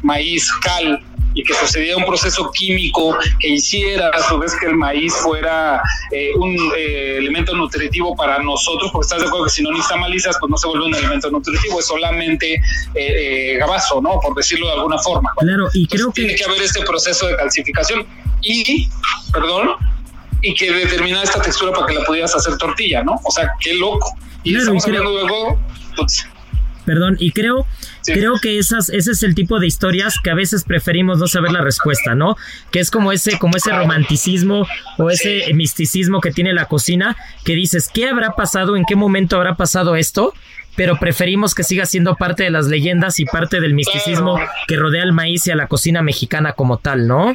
maíz, 0.01 0.51
cal, 0.61 1.03
y 1.33 1.43
que 1.43 1.53
sucediera 1.53 1.97
un 1.97 2.05
proceso 2.05 2.51
químico 2.51 3.17
que 3.39 3.49
hiciera 3.49 4.09
a 4.09 4.21
su 4.23 4.37
vez 4.37 4.53
que 4.59 4.65
el 4.65 4.75
maíz 4.75 5.13
fuera 5.15 5.81
eh, 6.11 6.31
un 6.35 6.55
eh, 6.77 7.17
elemento 7.17 7.55
nutritivo 7.55 8.15
para 8.15 8.39
nosotros, 8.39 8.91
porque 8.91 9.05
estás 9.05 9.21
de 9.21 9.27
acuerdo 9.27 9.45
que 9.45 9.51
si 9.51 9.63
no 9.63 9.71
nixtamalizas, 9.71 10.37
pues 10.39 10.49
no 10.49 10.57
se 10.57 10.67
vuelve 10.67 10.85
un 10.87 10.95
elemento 10.95 11.31
nutritivo, 11.31 11.79
es 11.79 11.85
solamente 11.85 12.61
eh, 12.95 13.57
gabazo, 13.59 14.01
¿no? 14.01 14.19
Por 14.19 14.35
decirlo 14.35 14.67
de 14.67 14.73
alguna 14.73 14.97
forma. 14.99 15.31
Claro, 15.37 15.69
y 15.73 15.87
creo 15.87 16.11
que... 16.11 16.21
Tiene 16.21 16.35
que 16.35 16.43
haber 16.43 16.61
este 16.61 16.81
proceso 16.81 17.27
de 17.27 17.35
calcificación 17.37 18.05
y, 18.41 18.89
perdón, 19.31 19.69
y 20.41 20.53
que 20.53 20.71
determina 20.71 21.23
esta 21.23 21.41
textura 21.41 21.71
para 21.71 21.87
que 21.87 21.93
la 21.93 22.03
pudieras 22.03 22.35
hacer 22.35 22.57
tortilla, 22.57 23.03
¿no? 23.03 23.19
O 23.23 23.31
sea, 23.31 23.51
qué 23.59 23.73
loco. 23.75 24.15
Y 24.43 24.55
estamos 24.55 24.85
hablando 24.85 25.11
luego. 25.11 25.59
Pues, 25.95 26.25
Perdón, 26.85 27.15
y 27.19 27.31
creo, 27.31 27.67
creo 28.05 28.33
que 28.41 28.57
esas, 28.57 28.89
ese 28.89 29.11
es 29.11 29.23
el 29.23 29.35
tipo 29.35 29.59
de 29.59 29.67
historias 29.67 30.15
que 30.23 30.31
a 30.31 30.35
veces 30.35 30.63
preferimos 30.63 31.19
no 31.19 31.27
saber 31.27 31.51
la 31.51 31.61
respuesta, 31.61 32.15
¿no? 32.15 32.35
Que 32.71 32.79
es 32.79 32.89
como 32.89 33.11
ese, 33.11 33.37
como 33.37 33.55
ese 33.55 33.71
romanticismo 33.71 34.65
o 34.97 35.09
ese 35.09 35.53
misticismo 35.53 36.21
que 36.21 36.31
tiene 36.31 36.53
la 36.53 36.65
cocina, 36.65 37.15
que 37.45 37.53
dices, 37.55 37.89
¿qué 37.93 38.09
habrá 38.09 38.31
pasado? 38.31 38.75
¿En 38.75 38.85
qué 38.85 38.95
momento 38.95 39.35
habrá 39.37 39.55
pasado 39.55 39.95
esto? 39.95 40.33
pero 40.75 40.97
preferimos 40.97 41.53
que 41.53 41.63
siga 41.63 41.85
siendo 41.85 42.15
parte 42.15 42.43
de 42.43 42.49
las 42.49 42.67
leyendas 42.67 43.19
y 43.19 43.25
parte 43.25 43.59
del 43.59 43.73
misticismo 43.73 44.39
que 44.67 44.77
rodea 44.77 45.03
al 45.03 45.11
maíz 45.11 45.45
y 45.47 45.51
a 45.51 45.55
la 45.55 45.67
cocina 45.67 46.01
mexicana 46.01 46.53
como 46.53 46.77
tal, 46.77 47.07
¿no? 47.07 47.33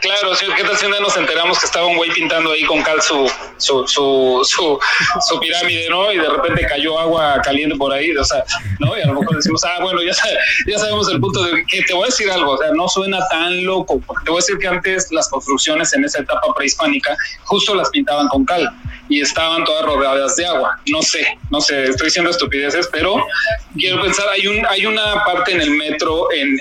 Claro, 0.00 0.34
sí, 0.36 0.46
¿qué 0.56 0.62
tal 0.62 0.76
si 0.76 0.86
nos 0.86 1.16
enteramos 1.16 1.58
que 1.58 1.66
estaba 1.66 1.86
un 1.86 1.96
güey 1.96 2.10
pintando 2.12 2.52
ahí 2.52 2.64
con 2.64 2.82
cal 2.82 3.02
su, 3.02 3.28
su, 3.56 3.84
su, 3.88 4.44
su, 4.44 5.40
pirámide, 5.40 5.88
¿no? 5.90 6.12
Y 6.12 6.18
de 6.18 6.28
repente 6.28 6.66
cayó 6.68 6.98
agua 6.98 7.40
caliente 7.42 7.76
por 7.76 7.92
ahí, 7.92 8.16
o 8.16 8.24
sea, 8.24 8.44
¿no? 8.78 8.96
Y 8.96 9.02
a 9.02 9.06
lo 9.06 9.20
mejor 9.20 9.36
decimos, 9.36 9.64
ah, 9.64 9.78
bueno, 9.80 10.00
ya, 10.02 10.12
ya 10.66 10.78
sabemos 10.78 11.10
el 11.10 11.20
punto 11.20 11.42
de 11.42 11.64
que 11.66 11.82
te 11.82 11.94
voy 11.94 12.04
a 12.04 12.06
decir 12.06 12.30
algo, 12.30 12.52
o 12.52 12.58
sea, 12.58 12.70
no 12.72 12.88
suena 12.88 13.18
tan 13.28 13.64
loco, 13.64 14.00
porque 14.06 14.24
te 14.24 14.30
voy 14.30 14.38
a 14.38 14.42
decir 14.42 14.58
que 14.58 14.68
antes 14.68 15.10
las 15.10 15.28
construcciones 15.28 15.92
en 15.92 16.04
esa 16.04 16.20
etapa 16.20 16.54
prehispánica 16.54 17.16
justo 17.44 17.74
las 17.74 17.90
pintaban 17.90 18.28
con 18.28 18.44
cal. 18.44 18.70
y 19.08 19.20
estaban 19.22 19.64
todas 19.64 19.84
rodeadas 19.86 20.36
de 20.36 20.46
agua. 20.46 20.78
No 20.86 21.02
sé, 21.02 21.38
no 21.50 21.60
sé, 21.60 21.84
estoy 21.84 22.06
diciendo 22.06 22.30
estupideces, 22.30 22.88
pero 22.92 23.16
quiero 23.74 24.02
pensar, 24.02 24.28
hay 24.28 24.46
un 24.46 24.66
hay 24.66 24.86
una 24.86 25.24
parte 25.24 25.52
en 25.52 25.60
el 25.60 25.70
metro, 25.70 26.30
en, 26.32 26.58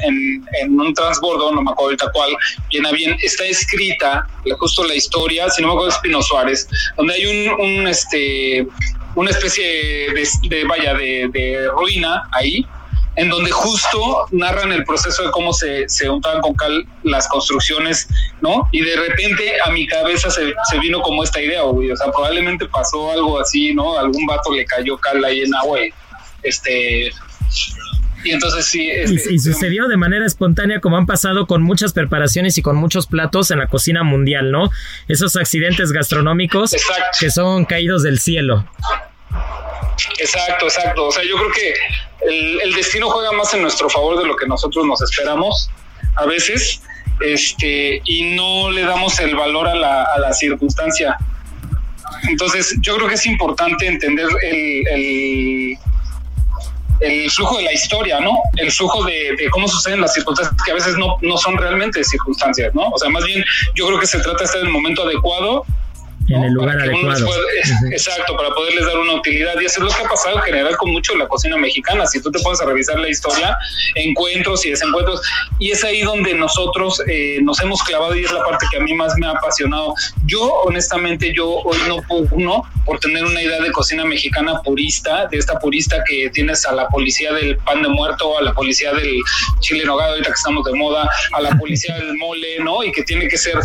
en, 0.61 0.79
un 0.79 0.93
transbordo, 0.93 1.51
no 1.51 1.61
me 1.61 1.71
acuerdo 1.71 1.89
ahorita 1.89 2.11
cuál, 2.13 2.35
bien 2.69 2.85
a 2.85 2.91
bien, 2.91 3.17
está 3.27 3.45
escrita 3.45 4.27
justo 4.59 4.83
la 4.83 4.95
historia, 4.95 5.49
si 5.49 5.61
no 5.61 5.69
me 5.69 5.73
acuerdo 5.73 5.93
es 5.93 5.99
Pino 5.99 6.21
Suárez, 6.21 6.67
donde 6.97 7.13
hay 7.13 7.25
un, 7.59 7.87
este 7.87 8.67
una 9.15 9.31
especie 9.31 9.65
de, 10.49 10.63
vaya 10.65 10.93
de, 10.93 11.29
de 11.31 11.67
ruina 11.69 12.23
ahí 12.31 12.65
en 13.17 13.29
donde 13.29 13.49
justo 13.49 14.27
narran 14.31 14.71
el 14.71 14.83
proceso 14.85 15.23
de 15.23 15.31
cómo 15.31 15.51
se, 15.51 15.89
se 15.89 16.07
untaban 16.07 16.39
con 16.39 16.53
cal 16.53 16.85
las 17.01 17.27
construcciones, 17.27 18.07
¿no? 18.41 18.69
Y 18.71 18.81
de 18.81 18.95
repente 18.95 19.53
a 19.65 19.71
mi 19.71 19.87
cabeza 19.87 20.29
se, 20.29 20.53
se 20.69 20.79
vino 20.79 21.01
como 21.01 21.23
esta 21.23 21.41
idea, 21.41 21.63
güey, 21.63 21.91
o 21.91 21.97
sea, 21.97 22.11
probablemente 22.11 22.67
pasó 22.67 23.11
algo 23.11 23.39
así, 23.39 23.73
¿no? 23.73 23.97
Algún 23.97 24.25
vato 24.27 24.53
le 24.53 24.65
cayó 24.65 24.97
cal 24.99 25.25
ahí 25.25 25.41
en 25.41 25.53
agua 25.55 25.81
y, 25.81 25.89
este... 26.43 27.11
Y 28.27 28.31
entonces 28.31 28.65
sí. 28.65 28.89
Este, 28.89 29.33
y, 29.33 29.39
sucedió 29.39 29.87
de 29.87 29.95
manera 29.95 30.25
espontánea, 30.25 30.81
como 30.81 30.97
han 30.97 31.05
pasado 31.05 31.47
con 31.47 31.61
muchas 31.61 31.93
preparaciones 31.93 32.57
y 32.57 32.61
con 32.61 32.75
muchos 32.75 33.07
platos 33.07 33.51
en 33.51 33.59
la 33.59 33.67
cocina 33.67 34.03
mundial, 34.03 34.51
¿no? 34.51 34.69
Esos 35.07 35.37
accidentes 35.37 35.93
gastronómicos 35.93 36.75
que 37.19 37.31
son 37.31 37.63
caídos 37.63 38.03
del 38.03 38.19
cielo. 38.19 38.65
Exacto, 40.19 40.65
exacto. 40.65 41.05
O 41.05 41.11
sea, 41.11 41.23
yo 41.23 41.37
creo 41.37 41.51
que 41.51 41.73
el, 42.63 42.73
destino 42.73 43.09
juega 43.09 43.31
más 43.31 43.53
en 43.53 43.61
nuestro 43.61 43.89
favor 43.89 44.19
de 44.19 44.27
lo 44.27 44.35
que 44.35 44.45
nosotros 44.45 44.85
nos 44.85 45.01
esperamos 45.01 45.69
a 46.17 46.25
veces, 46.25 46.81
este, 47.21 48.01
y 48.03 48.35
no 48.35 48.69
le 48.71 48.81
damos 48.81 49.19
el 49.21 49.35
valor 49.35 49.69
a 49.69 49.75
la, 49.75 50.03
a 50.03 50.19
la 50.19 50.33
circunstancia. 50.33 51.17
Entonces, 52.27 52.75
yo 52.81 52.97
creo 52.97 53.07
que 53.07 53.15
es 53.15 53.25
importante 53.25 53.87
entender 53.87 54.27
el, 54.41 54.87
el, 54.87 55.77
el 56.99 57.29
flujo 57.31 57.57
de 57.57 57.63
la 57.63 57.73
historia, 57.73 58.19
¿no? 58.19 58.37
El 58.55 58.71
flujo 58.71 59.03
de, 59.03 59.35
cómo 59.51 59.67
suceden 59.67 60.01
las 60.01 60.13
circunstancias 60.13 60.55
que 60.63 60.71
a 60.71 60.75
veces 60.75 60.97
no, 60.97 61.17
no 61.21 61.37
son 61.37 61.57
realmente 61.57 62.03
circunstancias, 62.03 62.73
¿no? 62.73 62.89
O 62.89 62.97
sea, 62.97 63.09
más 63.09 63.23
bien 63.25 63.43
yo 63.75 63.87
creo 63.87 63.99
que 63.99 64.07
se 64.07 64.19
trata 64.19 64.39
de 64.39 64.45
estar 64.45 64.61
en 64.61 64.67
el 64.67 64.73
momento 64.73 65.03
adecuado 65.03 65.63
en 66.29 66.43
el 66.43 66.53
lugar 66.53 66.79
adecuado. 66.79 67.27
Exacto, 67.91 68.35
para 68.35 68.49
poderles 68.49 68.85
dar 68.85 68.97
una 68.97 69.13
utilidad. 69.13 69.53
Y 69.61 69.65
eso 69.65 69.79
es 69.79 69.85
lo 69.85 69.89
que 69.89 70.05
ha 70.05 70.09
pasado 70.09 70.37
en 70.37 70.43
general 70.43 70.77
con 70.77 70.91
mucho 70.91 71.15
la 71.15 71.27
cocina 71.27 71.57
mexicana. 71.57 72.05
Si 72.05 72.21
tú 72.21 72.31
te 72.31 72.39
pones 72.39 72.61
a 72.61 72.65
revisar 72.65 72.99
la 72.99 73.09
historia, 73.09 73.57
encuentros 73.95 74.65
y 74.65 74.71
desencuentros, 74.71 75.21
y 75.59 75.71
es 75.71 75.83
ahí 75.83 76.01
donde 76.01 76.33
nosotros 76.33 77.01
eh, 77.07 77.39
nos 77.41 77.61
hemos 77.61 77.81
clavado 77.83 78.15
y 78.15 78.23
es 78.23 78.31
la 78.31 78.43
parte 78.43 78.65
que 78.71 78.77
a 78.77 78.81
mí 78.81 78.93
más 78.93 79.13
me 79.17 79.27
ha 79.27 79.31
apasionado. 79.31 79.93
Yo, 80.25 80.41
honestamente, 80.65 81.33
yo 81.33 81.47
hoy 81.47 81.77
no 81.87 81.97
uno 82.31 82.63
por 82.85 82.99
tener 82.99 83.23
una 83.25 83.41
idea 83.41 83.59
de 83.61 83.71
cocina 83.71 84.05
mexicana 84.05 84.61
purista, 84.61 85.27
de 85.27 85.37
esta 85.37 85.59
purista 85.59 86.03
que 86.07 86.29
tienes 86.29 86.65
a 86.65 86.73
la 86.73 86.87
policía 86.87 87.33
del 87.33 87.57
pan 87.57 87.81
de 87.81 87.89
muerto, 87.89 88.37
a 88.37 88.41
la 88.41 88.53
policía 88.53 88.93
del 88.93 89.21
chile 89.59 89.83
nogado, 89.85 90.11
ahorita 90.11 90.29
que 90.29 90.33
estamos 90.33 90.65
de 90.65 90.73
moda, 90.73 91.09
a 91.33 91.41
la 91.41 91.49
policía 91.57 91.95
del 91.95 92.15
mole, 92.15 92.59
¿no? 92.63 92.83
Y 92.83 92.91
que 92.91 93.03
tiene 93.03 93.27
que 93.27 93.37
ser 93.37 93.55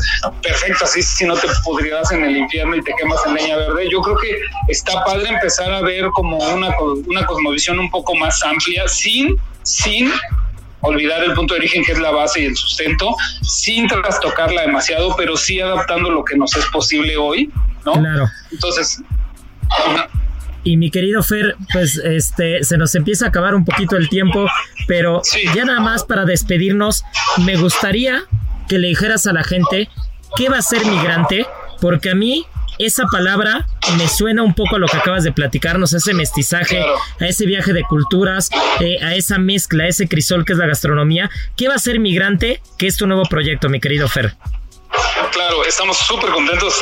perfecto, 0.42 0.84
así 0.84 1.02
si 1.02 1.24
no 1.24 1.34
te 1.34 1.46
podrías 1.64 2.10
en 2.10 2.24
el 2.24 2.36
y 2.54 2.82
te 2.82 2.92
quemas 2.98 3.20
en 3.26 3.34
leña 3.34 3.56
verde. 3.56 3.88
Yo 3.90 4.00
creo 4.00 4.16
que 4.16 4.38
está 4.68 5.04
padre 5.04 5.28
empezar 5.28 5.72
a 5.72 5.80
ver 5.82 6.06
como 6.10 6.38
una, 6.38 6.68
una 7.06 7.26
cosmovisión 7.26 7.78
un 7.78 7.90
poco 7.90 8.14
más 8.14 8.42
amplia, 8.44 8.86
sin, 8.88 9.36
sin 9.62 10.10
olvidar 10.80 11.22
el 11.24 11.32
punto 11.34 11.54
de 11.54 11.60
origen 11.60 11.84
que 11.84 11.92
es 11.92 11.98
la 11.98 12.10
base 12.10 12.42
y 12.42 12.46
el 12.46 12.56
sustento, 12.56 13.16
sin 13.42 13.86
trastocarla 13.88 14.62
demasiado, 14.62 15.14
pero 15.16 15.36
sí 15.36 15.60
adaptando 15.60 16.10
lo 16.10 16.24
que 16.24 16.36
nos 16.36 16.56
es 16.56 16.66
posible 16.66 17.16
hoy, 17.16 17.50
¿no? 17.84 17.92
Claro. 17.94 18.28
Entonces, 18.50 19.00
y 20.64 20.76
mi 20.76 20.90
querido 20.90 21.22
Fer, 21.22 21.56
pues 21.72 21.96
este 21.96 22.62
se 22.62 22.76
nos 22.78 22.94
empieza 22.94 23.26
a 23.26 23.28
acabar 23.28 23.54
un 23.54 23.64
poquito 23.64 23.96
el 23.96 24.08
tiempo, 24.08 24.46
pero 24.86 25.22
ya 25.54 25.64
nada 25.64 25.80
más 25.80 26.04
para 26.04 26.24
despedirnos, 26.24 27.04
me 27.38 27.56
gustaría 27.56 28.22
que 28.68 28.78
le 28.78 28.88
dijeras 28.88 29.26
a 29.26 29.32
la 29.32 29.42
gente 29.42 29.88
qué 30.36 30.48
va 30.48 30.58
a 30.58 30.62
ser 30.62 30.86
migrante 30.86 31.46
porque 31.82 32.10
a 32.10 32.14
mí 32.14 32.46
esa 32.78 33.06
palabra 33.10 33.66
me 33.98 34.08
suena 34.08 34.44
un 34.44 34.54
poco 34.54 34.76
a 34.76 34.78
lo 34.78 34.86
que 34.86 34.96
acabas 34.96 35.24
de 35.24 35.32
platicarnos, 35.32 35.92
a 35.92 35.96
ese 35.96 36.14
mestizaje, 36.14 36.80
a 37.20 37.26
ese 37.26 37.44
viaje 37.44 37.72
de 37.72 37.82
culturas, 37.82 38.50
eh, 38.80 39.02
a 39.02 39.16
esa 39.16 39.38
mezcla, 39.38 39.84
a 39.84 39.88
ese 39.88 40.06
crisol 40.06 40.44
que 40.44 40.52
es 40.52 40.58
la 40.60 40.66
gastronomía. 40.66 41.28
¿Qué 41.56 41.66
va 41.66 41.74
a 41.74 41.78
ser 41.78 41.98
Migrante? 41.98 42.62
¿Qué 42.78 42.86
es 42.86 42.96
tu 42.96 43.08
nuevo 43.08 43.24
proyecto, 43.24 43.68
mi 43.68 43.80
querido 43.80 44.08
Fer? 44.08 44.36
Claro, 45.32 45.64
estamos 45.64 45.96
súper 45.96 46.30
contentos. 46.30 46.74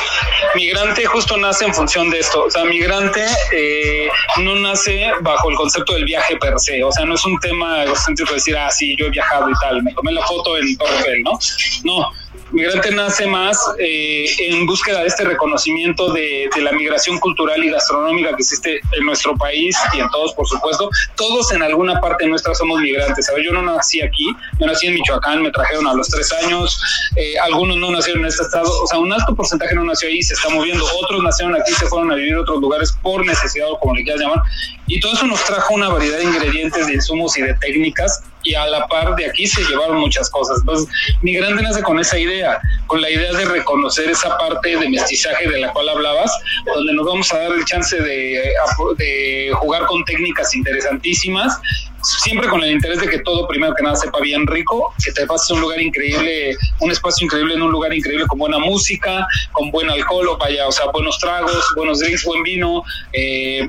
Migrante 0.57 1.07
justo 1.07 1.37
nace 1.37 1.65
en 1.65 1.75
función 1.75 2.11
de 2.11 2.19
esto. 2.19 2.45
O 2.45 2.51
sea, 2.51 2.65
migrante 2.65 3.25
eh, 3.53 4.09
no 4.39 4.57
nace 4.57 5.13
bajo 5.21 5.51
el 5.51 5.57
concepto 5.57 5.95
del 5.95 6.05
viaje 6.05 6.37
per 6.37 6.59
se. 6.59 6.83
O 6.83 6.91
sea, 6.91 7.05
no 7.05 7.15
es 7.15 7.25
un 7.25 7.39
tema 7.39 7.85
egocéntrico 7.85 8.35
decir, 8.35 8.57
ah, 8.57 8.71
sí, 8.71 8.97
yo 8.99 9.07
he 9.07 9.11
viajado 9.11 9.49
y 9.49 9.53
tal, 9.61 9.83
me 9.85 9.95
tomé 9.95 10.13
la 10.13 10.27
foto 10.27 10.57
en 10.59 10.77
Torre 10.77 11.23
¿no? 11.23 11.39
No, 11.85 12.11
Migrante 12.53 12.91
nace 12.91 13.27
más 13.29 13.57
eh, 13.79 14.27
en 14.39 14.67
búsqueda 14.67 15.03
de 15.03 15.07
este 15.07 15.25
reconocimiento 15.25 16.13
de, 16.13 16.49
la 16.61 16.73
migración 16.73 17.19
cultural 17.21 17.63
y 17.65 17.71
gastronómica 17.71 18.31
que 18.31 18.43
existe 18.43 18.81
en 18.93 19.07
nuestro 19.07 19.37
país 19.37 19.77
y 19.95 20.01
en 20.01 20.09
todos, 20.11 20.35
por 20.35 20.49
supuesto. 20.49 20.91
Todos 21.17 21.53
en 21.53 21.63
alguna 21.63 22.01
parte 22.01 22.27
nuestra 22.27 22.55
somos 22.55 22.81
migrantes. 22.81 23.27
¿sabes? 23.27 23.45
Yo 23.45 23.53
no 23.53 23.63
nací 23.63 24.03
aquí, 24.03 24.27
yo 24.59 24.67
nací 24.67 24.89
en 24.89 24.95
Michoacán, 24.95 25.43
me 25.43 25.51
trajeron 25.51 25.87
a 25.87 25.95
los 25.95 26.09
tres 26.09 26.33
años. 26.45 26.81
Eh, 27.17 27.39
algunos 27.39 27.77
no 27.77 27.93
nacieron 27.93 28.27
este 28.41 28.57
estado, 28.57 28.83
o 28.83 28.87
sea, 28.87 28.99
un 28.99 29.13
alto 29.13 29.35
porcentaje 29.35 29.75
no 29.75 29.85
nació 29.85 30.09
ahí, 30.09 30.23
se 30.23 30.35
está 30.35 30.49
moviendo. 30.49 30.85
Otros 31.03 31.23
nacieron 31.23 31.55
aquí, 31.55 31.73
se 31.73 31.87
fueron 31.87 32.11
a 32.13 32.15
vivir 32.15 32.35
a 32.35 32.41
otros 32.41 32.61
lugares 32.61 32.93
por 33.03 33.25
necesidad 33.25 33.71
o 33.71 33.79
como 33.79 33.95
le 33.95 34.03
quieras 34.03 34.23
llamar. 34.23 34.43
Y 34.87 35.01
todo 35.01 35.13
eso 35.13 35.27
nos 35.27 35.43
trajo 35.45 35.75
una 35.75 35.89
variedad 35.89 36.19
de 36.19 36.25
ingredientes, 36.25 36.87
de 36.87 36.95
insumos 36.95 37.37
y 37.39 37.43
de 37.43 37.55
técnicas 37.55 38.23
y 38.43 38.55
a 38.55 38.67
la 38.67 38.87
par 38.89 39.15
de 39.17 39.27
aquí 39.27 39.47
se 39.47 39.63
llevaron 39.65 39.99
muchas 39.99 40.31
cosas. 40.31 40.59
Entonces, 40.61 40.89
Migrante 41.23 41.63
nace 41.63 41.83
con 41.83 41.99
esa 41.99 42.19
idea, 42.19 42.61
con 42.87 43.01
la 43.01 43.11
idea 43.11 43.33
de 43.33 43.45
reconocer 43.45 44.09
esa 44.11 44.37
parte 44.39 44.77
de 44.77 44.89
mestizaje 44.89 45.49
de 45.49 45.59
la 45.61 45.73
cual 45.73 45.89
hablabas, 45.89 46.33
donde 46.75 46.93
nos 46.95 47.07
vamos 47.07 47.33
a 47.33 47.39
dar 47.39 47.53
el 47.53 47.65
chance 47.65 47.97
de, 47.97 48.55
de 48.97 49.51
jugar 49.55 49.87
con 49.87 50.05
técnicas 50.05 50.55
interesantísimas, 50.55 51.61
siempre 52.03 52.49
con 52.49 52.63
el 52.63 52.73
interés 52.73 53.01
de 53.01 53.09
que 53.09 53.19
todo, 53.21 53.47
primero 53.49 53.75
que 53.75 53.83
nada, 53.83 53.97
sepa 53.97 54.21
bien 54.21 54.47
rico, 54.47 54.93
que 55.05 55.13
te 55.13 55.27
pases 55.27 55.51
un 55.51 55.61
lugar 55.61 55.81
increíble, 55.81 56.57
un 56.81 56.91
espacio 56.91 57.25
increíble 57.25 57.55
en 57.55 57.63
un 57.63 57.71
lugar 57.71 57.95
increíble 57.95 58.27
con 58.27 58.39
buena 58.39 58.59
música, 58.59 59.27
con 59.53 59.71
buen 59.71 59.91
alcohol, 59.91 60.29
o 60.29 60.39
vaya, 60.39 60.67
o 60.67 60.73
sea, 60.73 60.87
buenos 60.93 61.19
tragos, 61.19 61.65
buenos 61.77 62.01
drinks, 62.01 62.25
buen 62.25 62.43
vino, 62.43 62.83
eh, 63.13 63.69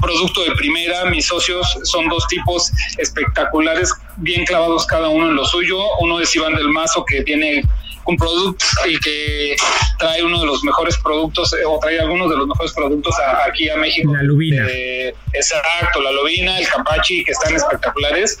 producto 0.00 0.42
de 0.44 0.52
primera. 0.52 1.04
Mis 1.06 1.26
socios 1.26 1.66
son 1.84 2.08
dos 2.08 2.26
tipos 2.28 2.70
espectaculares, 2.98 3.92
bien 4.16 4.44
clavados 4.44 4.86
cada 4.86 5.08
uno 5.08 5.28
en 5.28 5.36
lo 5.36 5.44
suyo. 5.44 5.78
Uno 6.00 6.20
es 6.20 6.34
Iván 6.36 6.54
del 6.54 6.68
Mazo, 6.68 7.04
que 7.04 7.22
tiene 7.22 7.64
un 8.06 8.16
producto 8.16 8.64
y 8.86 8.98
que 9.00 9.56
trae 9.98 10.22
uno 10.22 10.40
de 10.40 10.46
los 10.46 10.62
mejores 10.64 10.96
productos 10.98 11.52
eh, 11.54 11.64
o 11.66 11.78
trae 11.78 12.00
algunos 12.00 12.30
de 12.30 12.36
los 12.36 12.46
mejores 12.46 12.72
productos 12.72 13.14
aquí 13.46 13.68
a 13.68 13.76
México. 13.76 14.14
La 14.14 14.22
lubina. 14.22 14.66
exacto, 15.32 16.00
la 16.02 16.12
lubina, 16.12 16.58
el 16.58 16.68
capachi, 16.68 17.24
que 17.24 17.32
están 17.32 17.54
espectaculares. 17.54 18.38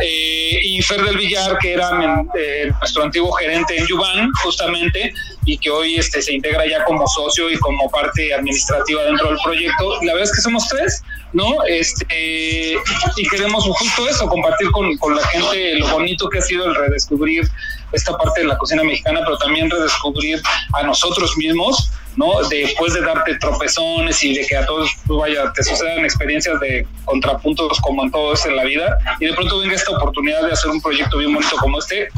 Eh, 0.00 0.60
y 0.62 0.82
Fer 0.82 1.02
del 1.02 1.18
Villar, 1.18 1.58
que 1.58 1.74
era 1.74 2.24
eh, 2.38 2.72
nuestro 2.80 3.02
antiguo 3.02 3.30
gerente 3.32 3.76
en 3.76 3.86
Yuban, 3.86 4.30
justamente, 4.42 5.12
y 5.44 5.58
que 5.58 5.70
hoy 5.70 5.96
este, 5.96 6.22
se 6.22 6.32
integra 6.32 6.66
ya 6.66 6.82
como 6.84 7.06
socio 7.06 7.50
y 7.50 7.56
como 7.58 7.90
parte 7.90 8.32
administrativa 8.32 9.02
dentro 9.04 9.28
del 9.28 9.38
proyecto. 9.44 10.02
La 10.02 10.14
verdad 10.14 10.30
es 10.30 10.36
que 10.36 10.40
somos 10.40 10.66
tres, 10.68 11.02
¿no? 11.32 11.62
Este, 11.68 12.74
y 13.16 13.28
queremos 13.28 13.64
justo 13.64 14.08
eso, 14.08 14.26
compartir 14.28 14.70
con, 14.70 14.96
con 14.98 15.16
la 15.16 15.26
gente 15.28 15.76
lo 15.76 15.88
bonito 15.88 16.28
que 16.28 16.38
ha 16.38 16.42
sido 16.42 16.66
el 16.66 16.74
redescubrir 16.74 17.48
esta 17.92 18.16
parte 18.16 18.40
de 18.40 18.46
la 18.46 18.58
cocina 18.58 18.82
mexicana, 18.82 19.20
pero 19.24 19.36
también 19.38 19.70
redescubrir 19.70 20.40
a 20.74 20.82
nosotros 20.82 21.36
mismos 21.36 21.90
¿no? 22.16 22.46
Después 22.48 22.94
de 22.94 23.00
darte 23.00 23.36
tropezones 23.38 24.22
y 24.22 24.34
de 24.34 24.46
que 24.46 24.56
a 24.56 24.66
todos 24.66 24.90
pues, 25.06 25.18
vaya, 25.18 25.52
te 25.52 25.62
sucedan 25.62 26.04
experiencias 26.04 26.58
de 26.60 26.86
contrapuntos 27.04 27.80
como 27.80 28.04
en 28.04 28.10
todo 28.10 28.34
esto 28.34 28.48
en 28.48 28.56
la 28.56 28.64
vida, 28.64 28.98
y 29.20 29.26
de 29.26 29.32
pronto 29.34 29.60
venga 29.60 29.74
esta 29.74 29.92
oportunidad 29.92 30.44
de 30.46 30.52
hacer 30.52 30.70
un 30.70 30.80
proyecto 30.80 31.18
bien 31.18 31.32
bonito 31.32 31.56
como 31.56 31.78
este, 31.78 32.08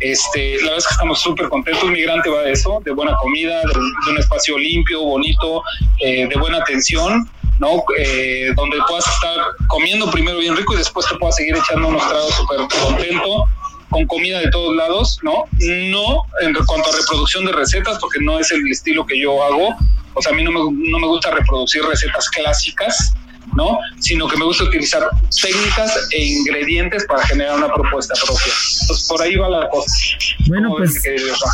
este, 0.00 0.56
la 0.56 0.62
verdad 0.62 0.78
es 0.78 0.86
que 0.86 0.92
estamos 0.92 1.20
súper 1.20 1.48
contentos, 1.48 1.88
Migrante 1.90 2.28
va 2.30 2.42
de 2.42 2.52
eso, 2.52 2.80
de 2.84 2.92
buena 2.92 3.16
comida, 3.16 3.60
de, 3.60 4.10
un 4.10 4.18
espacio 4.18 4.58
limpio, 4.58 5.02
bonito, 5.02 5.62
eh, 6.00 6.26
de 6.28 6.36
buena 6.36 6.58
atención, 6.58 7.28
¿no? 7.58 7.84
Eh, 7.98 8.52
donde 8.56 8.78
puedas 8.88 9.06
estar 9.06 9.38
comiendo 9.68 10.10
primero 10.10 10.38
bien 10.38 10.56
rico 10.56 10.74
y 10.74 10.78
después 10.78 11.06
te 11.06 11.16
puedas 11.16 11.36
seguir 11.36 11.56
echando 11.56 11.88
unos 11.88 12.06
tragos 12.08 12.34
súper 12.34 12.58
contento 12.82 13.46
con 13.90 14.06
comida 14.06 14.40
de 14.40 14.50
todos 14.50 14.74
lados, 14.74 15.18
¿no? 15.22 15.44
No 15.60 16.24
en 16.40 16.54
cuanto 16.66 16.90
a 16.90 16.96
reproducción 16.96 17.44
de 17.44 17.52
recetas, 17.52 17.98
porque 18.00 18.18
no 18.20 18.38
es 18.40 18.50
el 18.50 18.66
estilo 18.70 19.06
que 19.06 19.20
yo 19.20 19.42
hago. 19.44 19.76
O 20.14 20.22
sea, 20.22 20.32
a 20.32 20.34
mí 20.34 20.42
no 20.42 20.50
me, 20.50 20.60
no 20.60 20.98
me 20.98 21.06
gusta 21.06 21.30
reproducir 21.30 21.82
recetas 21.84 22.28
clásicas, 22.30 23.14
¿no? 23.54 23.78
Sino 24.00 24.28
que 24.28 24.36
me 24.36 24.44
gusta 24.44 24.64
utilizar 24.64 25.08
técnicas 25.40 26.08
e 26.12 26.24
ingredientes 26.24 27.04
para 27.06 27.26
generar 27.26 27.56
una 27.56 27.72
propuesta 27.72 28.14
propia. 28.24 28.52
Entonces, 28.82 29.06
por 29.08 29.22
ahí 29.22 29.36
va 29.36 29.48
la 29.48 29.68
cosa. 29.68 29.86
Bueno, 30.46 30.74
pues, 30.76 31.02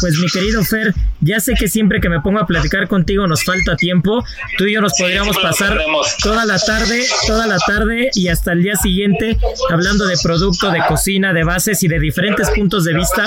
pues 0.00 0.18
mi 0.18 0.28
querido 0.28 0.64
Fer, 0.64 0.94
Ya 1.20 1.38
sé 1.40 1.54
que 1.54 1.68
siempre 1.68 2.00
que 2.00 2.08
me 2.08 2.20
pongo 2.20 2.40
a 2.40 2.46
platicar 2.46 2.88
contigo 2.88 3.26
nos 3.26 3.44
falta 3.44 3.76
tiempo. 3.76 4.24
Tú 4.56 4.64
y 4.64 4.74
yo 4.74 4.80
nos 4.80 4.94
podríamos 4.98 5.36
pasar 5.38 5.78
toda 6.22 6.44
la 6.46 6.58
tarde, 6.58 7.04
toda 7.26 7.46
la 7.46 7.58
tarde 7.58 8.10
y 8.14 8.28
hasta 8.28 8.52
el 8.52 8.62
día 8.62 8.76
siguiente 8.76 9.36
hablando 9.70 10.06
de 10.06 10.16
producto, 10.22 10.70
de 10.70 10.80
cocina, 10.88 11.32
de 11.32 11.44
bases 11.44 11.82
y 11.82 11.88
de 11.88 11.98
diferentes 11.98 12.50
puntos 12.50 12.84
de 12.84 12.94
vista, 12.94 13.26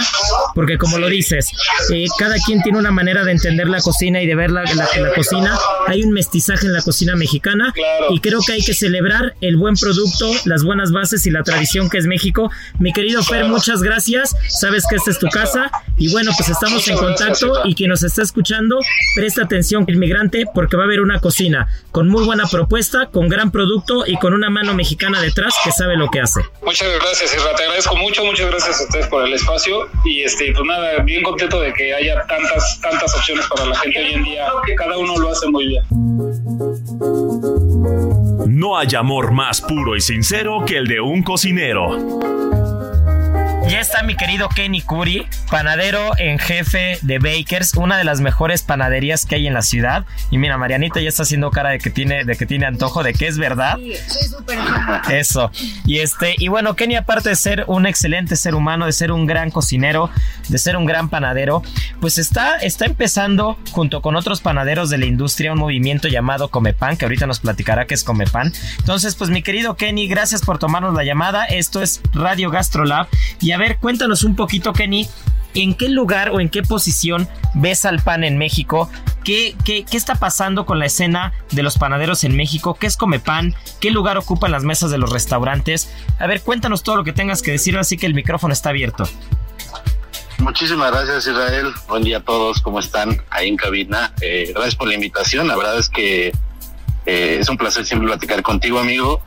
porque 0.55 0.78
como 0.78 0.97
lo 0.97 1.07
dices, 1.07 1.49
eh, 1.93 2.05
cada 2.18 2.36
quien 2.45 2.61
tiene 2.61 2.78
una 2.78 2.91
manera 2.91 3.24
de 3.24 3.32
entender 3.32 3.68
la 3.68 3.80
cocina 3.82 4.22
y 4.22 4.28
de 4.28 4.36
ver 4.36 4.51
la, 4.51 4.64
la, 4.64 4.89
la 4.99 5.14
cocina. 5.14 5.57
Hay 5.88 6.03
un 6.03 6.11
mestizaje 6.11 6.66
en 6.66 6.74
la 6.74 6.82
cocina 6.82 7.16
mexicana 7.16 7.74
y 8.09 8.20
creo 8.20 8.39
que 8.45 8.53
hay 8.54 8.62
que 8.62 8.74
celebrar 8.74 9.36
el 9.41 9.58
buen 9.58 9.76
producto, 9.76 10.32
las 10.45 10.64
buenas 10.64 10.91
bases 10.91 11.26
y 11.26 11.32
la 11.32 11.43
tradición 11.43 11.89
que 11.89 11.97
es 11.97 12.06
México. 12.06 12.51
Mi 12.80 12.93
querido 12.93 13.24
Fer, 13.24 13.45
muchas 13.45 13.82
gracias. 13.82 14.36
Sabes 14.47 14.86
que 14.89 14.95
esta 14.95 15.12
es 15.12 15.20
tu 15.20 15.28
casa 15.28 15.72
y 15.97 16.12
bueno, 16.12 16.32
pues 16.38 16.49
estamos 16.49 16.88
en 16.88 16.97
contacto 16.97 17.62
y 17.66 17.76
quien 17.76 17.89
nos 17.89 18.04
está 18.04 18.22
escuchando, 18.22 18.80
presta 19.16 19.43
atención, 19.43 19.86
inmigrante, 19.88 20.45
porque 20.54 20.78
va 20.78 20.84
a 20.84 20.86
haber 20.86 21.01
una 21.01 21.20
cocina 21.20 21.68
con 21.91 22.10
muy 22.10 22.26
buena 22.26 22.45
propuesta, 22.45 23.08
con 23.12 23.28
gran 23.28 23.51
producto 23.51 24.06
y 24.06 24.18
con 24.18 24.34
una 24.34 24.49
mano 24.49 24.74
mexicana 24.74 25.22
detrás 25.22 25.56
que 25.64 25.72
sabe 25.72 25.97
lo 25.97 26.10
que 26.10 26.22
hace. 26.22 26.41
Muchas 26.64 26.88
gracias, 27.01 27.36
Isra. 27.36 27.56
Te 27.56 27.64
agradezco 27.64 27.95
mucho. 27.95 28.24
Muchas 28.24 28.49
gracias 28.49 28.82
a 28.82 28.84
ustedes 28.84 29.08
por 29.08 29.26
el 29.26 29.34
espacio. 29.34 29.89
Y 30.06 30.24
este, 30.24 30.51
pues 30.54 30.66
nada, 30.66 31.01
bien 31.04 31.24
contento 31.24 31.60
de 31.60 31.74
que 31.74 31.93
haya 31.93 32.26
tantas, 32.28 32.80
tantas 32.82 33.16
opciones 33.16 33.45
para 33.47 33.66
la 33.66 33.76
gente 33.80 33.99
hoy 33.99 34.14
en 34.14 34.24
día. 34.24 34.47
Que 34.66 34.76
cada 34.76 34.97
uno 34.97 35.18
lo 35.18 35.32
hace 35.32 35.47
muy 35.47 35.68
bien. 35.68 35.84
No 38.54 38.78
hay 38.78 38.93
amor 38.95 39.32
más 39.32 39.62
puro 39.62 39.95
y 39.95 40.01
sincero 40.01 40.64
que 40.64 40.78
el 40.78 40.86
de 40.86 41.01
un 41.01 41.24
cocinero. 41.24 42.53
Ya 43.70 43.80
está 43.80 44.03
mi 44.03 44.16
querido 44.16 44.49
Kenny 44.49 44.82
Curry, 44.82 45.26
panadero 45.49 46.11
en 46.18 46.38
jefe 46.38 46.99
de 47.01 47.18
Bakers, 47.18 47.74
una 47.76 47.97
de 47.97 48.03
las 48.03 48.20
mejores 48.20 48.61
panaderías 48.61 49.26
que 49.26 49.36
hay 49.36 49.47
en 49.47 49.53
la 49.53 49.61
ciudad. 49.61 50.05
Y 50.30 50.38
mira, 50.38 50.57
Marianita 50.57 50.99
ya 50.99 51.07
está 51.07 51.24
haciendo 51.24 51.49
cara 51.49 51.70
de 51.70 51.80
que 51.80 51.89
tiene, 51.89 52.26
de 52.26 52.36
que 52.36 52.45
tiene 52.45 52.66
antojo, 52.66 53.03
de 53.03 53.14
que 53.14 53.28
es 53.28 53.38
verdad. 53.38 53.78
Sí, 53.78 53.95
soy 54.07 54.28
súper 54.28 54.59
Eso. 55.09 55.49
Y 55.86 55.99
este, 55.99 56.36
y 56.38 56.49
bueno, 56.49 56.76
Kenny, 56.76 56.97
aparte 56.97 57.30
de 57.30 57.36
ser 57.36 57.64
un 57.68 57.86
excelente 57.86 58.36
ser 58.36 58.53
humano, 58.53 58.86
de 58.86 58.91
ser 58.91 59.11
un 59.11 59.26
gran 59.26 59.49
cocinero, 59.49 60.09
de 60.49 60.57
ser 60.57 60.76
un 60.76 60.86
gran 60.86 61.09
panadero, 61.09 61.64
pues 62.01 62.18
está, 62.18 62.57
está 62.57 62.86
empezando 62.86 63.57
junto 63.72 64.01
con 64.01 64.16
otros 64.18 64.41
panaderos 64.41 64.89
de 64.89 64.97
la 64.97 65.05
industria 65.05 65.53
un 65.53 65.59
movimiento 65.59 66.09
llamado 66.09 66.49
Comepan, 66.49 66.97
que 66.97 67.05
ahorita 67.05 67.28
nos 67.28 67.39
platicará 67.39 67.86
qué 67.86 67.93
es 67.93 68.03
Comepan. 68.03 68.51
Entonces, 68.80 69.16
pues 69.16 69.30
mi 69.30 69.41
querido 69.41 69.78
Kenny, 69.78 70.07
gracias 70.07 70.41
por 70.41 70.59
tomarnos 70.59 70.93
la 70.93 71.05
llamada. 71.05 71.45
Esto 71.45 71.82
es 71.82 72.01
Radio 72.14 72.51
Gastrolab. 72.51 73.07
Y 73.39 73.53
a 73.54 73.58
ver, 73.58 73.78
cuéntanos 73.78 74.24
un 74.24 74.36
poquito, 74.36 74.74
Kenny, 74.74 75.08
¿en 75.54 75.74
qué 75.74 75.89
lugar 75.89 76.30
o 76.32 76.39
en 76.39 76.49
qué 76.49 76.64
posición 76.64 77.28
ves 77.54 77.86
al 77.86 78.01
pan 78.01 78.24
en 78.24 78.38
México? 78.38 78.89
¿Qué, 79.24 79.56
qué, 79.64 79.86
qué 79.89 79.97
está 79.97 80.16
pasando 80.16 80.66
con 80.66 80.80
la 80.80 80.86
escena 80.86 81.34
de 81.51 81.64
los 81.64 81.78
panaderos 81.78 82.24
en 82.24 82.36
México? 82.36 82.76
¿Qué 82.76 82.88
es 82.88 82.97
Comepan? 82.97 83.56
¿Qué 83.80 83.91
lugar 83.91 84.18
ocupan 84.18 84.51
las 84.51 84.64
mesas 84.64 84.91
de 84.91 84.97
los 84.97 85.12
restaurantes? 85.12 85.89
A 86.20 86.28
ver, 86.28 86.41
cuéntanos 86.41 86.84
todo 86.84 86.97
lo 86.97 87.04
que 87.04 87.14
tengas 87.14 87.41
que 87.41 87.51
decir, 87.51 87.78
así 87.78 87.97
que 87.97 88.06
el 88.06 88.14
micrófono 88.14 88.54
está 88.54 88.70
abierto. 88.70 89.08
Muchísimas 90.39 90.91
gracias 90.91 91.28
Israel, 91.28 91.72
buen 91.88 92.04
día 92.04 92.18
a 92.18 92.20
todos, 92.20 92.60
¿cómo 92.62 92.80
están 92.80 93.22
ahí 93.30 93.47
en 93.47 93.56
cabina? 93.56 94.14
Eh, 94.20 94.51
gracias 94.54 94.76
por 94.76 94.89
la 94.89 94.95
invitación, 94.95 95.47
la 95.47 95.56
verdad 95.56 95.78
es 95.78 95.88
que 95.88 96.34
eh, 97.06 97.38
es 97.39 97.47
un 97.47 97.58
placer 97.58 97.86
siempre 97.86 98.08
platicar 98.08 98.41
contigo 98.41 98.80
amigo. 98.80 99.22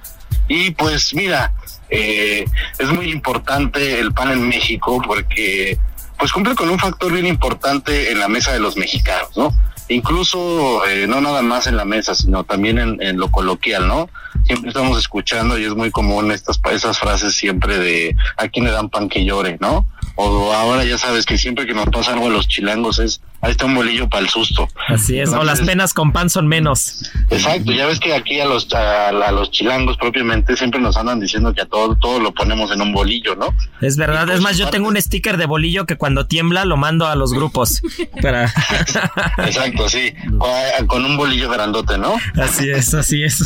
Y 0.48 0.72
pues 0.72 1.14
mira, 1.14 1.54
eh, 1.90 2.44
es 2.78 2.88
muy 2.90 3.10
importante 3.10 4.00
el 4.00 4.12
pan 4.12 4.32
en 4.32 4.48
México 4.48 5.00
porque 5.06 5.78
pues 6.18 6.32
cumple 6.32 6.54
con 6.54 6.70
un 6.70 6.78
factor 6.78 7.12
bien 7.12 7.26
importante 7.26 8.10
en 8.10 8.18
la 8.18 8.28
mesa 8.28 8.52
de 8.52 8.60
los 8.60 8.76
mexicanos, 8.76 9.36
¿no? 9.36 9.54
Incluso 9.88 10.84
eh, 10.86 11.06
no 11.06 11.20
nada 11.20 11.42
más 11.42 11.66
en 11.66 11.76
la 11.76 11.84
mesa, 11.84 12.14
sino 12.14 12.42
también 12.42 12.78
en, 12.78 13.16
lo 13.18 13.30
coloquial, 13.30 13.86
¿no? 13.86 14.08
Siempre 14.44 14.70
estamos 14.70 14.98
escuchando 14.98 15.58
y 15.58 15.64
es 15.64 15.74
muy 15.74 15.90
común 15.90 16.32
estas 16.32 16.60
esas 16.72 16.98
frases 16.98 17.34
siempre 17.34 17.78
de 17.78 18.16
a 18.36 18.48
quién 18.48 18.64
le 18.64 18.72
dan 18.72 18.88
pan 18.88 19.08
que 19.08 19.24
llore, 19.24 19.58
¿no? 19.60 19.86
O 20.16 20.52
ahora 20.52 20.82
ya 20.84 20.98
sabes 20.98 21.24
que 21.24 21.38
siempre 21.38 21.66
que 21.66 21.74
nos 21.74 21.86
pasa 21.86 22.14
algo 22.14 22.26
a 22.26 22.30
los 22.30 22.48
chilangos 22.48 22.98
es 22.98 23.20
ahí 23.40 23.50
está 23.50 23.66
un 23.66 23.74
bolillo 23.74 24.08
para 24.08 24.22
el 24.22 24.28
susto. 24.28 24.68
Así 24.88 25.18
es, 25.18 25.28
Entonces, 25.28 25.40
o 25.40 25.44
las 25.44 25.60
penas 25.60 25.94
con 25.94 26.12
pan 26.12 26.30
son 26.30 26.46
menos. 26.48 27.10
Exacto, 27.30 27.72
ya 27.72 27.86
ves 27.86 28.00
que 28.00 28.14
aquí 28.14 28.40
a 28.40 28.46
los 28.46 28.72
a, 28.72 29.08
a, 29.08 29.32
los 29.32 29.50
chilangos 29.50 29.96
propiamente 29.96 30.56
siempre 30.56 30.80
nos 30.80 30.96
andan 30.96 31.20
diciendo 31.20 31.52
que 31.52 31.62
a 31.62 31.66
todo 31.66 31.96
todo 31.96 32.20
lo 32.20 32.32
ponemos 32.32 32.72
en 32.72 32.80
un 32.80 32.92
bolillo, 32.92 33.36
¿no? 33.36 33.48
Es 33.80 33.96
verdad, 33.96 34.28
es 34.30 34.40
más, 34.40 34.56
yo 34.56 34.68
tengo 34.70 34.88
un 34.88 35.00
sticker 35.00 35.36
de 35.36 35.46
bolillo 35.46 35.86
que 35.86 35.96
cuando 35.96 36.26
tiembla 36.26 36.64
lo 36.64 36.76
mando 36.76 37.06
a 37.06 37.16
los 37.16 37.32
grupos. 37.32 37.82
para... 38.22 38.44
Exacto, 39.38 39.88
sí, 39.88 40.12
con 40.86 41.04
un 41.04 41.16
bolillo 41.16 41.50
grandote, 41.50 41.98
¿no? 41.98 42.16
Así 42.40 42.70
es, 42.70 42.94
así 42.94 43.24
es. 43.24 43.44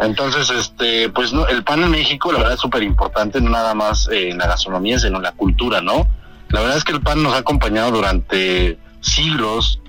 Entonces, 0.00 0.50
este, 0.50 1.08
pues 1.10 1.32
no, 1.32 1.46
el 1.46 1.64
pan 1.64 1.82
en 1.82 1.90
México 1.90 2.32
la 2.32 2.38
verdad 2.38 2.54
es 2.54 2.60
súper 2.60 2.82
importante, 2.82 3.40
no 3.40 3.50
nada 3.50 3.74
más 3.74 4.08
eh, 4.12 4.30
en 4.30 4.38
la 4.38 4.46
gastronomía, 4.46 4.98
sino 4.98 5.16
en 5.16 5.22
la 5.22 5.32
cultura, 5.32 5.80
¿no? 5.80 6.08
La 6.48 6.60
verdad 6.60 6.76
es 6.76 6.84
que 6.84 6.92
el 6.92 7.00
pan 7.00 7.22
nos 7.22 7.34
ha 7.34 7.38
acompañado 7.38 7.90
durante 7.90 8.78
siglos, 9.04 9.80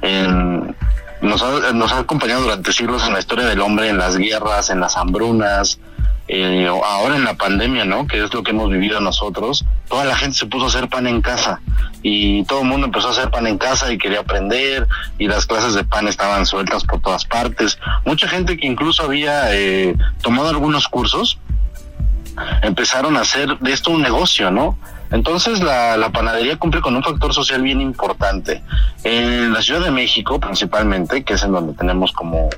en, 0.00 0.74
nos, 1.20 1.42
ha, 1.42 1.72
nos 1.72 1.92
ha 1.92 1.98
acompañado 1.98 2.42
durante 2.42 2.72
siglos 2.72 3.06
en 3.06 3.14
la 3.14 3.20
historia 3.20 3.46
del 3.46 3.60
hombre, 3.60 3.88
en 3.88 3.98
las 3.98 4.16
guerras, 4.16 4.70
en 4.70 4.80
las 4.80 4.96
hambrunas, 4.96 5.78
eh, 6.28 6.66
ahora 6.66 7.16
en 7.16 7.24
la 7.24 7.34
pandemia, 7.34 7.84
¿no? 7.84 8.06
Que 8.06 8.22
es 8.22 8.32
lo 8.32 8.42
que 8.42 8.52
hemos 8.52 8.70
vivido 8.70 9.00
nosotros, 9.00 9.64
toda 9.88 10.04
la 10.04 10.16
gente 10.16 10.38
se 10.38 10.46
puso 10.46 10.64
a 10.64 10.68
hacer 10.68 10.88
pan 10.88 11.06
en 11.06 11.20
casa 11.20 11.60
y 12.02 12.44
todo 12.44 12.62
el 12.62 12.68
mundo 12.68 12.86
empezó 12.86 13.08
a 13.08 13.10
hacer 13.10 13.30
pan 13.30 13.46
en 13.46 13.58
casa 13.58 13.92
y 13.92 13.98
quería 13.98 14.20
aprender 14.20 14.86
y 15.18 15.28
las 15.28 15.46
clases 15.46 15.74
de 15.74 15.84
pan 15.84 16.08
estaban 16.08 16.46
sueltas 16.46 16.84
por 16.84 17.00
todas 17.00 17.24
partes. 17.24 17.78
Mucha 18.04 18.28
gente 18.28 18.56
que 18.56 18.66
incluso 18.66 19.02
había 19.02 19.54
eh, 19.54 19.94
tomado 20.22 20.48
algunos 20.48 20.88
cursos 20.88 21.38
empezaron 22.62 23.16
a 23.16 23.20
hacer 23.20 23.58
de 23.58 23.72
esto 23.72 23.90
un 23.90 24.02
negocio, 24.02 24.50
¿no? 24.50 24.78
Entonces 25.12 25.60
la, 25.60 26.10
panadería 26.12 26.56
cumple 26.56 26.80
con 26.80 26.96
un 26.96 27.02
factor 27.02 27.32
social 27.32 27.62
bien 27.62 27.80
importante. 27.80 28.62
En 29.04 29.52
la 29.52 29.62
Ciudad 29.62 29.80
de 29.80 29.90
México 29.90 30.40
principalmente, 30.40 31.22
que 31.22 31.34
es 31.34 31.42
en 31.42 31.52
donde 31.52 31.74
tenemos 31.74 32.12
como 32.12 32.48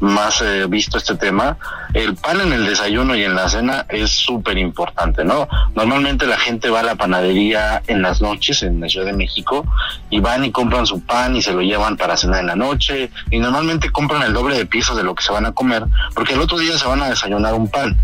más 0.00 0.40
eh, 0.40 0.66
visto 0.66 0.96
este 0.96 1.14
tema, 1.14 1.58
el 1.92 2.16
pan 2.16 2.40
en 2.40 2.52
el 2.52 2.66
desayuno 2.66 3.14
y 3.14 3.22
en 3.22 3.34
la 3.34 3.48
cena 3.48 3.84
es 3.88 4.10
súper 4.10 4.56
importante, 4.56 5.24
¿no? 5.24 5.46
Normalmente 5.74 6.26
la 6.26 6.38
gente 6.38 6.70
va 6.70 6.80
a 6.80 6.82
la 6.82 6.94
panadería 6.94 7.82
en 7.86 8.00
las 8.00 8.22
noches 8.22 8.62
en 8.62 8.80
la 8.80 8.88
Ciudad 8.88 9.06
de 9.06 9.12
México 9.12 9.64
y 10.08 10.20
van 10.20 10.44
y 10.44 10.50
compran 10.50 10.86
su 10.86 11.00
pan 11.04 11.36
y 11.36 11.42
se 11.42 11.52
lo 11.52 11.60
llevan 11.60 11.98
para 11.98 12.16
cenar 12.16 12.40
en 12.40 12.46
la 12.46 12.56
noche 12.56 13.10
y 13.30 13.38
normalmente 13.38 13.90
compran 13.90 14.22
el 14.22 14.32
doble 14.32 14.56
de 14.56 14.64
piezas 14.64 14.96
de 14.96 15.02
lo 15.02 15.14
que 15.14 15.22
se 15.22 15.32
van 15.32 15.44
a 15.44 15.52
comer 15.52 15.84
porque 16.14 16.32
el 16.32 16.40
otro 16.40 16.58
día 16.58 16.78
se 16.78 16.88
van 16.88 17.02
a 17.02 17.10
desayunar 17.10 17.52
un 17.52 17.68
pan 17.68 17.96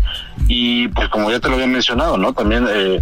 y 0.47 0.87
pues 0.89 1.09
como 1.09 1.31
ya 1.31 1.39
te 1.39 1.49
lo 1.49 1.55
había 1.55 1.67
mencionado, 1.67 2.17
¿no? 2.17 2.31
También 2.33 2.67
eh, 2.69 3.01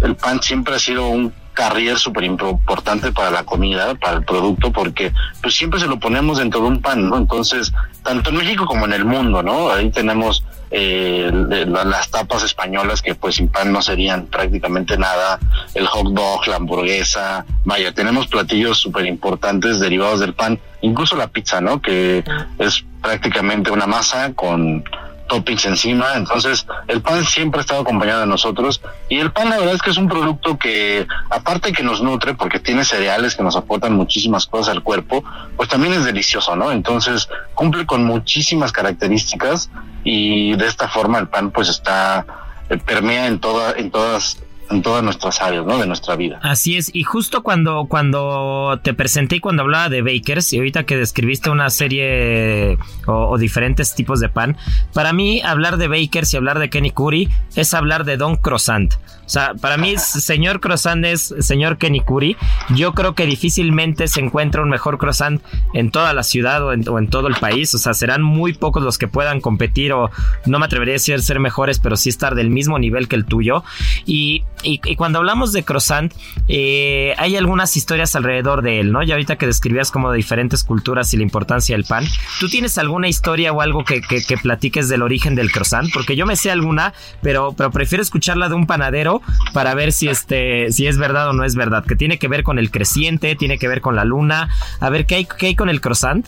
el 0.00 0.16
pan 0.16 0.42
siempre 0.42 0.74
ha 0.74 0.78
sido 0.78 1.08
un 1.08 1.32
carrier 1.52 1.98
súper 1.98 2.24
importante 2.24 3.12
para 3.12 3.30
la 3.30 3.44
comida, 3.44 3.94
para 3.96 4.18
el 4.18 4.24
producto, 4.24 4.72
porque 4.72 5.12
pues 5.42 5.54
siempre 5.54 5.80
se 5.80 5.86
lo 5.86 5.98
ponemos 5.98 6.38
dentro 6.38 6.60
de 6.60 6.68
un 6.68 6.80
pan, 6.80 7.08
¿no? 7.08 7.18
Entonces, 7.18 7.72
tanto 8.02 8.30
en 8.30 8.36
México 8.36 8.64
como 8.66 8.86
en 8.86 8.92
el 8.92 9.04
mundo, 9.04 9.42
¿no? 9.42 9.70
Ahí 9.70 9.90
tenemos 9.90 10.44
eh, 10.70 11.30
las 11.32 12.10
tapas 12.10 12.44
españolas 12.44 13.02
que 13.02 13.14
pues 13.14 13.34
sin 13.34 13.48
pan 13.48 13.72
no 13.72 13.82
serían 13.82 14.26
prácticamente 14.26 14.96
nada, 14.96 15.38
el 15.74 15.86
hot 15.86 16.12
dog, 16.12 16.46
la 16.46 16.56
hamburguesa, 16.56 17.44
vaya, 17.64 17.92
tenemos 17.92 18.28
platillos 18.28 18.78
súper 18.78 19.06
importantes 19.06 19.80
derivados 19.80 20.20
del 20.20 20.32
pan, 20.32 20.58
incluso 20.80 21.16
la 21.16 21.26
pizza, 21.26 21.60
¿no? 21.60 21.82
Que 21.82 22.24
es 22.58 22.84
prácticamente 23.02 23.70
una 23.70 23.86
masa 23.86 24.32
con 24.34 24.84
toppings 25.30 25.64
encima. 25.64 26.14
Entonces, 26.16 26.66
el 26.88 27.00
pan 27.00 27.24
siempre 27.24 27.60
ha 27.60 27.62
estado 27.62 27.82
acompañado 27.82 28.20
de 28.20 28.26
nosotros. 28.26 28.82
Y 29.08 29.18
el 29.18 29.30
pan, 29.30 29.48
la 29.48 29.58
verdad 29.58 29.74
es 29.76 29.82
que 29.82 29.90
es 29.90 29.96
un 29.96 30.08
producto 30.08 30.58
que, 30.58 31.06
aparte 31.30 31.72
que 31.72 31.84
nos 31.84 32.02
nutre, 32.02 32.34
porque 32.34 32.58
tiene 32.58 32.84
cereales 32.84 33.36
que 33.36 33.42
nos 33.42 33.56
aportan 33.56 33.94
muchísimas 33.94 34.46
cosas 34.46 34.74
al 34.74 34.82
cuerpo, 34.82 35.24
pues 35.56 35.68
también 35.68 35.94
es 35.94 36.04
delicioso, 36.04 36.56
¿no? 36.56 36.72
Entonces, 36.72 37.28
cumple 37.54 37.86
con 37.86 38.04
muchísimas 38.04 38.72
características 38.72 39.70
y 40.02 40.56
de 40.56 40.66
esta 40.66 40.88
forma 40.88 41.18
el 41.18 41.28
pan, 41.28 41.52
pues 41.52 41.68
está, 41.68 42.26
eh, 42.68 42.76
permea 42.78 43.28
en, 43.28 43.38
toda, 43.38 43.72
en 43.72 43.90
todas 43.90 44.38
en 44.70 44.82
todas 44.82 45.02
nuestras 45.02 45.40
áreas, 45.40 45.66
¿no? 45.66 45.78
De 45.78 45.86
nuestra 45.86 46.16
vida. 46.16 46.38
Así 46.42 46.76
es, 46.76 46.90
y 46.94 47.02
justo 47.02 47.42
cuando, 47.42 47.86
cuando 47.88 48.78
te 48.82 48.94
presenté 48.94 49.36
y 49.36 49.40
cuando 49.40 49.62
hablaba 49.62 49.88
de 49.88 50.02
bakers, 50.02 50.52
y 50.52 50.58
ahorita 50.58 50.84
que 50.84 50.96
describiste 50.96 51.50
una 51.50 51.70
serie 51.70 52.78
o, 53.06 53.12
o, 53.30 53.38
diferentes 53.38 53.94
tipos 53.94 54.20
de 54.20 54.28
pan, 54.28 54.56
para 54.94 55.12
mí 55.12 55.42
hablar 55.42 55.76
de 55.76 55.88
bakers 55.88 56.32
y 56.34 56.36
hablar 56.36 56.58
de 56.58 56.70
Kenny 56.70 56.90
Curry 56.90 57.28
es 57.56 57.74
hablar 57.74 58.04
de 58.04 58.16
Don 58.16 58.36
Croissant. 58.36 58.94
O 59.30 59.32
sea, 59.32 59.54
para 59.54 59.76
mí, 59.76 59.96
señor 59.96 60.58
croissant 60.58 61.04
es 61.04 61.32
señor 61.38 61.78
Kenny 61.78 62.00
Curry. 62.00 62.36
Yo 62.70 62.94
creo 62.94 63.14
que 63.14 63.26
difícilmente 63.26 64.08
se 64.08 64.18
encuentra 64.18 64.60
un 64.60 64.68
mejor 64.68 64.98
croissant 64.98 65.40
en 65.72 65.92
toda 65.92 66.12
la 66.14 66.24
ciudad 66.24 66.64
o 66.64 66.72
en, 66.72 66.88
o 66.88 66.98
en, 66.98 67.06
todo 67.06 67.28
el 67.28 67.36
país. 67.36 67.72
O 67.72 67.78
sea, 67.78 67.94
serán 67.94 68.22
muy 68.22 68.54
pocos 68.54 68.82
los 68.82 68.98
que 68.98 69.06
puedan 69.06 69.40
competir 69.40 69.92
o 69.92 70.10
no 70.46 70.58
me 70.58 70.64
atrevería 70.66 70.94
a 70.94 70.96
decir 70.96 71.22
ser 71.22 71.38
mejores, 71.38 71.78
pero 71.78 71.96
sí 71.96 72.08
estar 72.08 72.34
del 72.34 72.50
mismo 72.50 72.80
nivel 72.80 73.06
que 73.06 73.14
el 73.14 73.24
tuyo. 73.24 73.62
Y 74.04 74.42
y, 74.62 74.80
y 74.84 74.96
cuando 74.96 75.18
hablamos 75.18 75.52
de 75.52 75.62
croissant, 75.62 76.12
eh, 76.48 77.14
hay 77.18 77.36
algunas 77.36 77.76
historias 77.76 78.14
alrededor 78.16 78.62
de 78.62 78.80
él, 78.80 78.92
¿no? 78.92 79.02
Y 79.02 79.12
ahorita 79.12 79.36
que 79.36 79.46
describías 79.46 79.90
como 79.90 80.10
de 80.10 80.16
diferentes 80.16 80.64
culturas 80.64 81.12
y 81.14 81.16
la 81.16 81.22
importancia 81.22 81.76
del 81.76 81.84
pan, 81.84 82.04
¿tú 82.38 82.48
tienes 82.48 82.78
alguna 82.78 83.08
historia 83.08 83.52
o 83.52 83.60
algo 83.60 83.84
que, 83.84 84.00
que, 84.00 84.22
que 84.22 84.36
platiques 84.36 84.88
del 84.88 85.02
origen 85.02 85.34
del 85.34 85.50
croissant? 85.50 85.92
Porque 85.92 86.16
yo 86.16 86.26
me 86.26 86.36
sé 86.36 86.50
alguna, 86.50 86.92
pero, 87.22 87.52
pero 87.52 87.70
prefiero 87.70 88.02
escucharla 88.02 88.48
de 88.48 88.54
un 88.54 88.66
panadero 88.66 89.22
para 89.52 89.74
ver 89.74 89.92
si, 89.92 90.08
este, 90.08 90.70
si 90.72 90.86
es 90.86 90.98
verdad 90.98 91.30
o 91.30 91.32
no 91.32 91.44
es 91.44 91.54
verdad, 91.54 91.84
que 91.84 91.96
tiene 91.96 92.18
que 92.18 92.28
ver 92.28 92.42
con 92.42 92.58
el 92.58 92.70
creciente, 92.70 93.36
tiene 93.36 93.58
que 93.58 93.68
ver 93.68 93.80
con 93.80 93.96
la 93.96 94.04
luna. 94.04 94.48
A 94.80 94.90
ver, 94.90 95.06
¿qué 95.06 95.16
hay, 95.16 95.24
qué 95.26 95.46
hay 95.46 95.54
con 95.54 95.68
el 95.68 95.80
croissant? 95.80 96.26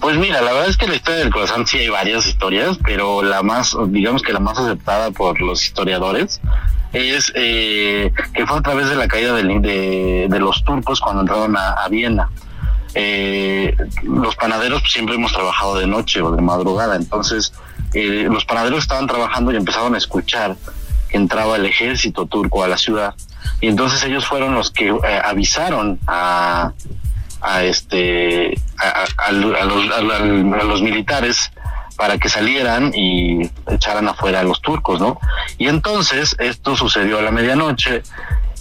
Pues 0.00 0.16
mira, 0.16 0.42
la 0.42 0.52
verdad 0.52 0.68
es 0.68 0.76
que 0.76 0.88
la 0.88 0.96
historia 0.96 1.20
del 1.20 1.30
croissant 1.30 1.66
sí 1.66 1.78
hay 1.78 1.88
varias 1.88 2.26
historias, 2.26 2.76
pero 2.84 3.22
la 3.22 3.42
más, 3.44 3.76
digamos 3.88 4.22
que 4.22 4.32
la 4.32 4.40
más 4.40 4.58
aceptada 4.58 5.12
por 5.12 5.40
los 5.40 5.64
historiadores 5.64 6.40
es 6.92 7.32
eh, 7.34 8.12
que 8.34 8.46
fue 8.46 8.58
a 8.58 8.62
través 8.62 8.88
de 8.88 8.96
la 8.96 9.08
caída 9.08 9.34
de, 9.34 10.26
de, 10.28 10.38
los 10.38 10.62
turcos 10.64 11.00
cuando 11.00 11.22
entraron 11.22 11.56
a, 11.56 11.72
a 11.72 11.88
Viena. 11.88 12.28
Eh, 12.94 13.74
los 14.02 14.36
panaderos 14.36 14.82
siempre 14.86 15.14
hemos 15.14 15.32
trabajado 15.32 15.78
de 15.78 15.86
noche 15.86 16.20
o 16.20 16.34
de 16.36 16.42
madrugada, 16.42 16.96
entonces 16.96 17.54
eh, 17.94 18.28
los 18.30 18.44
panaderos 18.44 18.80
estaban 18.80 19.06
trabajando 19.06 19.50
y 19.50 19.56
empezaron 19.56 19.94
a 19.94 19.98
escuchar 19.98 20.56
que 21.08 21.16
entraba 21.16 21.56
el 21.56 21.64
ejército 21.64 22.26
turco 22.26 22.62
a 22.62 22.68
la 22.68 22.76
ciudad 22.76 23.14
y 23.62 23.68
entonces 23.68 24.02
ellos 24.04 24.26
fueron 24.26 24.54
los 24.54 24.70
que 24.70 24.88
eh, 24.88 25.22
avisaron 25.24 25.98
a, 26.06 26.72
a 27.40 27.62
este 27.62 28.60
a, 28.78 29.32
los, 29.32 30.82
militares 30.82 31.50
para 31.96 32.18
que 32.18 32.28
salieran 32.28 32.92
y 32.94 33.50
echaran 33.70 34.08
afuera 34.08 34.40
a 34.40 34.44
los 34.44 34.60
turcos, 34.60 35.00
¿no? 35.00 35.18
Y 35.58 35.68
entonces 35.68 36.36
esto 36.38 36.76
sucedió 36.76 37.18
a 37.18 37.22
la 37.22 37.30
medianoche 37.30 38.02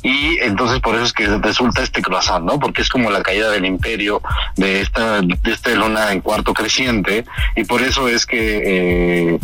y 0.03 0.39
entonces 0.39 0.79
por 0.79 0.95
eso 0.95 1.05
es 1.05 1.13
que 1.13 1.27
resulta 1.27 1.83
este 1.83 2.01
croissant, 2.01 2.43
¿no? 2.43 2.59
Porque 2.59 2.81
es 2.81 2.89
como 2.89 3.11
la 3.11 3.21
caída 3.21 3.51
del 3.51 3.65
imperio 3.65 4.21
de 4.55 4.81
esta 4.81 5.21
de 5.21 5.51
esta 5.51 5.69
luna 5.71 6.11
en 6.11 6.21
cuarto 6.21 6.53
creciente 6.53 7.25
y 7.55 7.63
por 7.65 7.81
eso 7.81 8.07
es 8.07 8.25
que 8.25 9.33
eh, 9.33 9.39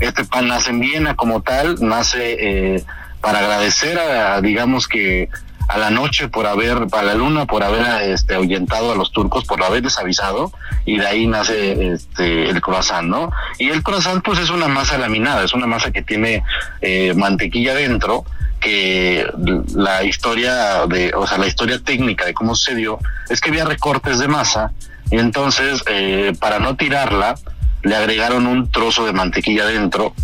este 0.00 0.24
pan 0.24 0.48
nace 0.48 0.70
en 0.70 0.80
Viena 0.80 1.16
como 1.16 1.42
tal, 1.42 1.76
nace 1.80 2.36
eh, 2.76 2.84
para 3.20 3.38
agradecer 3.38 3.98
a, 3.98 4.40
digamos 4.42 4.86
que 4.86 5.30
a 5.68 5.78
la 5.78 5.90
noche 5.90 6.28
por 6.28 6.46
haber, 6.46 6.86
a 6.92 7.02
la 7.02 7.14
luna 7.14 7.46
por 7.46 7.62
haber 7.62 8.10
este, 8.10 8.34
ahuyentado 8.34 8.92
a 8.92 8.94
los 8.94 9.12
turcos, 9.12 9.44
por 9.44 9.62
haberles 9.62 9.98
avisado, 9.98 10.52
y 10.84 10.98
de 10.98 11.06
ahí 11.06 11.26
nace 11.26 11.92
este, 11.92 12.50
el 12.50 12.60
croissant, 12.60 13.08
¿no? 13.08 13.30
Y 13.58 13.70
el 13.70 13.82
croissant 13.82 14.22
pues 14.22 14.38
es 14.38 14.50
una 14.50 14.68
masa 14.68 14.98
laminada, 14.98 15.44
es 15.44 15.54
una 15.54 15.66
masa 15.66 15.90
que 15.90 16.02
tiene 16.02 16.42
eh, 16.80 17.14
mantequilla 17.14 17.74
dentro, 17.74 18.24
que 18.60 19.26
la 19.74 20.04
historia 20.04 20.86
de, 20.86 21.12
o 21.14 21.26
sea, 21.26 21.38
la 21.38 21.46
historia 21.46 21.78
técnica 21.82 22.24
de 22.24 22.32
cómo 22.32 22.54
sucedió 22.54 22.98
es 23.28 23.40
que 23.40 23.50
había 23.50 23.64
recortes 23.64 24.18
de 24.18 24.28
masa, 24.28 24.72
y 25.10 25.18
entonces 25.18 25.82
eh, 25.86 26.34
para 26.40 26.58
no 26.58 26.76
tirarla, 26.76 27.34
le 27.82 27.96
agregaron 27.96 28.46
un 28.46 28.70
trozo 28.70 29.04
de 29.04 29.12
mantequilla 29.12 29.66
dentro 29.66 30.14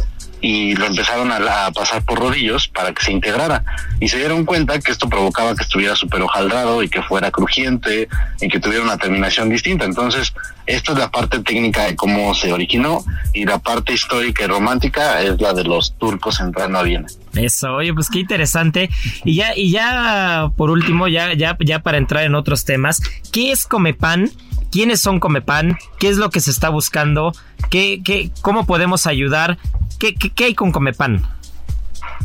y 0.40 0.74
lo 0.74 0.86
empezaron 0.86 1.30
a, 1.32 1.70
pasar 1.72 2.02
por 2.04 2.18
rodillos 2.18 2.68
para 2.68 2.92
que 2.92 3.02
se 3.02 3.12
integrara. 3.12 3.64
Y 4.00 4.08
se 4.08 4.18
dieron 4.18 4.44
cuenta 4.44 4.78
que 4.78 4.90
esto 4.90 5.08
provocaba 5.08 5.54
que 5.54 5.62
estuviera 5.62 5.94
súper 5.94 6.22
hojaldrado 6.22 6.82
y 6.82 6.88
que 6.88 7.02
fuera 7.02 7.30
crujiente 7.30 8.08
y 8.40 8.48
que 8.48 8.58
tuviera 8.58 8.82
una 8.82 8.96
terminación 8.96 9.50
distinta. 9.50 9.84
Entonces, 9.84 10.32
esta 10.66 10.92
es 10.92 10.98
la 10.98 11.10
parte 11.10 11.40
técnica 11.40 11.84
de 11.84 11.96
cómo 11.96 12.34
se 12.34 12.52
originó 12.52 13.04
y 13.34 13.44
la 13.44 13.58
parte 13.58 13.92
histórica 13.92 14.44
y 14.44 14.46
romántica 14.46 15.20
es 15.20 15.40
la 15.40 15.52
de 15.52 15.64
los 15.64 15.96
turcos 15.98 16.40
entrando 16.40 16.78
a 16.78 16.82
Viena. 16.82 17.08
Eso, 17.34 17.74
oye, 17.74 17.92
pues 17.92 18.08
qué 18.08 18.20
interesante. 18.20 18.90
Y 19.24 19.36
ya, 19.36 19.54
y 19.54 19.70
ya 19.70 20.50
por 20.56 20.70
último, 20.70 21.08
ya, 21.08 21.34
ya, 21.34 21.56
ya 21.60 21.80
para 21.80 21.98
entrar 21.98 22.24
en 22.24 22.34
otros 22.34 22.64
temas, 22.64 23.00
¿qué 23.32 23.52
es 23.52 23.66
Comepan? 23.66 24.30
¿Quiénes 24.70 25.00
son 25.00 25.20
Comepan? 25.20 25.76
¿Qué 25.98 26.08
es 26.08 26.16
lo 26.16 26.30
que 26.30 26.40
se 26.40 26.50
está 26.50 26.68
buscando? 26.68 27.32
¿Qué, 27.70 28.00
qué, 28.04 28.30
¿Cómo 28.40 28.66
podemos 28.66 29.06
ayudar? 29.06 29.58
¿Qué, 30.00 30.14
qué, 30.14 30.30
qué 30.30 30.44
hay 30.46 30.54
con 30.54 30.72
Comepan? 30.72 31.22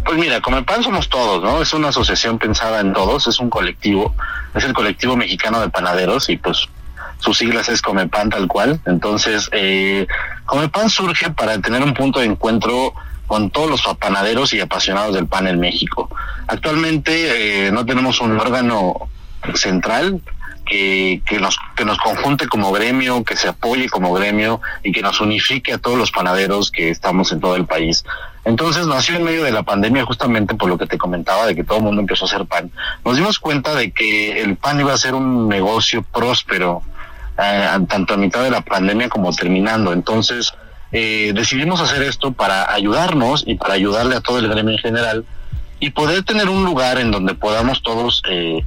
Pues 0.06 0.18
mira, 0.18 0.40
Comepan 0.40 0.82
somos 0.82 1.10
todos, 1.10 1.44
¿no? 1.44 1.62
Es 1.62 1.74
una 1.74 1.90
asociación 1.90 2.40
pensada 2.40 2.80
en 2.80 2.94
todos, 2.94 3.28
es 3.28 3.40
un 3.40 3.50
colectivo, 3.50 4.16
es 4.54 4.64
el 4.64 4.74
colectivo 4.74 5.18
mexicano 5.18 5.60
de 5.60 5.70
panaderos 5.70 6.30
y 6.30 6.38
pues 6.38 6.70
sus 7.20 7.38
siglas 7.38 7.68
es 7.68 7.82
Comepan 7.82 8.30
tal 8.30 8.48
cual. 8.48 8.80
Entonces, 8.86 9.50
eh, 9.52 10.08
Comepan 10.46 10.90
surge 10.90 11.30
para 11.32 11.60
tener 11.60 11.84
un 11.84 11.94
punto 11.94 12.20
de 12.20 12.28
encuentro 12.28 12.94
con 13.28 13.50
todos 13.50 13.70
los 13.70 13.82
panaderos 13.98 14.54
y 14.54 14.62
apasionados 14.62 15.14
del 15.14 15.28
pan 15.28 15.48
en 15.48 15.60
México. 15.60 16.10
Actualmente 16.48 17.66
eh, 17.68 17.72
no 17.72 17.86
tenemos 17.86 18.22
un 18.22 18.40
órgano 18.40 19.10
central, 19.56 20.22
que, 20.66 21.22
nos, 21.40 21.58
que 21.76 21.86
nos 21.86 21.98
conjunte 22.00 22.48
como 22.48 22.72
gremio, 22.72 23.24
que 23.24 23.38
se 23.38 23.48
apoye 23.48 23.88
como 23.88 24.14
gremio 24.14 24.62
y 24.84 24.92
que 24.92 25.02
nos 25.02 25.22
unifique 25.22 25.74
a 25.74 25.78
todos 25.78 25.98
los 25.98 26.12
panaderos 26.12 26.72
que 26.72 26.90
estamos 26.90 27.32
en 27.32 27.40
todo 27.40 27.56
el 27.56 27.66
país. 27.66 28.04
Entonces 28.44 28.86
nació 28.88 29.16
en 29.16 29.24
medio 29.24 29.44
de 29.44 29.52
la 29.52 29.64
pandemia 29.64 30.06
justamente 30.06 30.56
por 30.56 30.70
lo 30.70 30.78
que 30.78 30.88
te 30.88 30.98
comentaba 30.98 31.46
de 31.46 31.56
que 31.56 31.64
todo 31.64 31.78
el 31.78 31.84
mundo 31.84 32.02
empezó 32.02 32.26
a 32.26 32.28
hacer 32.28 32.46
pan. 32.46 32.72
Nos 33.04 33.16
dimos 33.16 33.40
cuenta 33.40 33.74
de 33.76 33.92
que 33.92 34.42
el 34.42 34.56
pan 34.56 34.80
iba 34.80 34.94
a 34.94 34.98
ser 34.98 35.16
un 35.16 35.48
negocio 35.48 36.04
próspero, 36.04 36.82
eh, 37.38 37.70
tanto 37.88 38.14
a 38.14 38.18
mitad 38.18 38.44
de 38.44 38.52
la 38.52 38.62
pandemia 38.62 39.10
como 39.10 39.34
terminando. 39.34 39.94
Entonces 39.94 40.54
eh, 40.92 41.32
decidimos 41.34 41.82
hacer 41.82 42.02
esto 42.04 42.32
para 42.32 42.74
ayudarnos 42.74 43.44
y 43.46 43.56
para 43.56 43.74
ayudarle 43.76 44.16
a 44.16 44.22
todo 44.22 44.40
el 44.40 44.48
gremio 44.48 44.74
en 44.74 44.80
general 44.80 45.26
y 45.80 45.90
poder 45.90 46.24
tener 46.24 46.50
un 46.50 46.64
lugar 46.64 47.00
en 47.00 47.12
donde 47.12 47.36
podamos 47.36 47.82
todos 47.84 48.22
eh, 48.30 48.64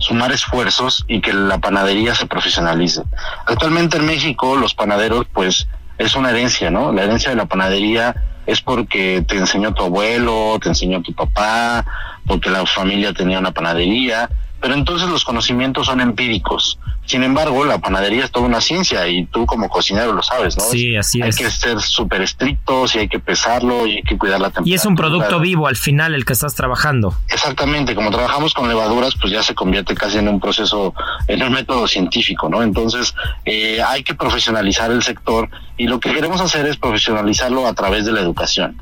sumar 0.00 0.32
esfuerzos 0.32 1.04
y 1.06 1.20
que 1.20 1.32
la 1.32 1.58
panadería 1.58 2.14
se 2.14 2.26
profesionalice. 2.26 3.02
Actualmente 3.46 3.98
en 3.98 4.06
México 4.06 4.56
los 4.56 4.74
panaderos 4.74 5.26
pues 5.32 5.68
es 5.98 6.16
una 6.16 6.30
herencia, 6.30 6.70
¿no? 6.70 6.92
La 6.92 7.04
herencia 7.04 7.30
de 7.30 7.36
la 7.36 7.46
panadería 7.46 8.16
es 8.46 8.60
porque 8.60 9.22
te 9.26 9.36
enseñó 9.36 9.72
tu 9.74 9.84
abuelo, 9.84 10.58
te 10.60 10.70
enseñó 10.70 11.02
tu 11.02 11.14
papá, 11.14 11.84
porque 12.26 12.50
la 12.50 12.66
familia 12.66 13.12
tenía 13.12 13.38
una 13.38 13.52
panadería, 13.52 14.28
pero 14.60 14.74
entonces 14.74 15.08
los 15.08 15.24
conocimientos 15.24 15.86
son 15.86 16.00
empíricos. 16.00 16.78
Sin 17.06 17.24
embargo, 17.24 17.64
la 17.64 17.78
panadería 17.78 18.24
es 18.24 18.30
toda 18.30 18.46
una 18.46 18.60
ciencia 18.60 19.08
y 19.08 19.24
tú 19.26 19.46
como 19.46 19.68
cocinero 19.68 20.12
lo 20.12 20.22
sabes, 20.22 20.56
¿no? 20.56 20.64
Sí, 20.64 20.96
así 20.96 21.20
hay 21.22 21.30
es. 21.30 21.38
Hay 21.38 21.44
que 21.44 21.50
ser 21.50 21.80
súper 21.80 22.22
estrictos 22.22 22.94
y 22.94 23.00
hay 23.00 23.08
que 23.08 23.18
pesarlo 23.18 23.86
y 23.86 23.96
hay 23.96 24.02
que 24.02 24.16
cuidar 24.16 24.40
la 24.40 24.48
temperatura. 24.48 24.70
Y 24.70 24.74
es 24.74 24.84
un 24.84 24.94
producto 24.94 25.40
vivo 25.40 25.66
al 25.66 25.76
final 25.76 26.14
el 26.14 26.24
que 26.24 26.34
estás 26.34 26.54
trabajando. 26.54 27.14
Exactamente, 27.28 27.94
como 27.94 28.10
trabajamos 28.10 28.54
con 28.54 28.68
levaduras, 28.68 29.14
pues 29.20 29.32
ya 29.32 29.42
se 29.42 29.54
convierte 29.54 29.94
casi 29.94 30.18
en 30.18 30.28
un 30.28 30.38
proceso, 30.38 30.94
en 31.26 31.42
un 31.42 31.52
método 31.52 31.88
científico, 31.88 32.48
¿no? 32.48 32.62
Entonces, 32.62 33.14
eh, 33.44 33.82
hay 33.82 34.04
que 34.04 34.14
profesionalizar 34.14 34.90
el 34.90 35.02
sector 35.02 35.48
y 35.76 35.86
lo 35.86 35.98
que 35.98 36.12
queremos 36.12 36.40
hacer 36.40 36.66
es 36.66 36.76
profesionalizarlo 36.76 37.66
a 37.66 37.74
través 37.74 38.04
de 38.04 38.12
la 38.12 38.20
educación. 38.20 38.80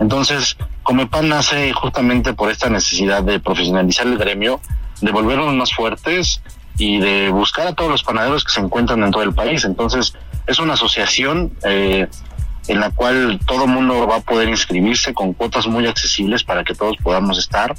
Entonces, 0.00 0.56
Comepan 0.82 1.28
nace 1.28 1.72
justamente 1.72 2.32
por 2.32 2.50
esta 2.50 2.68
necesidad 2.68 3.22
de 3.22 3.38
profesionalizar 3.38 4.06
el 4.06 4.18
gremio, 4.18 4.60
de 5.00 5.12
volvernos 5.12 5.54
más 5.54 5.72
fuertes 5.72 6.42
y 6.78 6.98
de 6.98 7.30
buscar 7.30 7.66
a 7.66 7.74
todos 7.74 7.90
los 7.90 8.02
panaderos 8.02 8.44
que 8.44 8.52
se 8.52 8.60
encuentran 8.60 9.02
en 9.02 9.10
todo 9.10 9.22
el 9.22 9.34
país. 9.34 9.64
Entonces, 9.64 10.14
es 10.46 10.58
una 10.58 10.74
asociación 10.74 11.52
eh, 11.64 12.08
en 12.68 12.80
la 12.80 12.90
cual 12.90 13.40
todo 13.46 13.66
mundo 13.66 14.06
va 14.06 14.16
a 14.16 14.20
poder 14.20 14.48
inscribirse 14.48 15.12
con 15.12 15.32
cuotas 15.32 15.66
muy 15.66 15.86
accesibles 15.86 16.44
para 16.44 16.64
que 16.64 16.74
todos 16.74 16.96
podamos 17.02 17.38
estar 17.38 17.74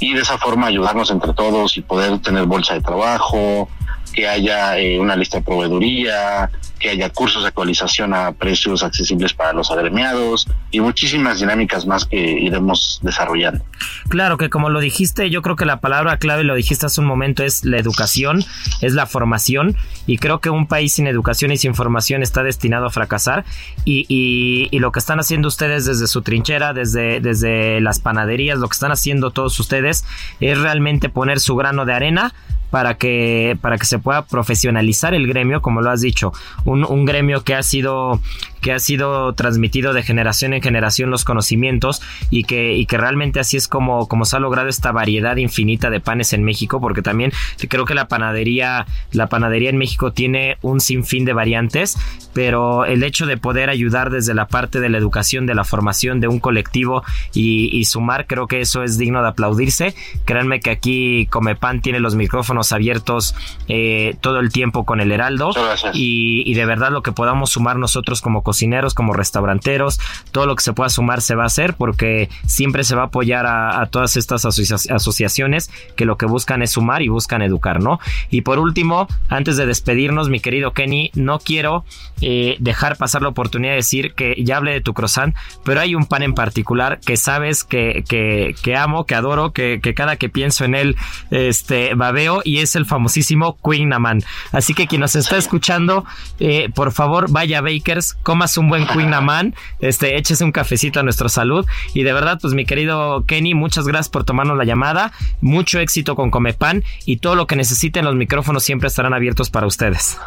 y 0.00 0.14
de 0.14 0.22
esa 0.22 0.38
forma 0.38 0.66
ayudarnos 0.66 1.10
entre 1.10 1.34
todos 1.34 1.76
y 1.76 1.82
poder 1.82 2.18
tener 2.20 2.46
bolsa 2.46 2.74
de 2.74 2.80
trabajo, 2.80 3.68
que 4.12 4.28
haya 4.28 4.78
eh, 4.78 4.98
una 4.98 5.16
lista 5.16 5.38
de 5.38 5.44
proveeduría, 5.44 6.50
que 6.80 6.88
haya 6.88 7.10
cursos 7.10 7.42
de 7.42 7.48
actualización 7.48 8.14
a 8.14 8.32
precios 8.32 8.82
accesibles 8.82 9.34
para 9.34 9.52
los 9.52 9.70
agremiados 9.70 10.48
y 10.70 10.80
muchísimas 10.80 11.38
dinámicas 11.38 11.86
más 11.86 12.06
que 12.06 12.16
iremos 12.16 12.98
desarrollando. 13.02 13.64
Claro 14.08 14.38
que 14.38 14.48
como 14.48 14.70
lo 14.70 14.80
dijiste, 14.80 15.30
yo 15.30 15.42
creo 15.42 15.56
que 15.56 15.66
la 15.66 15.80
palabra 15.80 16.16
clave, 16.16 16.42
lo 16.42 16.54
dijiste 16.54 16.86
hace 16.86 17.00
un 17.00 17.06
momento, 17.06 17.44
es 17.44 17.64
la 17.64 17.78
educación, 17.78 18.44
es 18.80 18.94
la 18.94 19.06
formación 19.06 19.76
y 20.06 20.16
creo 20.16 20.40
que 20.40 20.48
un 20.48 20.66
país 20.66 20.94
sin 20.94 21.06
educación 21.06 21.52
y 21.52 21.58
sin 21.58 21.74
formación 21.74 22.22
está 22.22 22.42
destinado 22.42 22.86
a 22.86 22.90
fracasar 22.90 23.44
y, 23.84 24.06
y, 24.08 24.68
y 24.74 24.78
lo 24.78 24.90
que 24.90 24.98
están 24.98 25.20
haciendo 25.20 25.48
ustedes 25.48 25.84
desde 25.84 26.06
su 26.06 26.22
trinchera, 26.22 26.72
desde, 26.72 27.20
desde 27.20 27.80
las 27.82 28.00
panaderías, 28.00 28.58
lo 28.58 28.68
que 28.68 28.74
están 28.74 28.90
haciendo 28.90 29.30
todos 29.30 29.60
ustedes 29.60 30.04
es 30.40 30.58
realmente 30.58 31.10
poner 31.10 31.40
su 31.40 31.56
grano 31.56 31.84
de 31.84 31.92
arena 31.92 32.32
para 32.70 32.94
que, 32.94 33.58
para 33.60 33.76
que 33.78 33.86
se 33.86 33.98
pueda 33.98 34.24
profesionalizar 34.24 35.14
el 35.14 35.26
gremio, 35.26 35.60
como 35.60 35.80
lo 35.80 35.90
has 35.90 36.00
dicho, 36.00 36.32
un, 36.64 36.84
un 36.84 37.04
gremio 37.04 37.42
que 37.42 37.54
ha 37.54 37.62
sido 37.62 38.20
que 38.60 38.72
ha 38.72 38.78
sido 38.78 39.32
transmitido 39.34 39.92
de 39.92 40.02
generación 40.02 40.52
en 40.52 40.62
generación 40.62 41.10
los 41.10 41.24
conocimientos 41.24 42.02
y 42.30 42.44
que, 42.44 42.74
y 42.74 42.86
que 42.86 42.98
realmente 42.98 43.40
así 43.40 43.56
es 43.56 43.68
como, 43.68 44.08
como 44.08 44.24
se 44.24 44.36
ha 44.36 44.40
logrado 44.40 44.68
esta 44.68 44.92
variedad 44.92 45.36
infinita 45.36 45.90
de 45.90 46.00
panes 46.00 46.32
en 46.32 46.44
México, 46.44 46.80
porque 46.80 47.02
también 47.02 47.32
creo 47.68 47.84
que 47.84 47.94
la 47.94 48.08
panadería, 48.08 48.86
la 49.12 49.28
panadería 49.28 49.70
en 49.70 49.78
México 49.78 50.12
tiene 50.12 50.56
un 50.62 50.80
sinfín 50.80 51.24
de 51.24 51.32
variantes, 51.32 51.96
pero 52.32 52.84
el 52.84 53.02
hecho 53.02 53.26
de 53.26 53.36
poder 53.36 53.70
ayudar 53.70 54.10
desde 54.10 54.34
la 54.34 54.46
parte 54.46 54.80
de 54.80 54.88
la 54.88 54.98
educación, 54.98 55.46
de 55.46 55.54
la 55.54 55.64
formación 55.64 56.20
de 56.20 56.28
un 56.28 56.40
colectivo 56.40 57.02
y, 57.34 57.84
sumar, 57.84 58.26
creo 58.26 58.46
que 58.46 58.60
eso 58.60 58.82
es 58.82 58.98
digno 58.98 59.22
de 59.22 59.28
aplaudirse. 59.28 59.94
Créanme 60.24 60.60
que 60.60 60.70
aquí 60.70 61.26
Comepan 61.26 61.80
tiene 61.80 61.98
los 61.98 62.14
micrófonos 62.14 62.72
abiertos 62.72 63.34
eh, 63.68 64.16
todo 64.20 64.38
el 64.38 64.52
tiempo 64.52 64.84
con 64.84 65.00
el 65.00 65.10
Heraldo 65.10 65.52
y, 65.92 66.42
y 66.46 66.54
de 66.54 66.66
verdad 66.66 66.90
lo 66.90 67.02
que 67.02 67.12
podamos 67.12 67.50
sumar 67.50 67.76
nosotros 67.76 68.20
como 68.20 68.42
cocineros, 68.50 68.94
como 68.94 69.12
restauranteros, 69.12 70.00
todo 70.32 70.46
lo 70.46 70.56
que 70.56 70.64
se 70.64 70.72
pueda 70.72 70.90
sumar 70.90 71.22
se 71.22 71.36
va 71.36 71.44
a 71.44 71.46
hacer 71.46 71.74
porque 71.74 72.28
siempre 72.46 72.82
se 72.82 72.96
va 72.96 73.02
a 73.02 73.04
apoyar 73.06 73.46
a, 73.46 73.86
todas 73.86 74.16
estas 74.16 74.44
asociaciones 74.44 75.70
que 75.94 76.04
lo 76.04 76.16
que 76.16 76.26
buscan 76.26 76.62
es 76.62 76.72
sumar 76.72 77.02
y 77.02 77.08
buscan 77.08 77.42
educar, 77.42 77.80
¿no? 77.80 78.00
Y 78.28 78.40
por 78.40 78.58
último, 78.58 79.06
antes 79.28 79.56
de 79.56 79.66
despedirnos, 79.66 80.28
mi 80.30 80.40
querido 80.40 80.72
Kenny, 80.72 81.12
no 81.14 81.38
quiero 81.38 81.84
eh, 82.20 82.56
dejar 82.58 82.96
pasar 82.96 83.22
la 83.22 83.28
oportunidad 83.28 83.72
de 83.72 83.76
decir 83.76 84.14
que 84.14 84.34
ya 84.42 84.56
hablé 84.56 84.72
de 84.72 84.80
tu 84.80 84.94
croissant, 84.94 85.36
pero 85.64 85.80
hay 85.80 85.94
un 85.94 86.06
pan 86.06 86.22
en 86.22 86.34
particular 86.34 86.98
que 86.98 87.16
sabes 87.16 87.62
que, 87.62 88.02
que, 88.08 88.76
amo, 88.76 89.06
que 89.06 89.14
adoro, 89.14 89.52
que, 89.52 89.80
cada 89.94 90.16
que 90.16 90.28
pienso 90.28 90.64
en 90.64 90.74
él, 90.74 90.96
este, 91.30 91.94
babeo 91.94 92.42
y 92.44 92.58
es 92.58 92.74
el 92.74 92.84
famosísimo 92.84 93.58
Queen 93.62 93.92
Amman. 93.92 94.22
Así 94.50 94.74
que 94.74 94.88
quien 94.88 95.02
nos 95.02 95.14
está 95.14 95.36
escuchando, 95.36 96.04
eh, 96.40 96.68
por 96.74 96.90
favor, 96.92 97.30
vaya 97.30 97.58
a 97.58 97.62
Bakers, 97.62 98.14
comas 98.40 98.56
un 98.56 98.70
buen 98.70 98.86
Queen 98.86 99.12
Amman, 99.12 99.54
este, 99.80 100.16
échese 100.16 100.44
un 100.44 100.50
cafecito 100.50 100.98
a 100.98 101.02
nuestra 101.02 101.28
salud 101.28 101.66
y 101.92 102.04
de 102.04 102.14
verdad, 102.14 102.38
pues 102.40 102.54
mi 102.54 102.64
querido 102.64 103.22
Kenny, 103.26 103.52
muchas 103.52 103.86
gracias 103.86 104.08
por 104.08 104.24
tomarnos 104.24 104.56
la 104.56 104.64
llamada, 104.64 105.12
mucho 105.42 105.78
éxito 105.78 106.16
con 106.16 106.30
Comepan 106.30 106.82
y 107.04 107.18
todo 107.18 107.34
lo 107.34 107.46
que 107.46 107.54
necesiten, 107.54 108.06
los 108.06 108.14
micrófonos 108.14 108.64
siempre 108.64 108.88
estarán 108.88 109.12
abiertos 109.12 109.50
para 109.50 109.66
ustedes. 109.66 110.18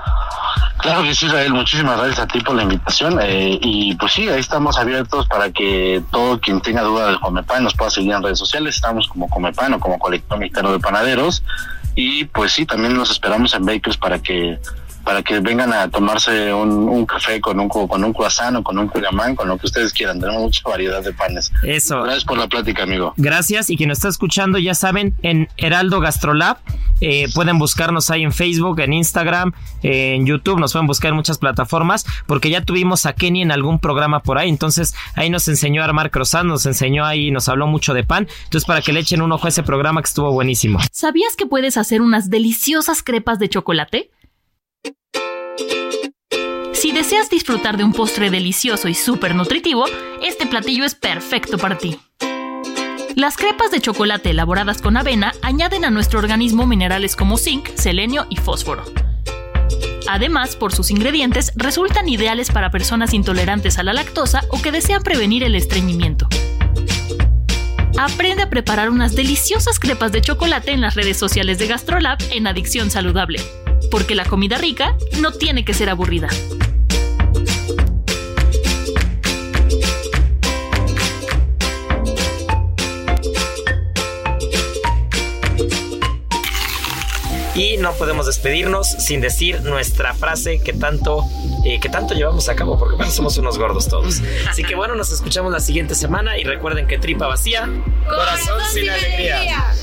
Claro 0.78 1.01
que 1.01 1.16
sí, 1.16 1.26
Israel, 1.26 1.53
muchísimas 1.53 1.97
gracias 1.97 2.20
a 2.20 2.28
ti 2.28 2.39
por 2.41 2.55
la 2.55 2.61
invitación. 2.61 3.18
Eh, 3.20 3.57
y 3.64 3.95
pues 3.95 4.11
sí, 4.11 4.30
ahí 4.30 4.39
estamos 4.39 4.78
abiertos 4.78 5.28
para 5.28 5.49
que 5.51 6.03
todo 6.11 6.39
quien 6.39 6.61
tenga 6.61 6.84
duda 6.84 7.07
del 7.07 7.20
Comepan 7.20 7.64
nos 7.64 7.74
pueda 7.74 7.89
seguir 7.89 8.11
en 8.11 8.22
redes 8.22 8.38
sociales. 8.38 8.76
Estamos 8.76 9.07
como 9.07 9.28
Comepan 9.28 9.74
o 9.74 9.80
como 9.80 9.97
Colector 9.97 10.38
Mexicano 10.38 10.72
de 10.72 10.80
Panaderos. 10.80 11.41
Y 11.95 12.26
pues 12.26 12.51
sí, 12.51 12.68
también 12.68 12.93
nos 12.95 13.09
esperamos 13.09 13.55
en 13.55 13.66
Bakers 13.66 13.97
para 13.97 14.20
que 14.20 14.59
para 15.03 15.21
que 15.21 15.39
vengan 15.39 15.73
a 15.73 15.89
tomarse 15.89 16.53
un, 16.53 17.05
café 17.05 17.41
con 17.41 17.59
un 17.59 17.67
con 17.67 18.03
un 18.03 18.13
croissant 18.13 18.55
o 18.57 18.63
con 18.63 18.77
un 18.77 18.87
curamán, 18.87 19.35
con 19.35 19.47
lo 19.47 19.57
que 19.57 19.65
ustedes 19.65 19.93
quieran. 19.93 20.19
Tenemos 20.19 20.41
mucha 20.41 20.61
variedad 20.67 21.03
de 21.03 21.13
panes. 21.13 21.51
Eso. 21.63 22.01
Gracias 22.03 22.25
por 22.25 22.37
la 22.37 22.47
plática, 22.47 22.83
amigo. 22.83 23.13
Gracias. 23.17 23.69
Y 23.69 23.77
quien 23.77 23.89
nos 23.89 23.97
está 23.97 24.09
escuchando, 24.09 24.59
ya 24.59 24.73
saben, 24.73 25.15
en 25.21 25.49
Heraldo 25.57 25.99
Gastrolab, 25.99 26.57
eh, 27.01 27.27
pueden 27.33 27.59
buscarnos 27.59 28.09
ahí 28.09 28.23
en 28.23 28.31
Facebook, 28.31 28.79
en 28.79 28.93
Instagram, 28.93 29.53
en 29.81 30.25
YouTube, 30.25 30.59
nos 30.59 30.71
pueden 30.71 30.87
buscar 30.87 31.09
en 31.09 31.15
muchas 31.15 31.37
plataformas, 31.37 32.05
porque 32.27 32.49
ya 32.49 32.63
tuvimos 32.63 33.05
a 33.05 33.13
Kenny 33.13 33.41
en 33.41 33.51
algún 33.51 33.79
programa 33.79 34.21
por 34.21 34.37
ahí. 34.37 34.49
Entonces, 34.49 34.93
ahí 35.15 35.29
nos 35.29 35.47
enseñó 35.47 35.81
a 35.81 35.85
armar 35.85 36.11
croissant, 36.11 36.47
nos 36.47 36.65
enseñó 36.65 37.05
ahí, 37.05 37.31
nos 37.31 37.49
habló 37.49 37.67
mucho 37.67 37.93
de 37.93 38.03
pan. 38.03 38.27
Entonces, 38.45 38.65
para 38.65 38.81
que 38.81 38.93
le 38.93 39.01
echen 39.01 39.21
un 39.21 39.31
ojo 39.31 39.47
a 39.47 39.49
ese 39.49 39.63
programa 39.63 40.01
que 40.01 40.07
estuvo 40.07 40.31
buenísimo. 40.31 40.79
¿Sabías 40.91 41.35
que 41.35 41.45
puedes 41.45 41.77
hacer 41.77 42.01
unas 42.01 42.29
deliciosas 42.29 43.03
crepas 43.03 43.39
de 43.39 43.49
chocolate? 43.49 44.09
Si 46.84 46.91
deseas 46.91 47.29
disfrutar 47.29 47.77
de 47.77 47.86
un 47.86 47.93
postre 47.93 48.29
delicioso 48.29 48.89
y 48.89 48.93
súper 48.93 49.36
nutritivo, 49.36 49.86
este 50.21 50.45
platillo 50.45 50.84
es 50.84 50.95
perfecto 50.95 51.57
para 51.57 51.77
ti. 51.77 51.97
Las 53.15 53.38
crepas 53.38 53.71
de 53.71 53.79
chocolate 53.79 54.31
elaboradas 54.31 54.81
con 54.81 54.97
avena 54.97 55.31
añaden 55.41 55.86
a 55.86 55.91
nuestro 55.91 56.19
organismo 56.19 56.67
minerales 56.67 57.15
como 57.15 57.38
zinc, 57.38 57.69
selenio 57.75 58.27
y 58.29 58.36
fósforo. 58.36 58.84
Además, 60.09 60.57
por 60.57 60.75
sus 60.75 60.91
ingredientes, 60.91 61.53
resultan 61.55 62.09
ideales 62.09 62.51
para 62.51 62.69
personas 62.69 63.13
intolerantes 63.13 63.77
a 63.77 63.84
la 63.84 63.93
lactosa 63.93 64.41
o 64.49 64.61
que 64.61 64.73
desean 64.73 65.03
prevenir 65.03 65.43
el 65.43 65.55
estreñimiento. 65.55 66.27
Aprende 67.97 68.43
a 68.43 68.49
preparar 68.49 68.89
unas 68.89 69.15
deliciosas 69.15 69.79
crepas 69.79 70.11
de 70.11 70.19
chocolate 70.19 70.73
en 70.73 70.81
las 70.81 70.95
redes 70.95 71.15
sociales 71.15 71.59
de 71.59 71.67
GastroLab 71.67 72.17
en 72.31 72.45
Adicción 72.45 72.91
Saludable, 72.91 73.39
porque 73.89 74.15
la 74.15 74.25
comida 74.25 74.57
rica 74.57 74.97
no 75.21 75.31
tiene 75.31 75.63
que 75.63 75.73
ser 75.73 75.89
aburrida. 75.89 76.27
Y 87.55 87.77
no 87.77 87.93
podemos 87.93 88.25
despedirnos 88.25 88.87
sin 88.87 89.21
decir 89.21 89.61
nuestra 89.61 90.13
frase 90.13 90.59
que 90.59 90.73
tanto, 90.73 91.23
eh, 91.65 91.79
que 91.79 91.89
tanto 91.89 92.15
llevamos 92.15 92.49
a 92.49 92.55
cabo, 92.55 92.79
porque 92.79 92.95
bueno, 92.95 93.11
somos 93.11 93.37
unos 93.37 93.57
gordos 93.57 93.87
todos. 93.87 94.21
Así 94.49 94.63
que 94.63 94.75
bueno, 94.75 94.95
nos 94.95 95.11
escuchamos 95.11 95.51
la 95.51 95.59
siguiente 95.59 95.95
semana 95.95 96.37
y 96.37 96.43
recuerden 96.43 96.87
que 96.87 96.97
tripa 96.97 97.27
vacía, 97.27 97.69
corazón, 98.07 98.59
sin 98.71 98.89
alegría. 98.89 99.73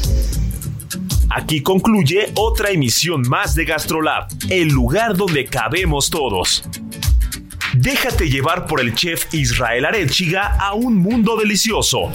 Aquí 1.32 1.62
concluye 1.62 2.32
otra 2.34 2.70
emisión 2.70 3.22
más 3.22 3.54
de 3.54 3.64
GastroLab, 3.64 4.26
el 4.48 4.68
lugar 4.68 5.16
donde 5.16 5.44
cabemos 5.44 6.10
todos. 6.10 6.64
Déjate 7.74 8.28
llevar 8.28 8.66
por 8.66 8.80
el 8.80 8.94
chef 8.96 9.32
Israel 9.32 9.84
Arechiga 9.84 10.56
a 10.58 10.74
un 10.74 10.96
mundo 10.96 11.36
delicioso. 11.36 12.10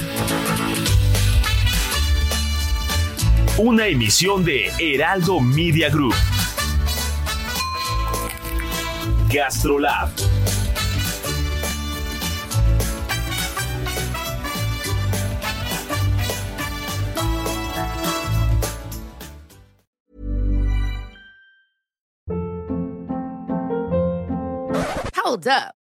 Una 3.57 3.87
emisión 3.87 4.43
de 4.43 4.69
Heraldo 4.79 5.39
Media 5.39 5.89
Group. 5.89 6.13
Gastrolab. 9.31 10.09
Hold 25.15 25.47
up. 25.47 25.84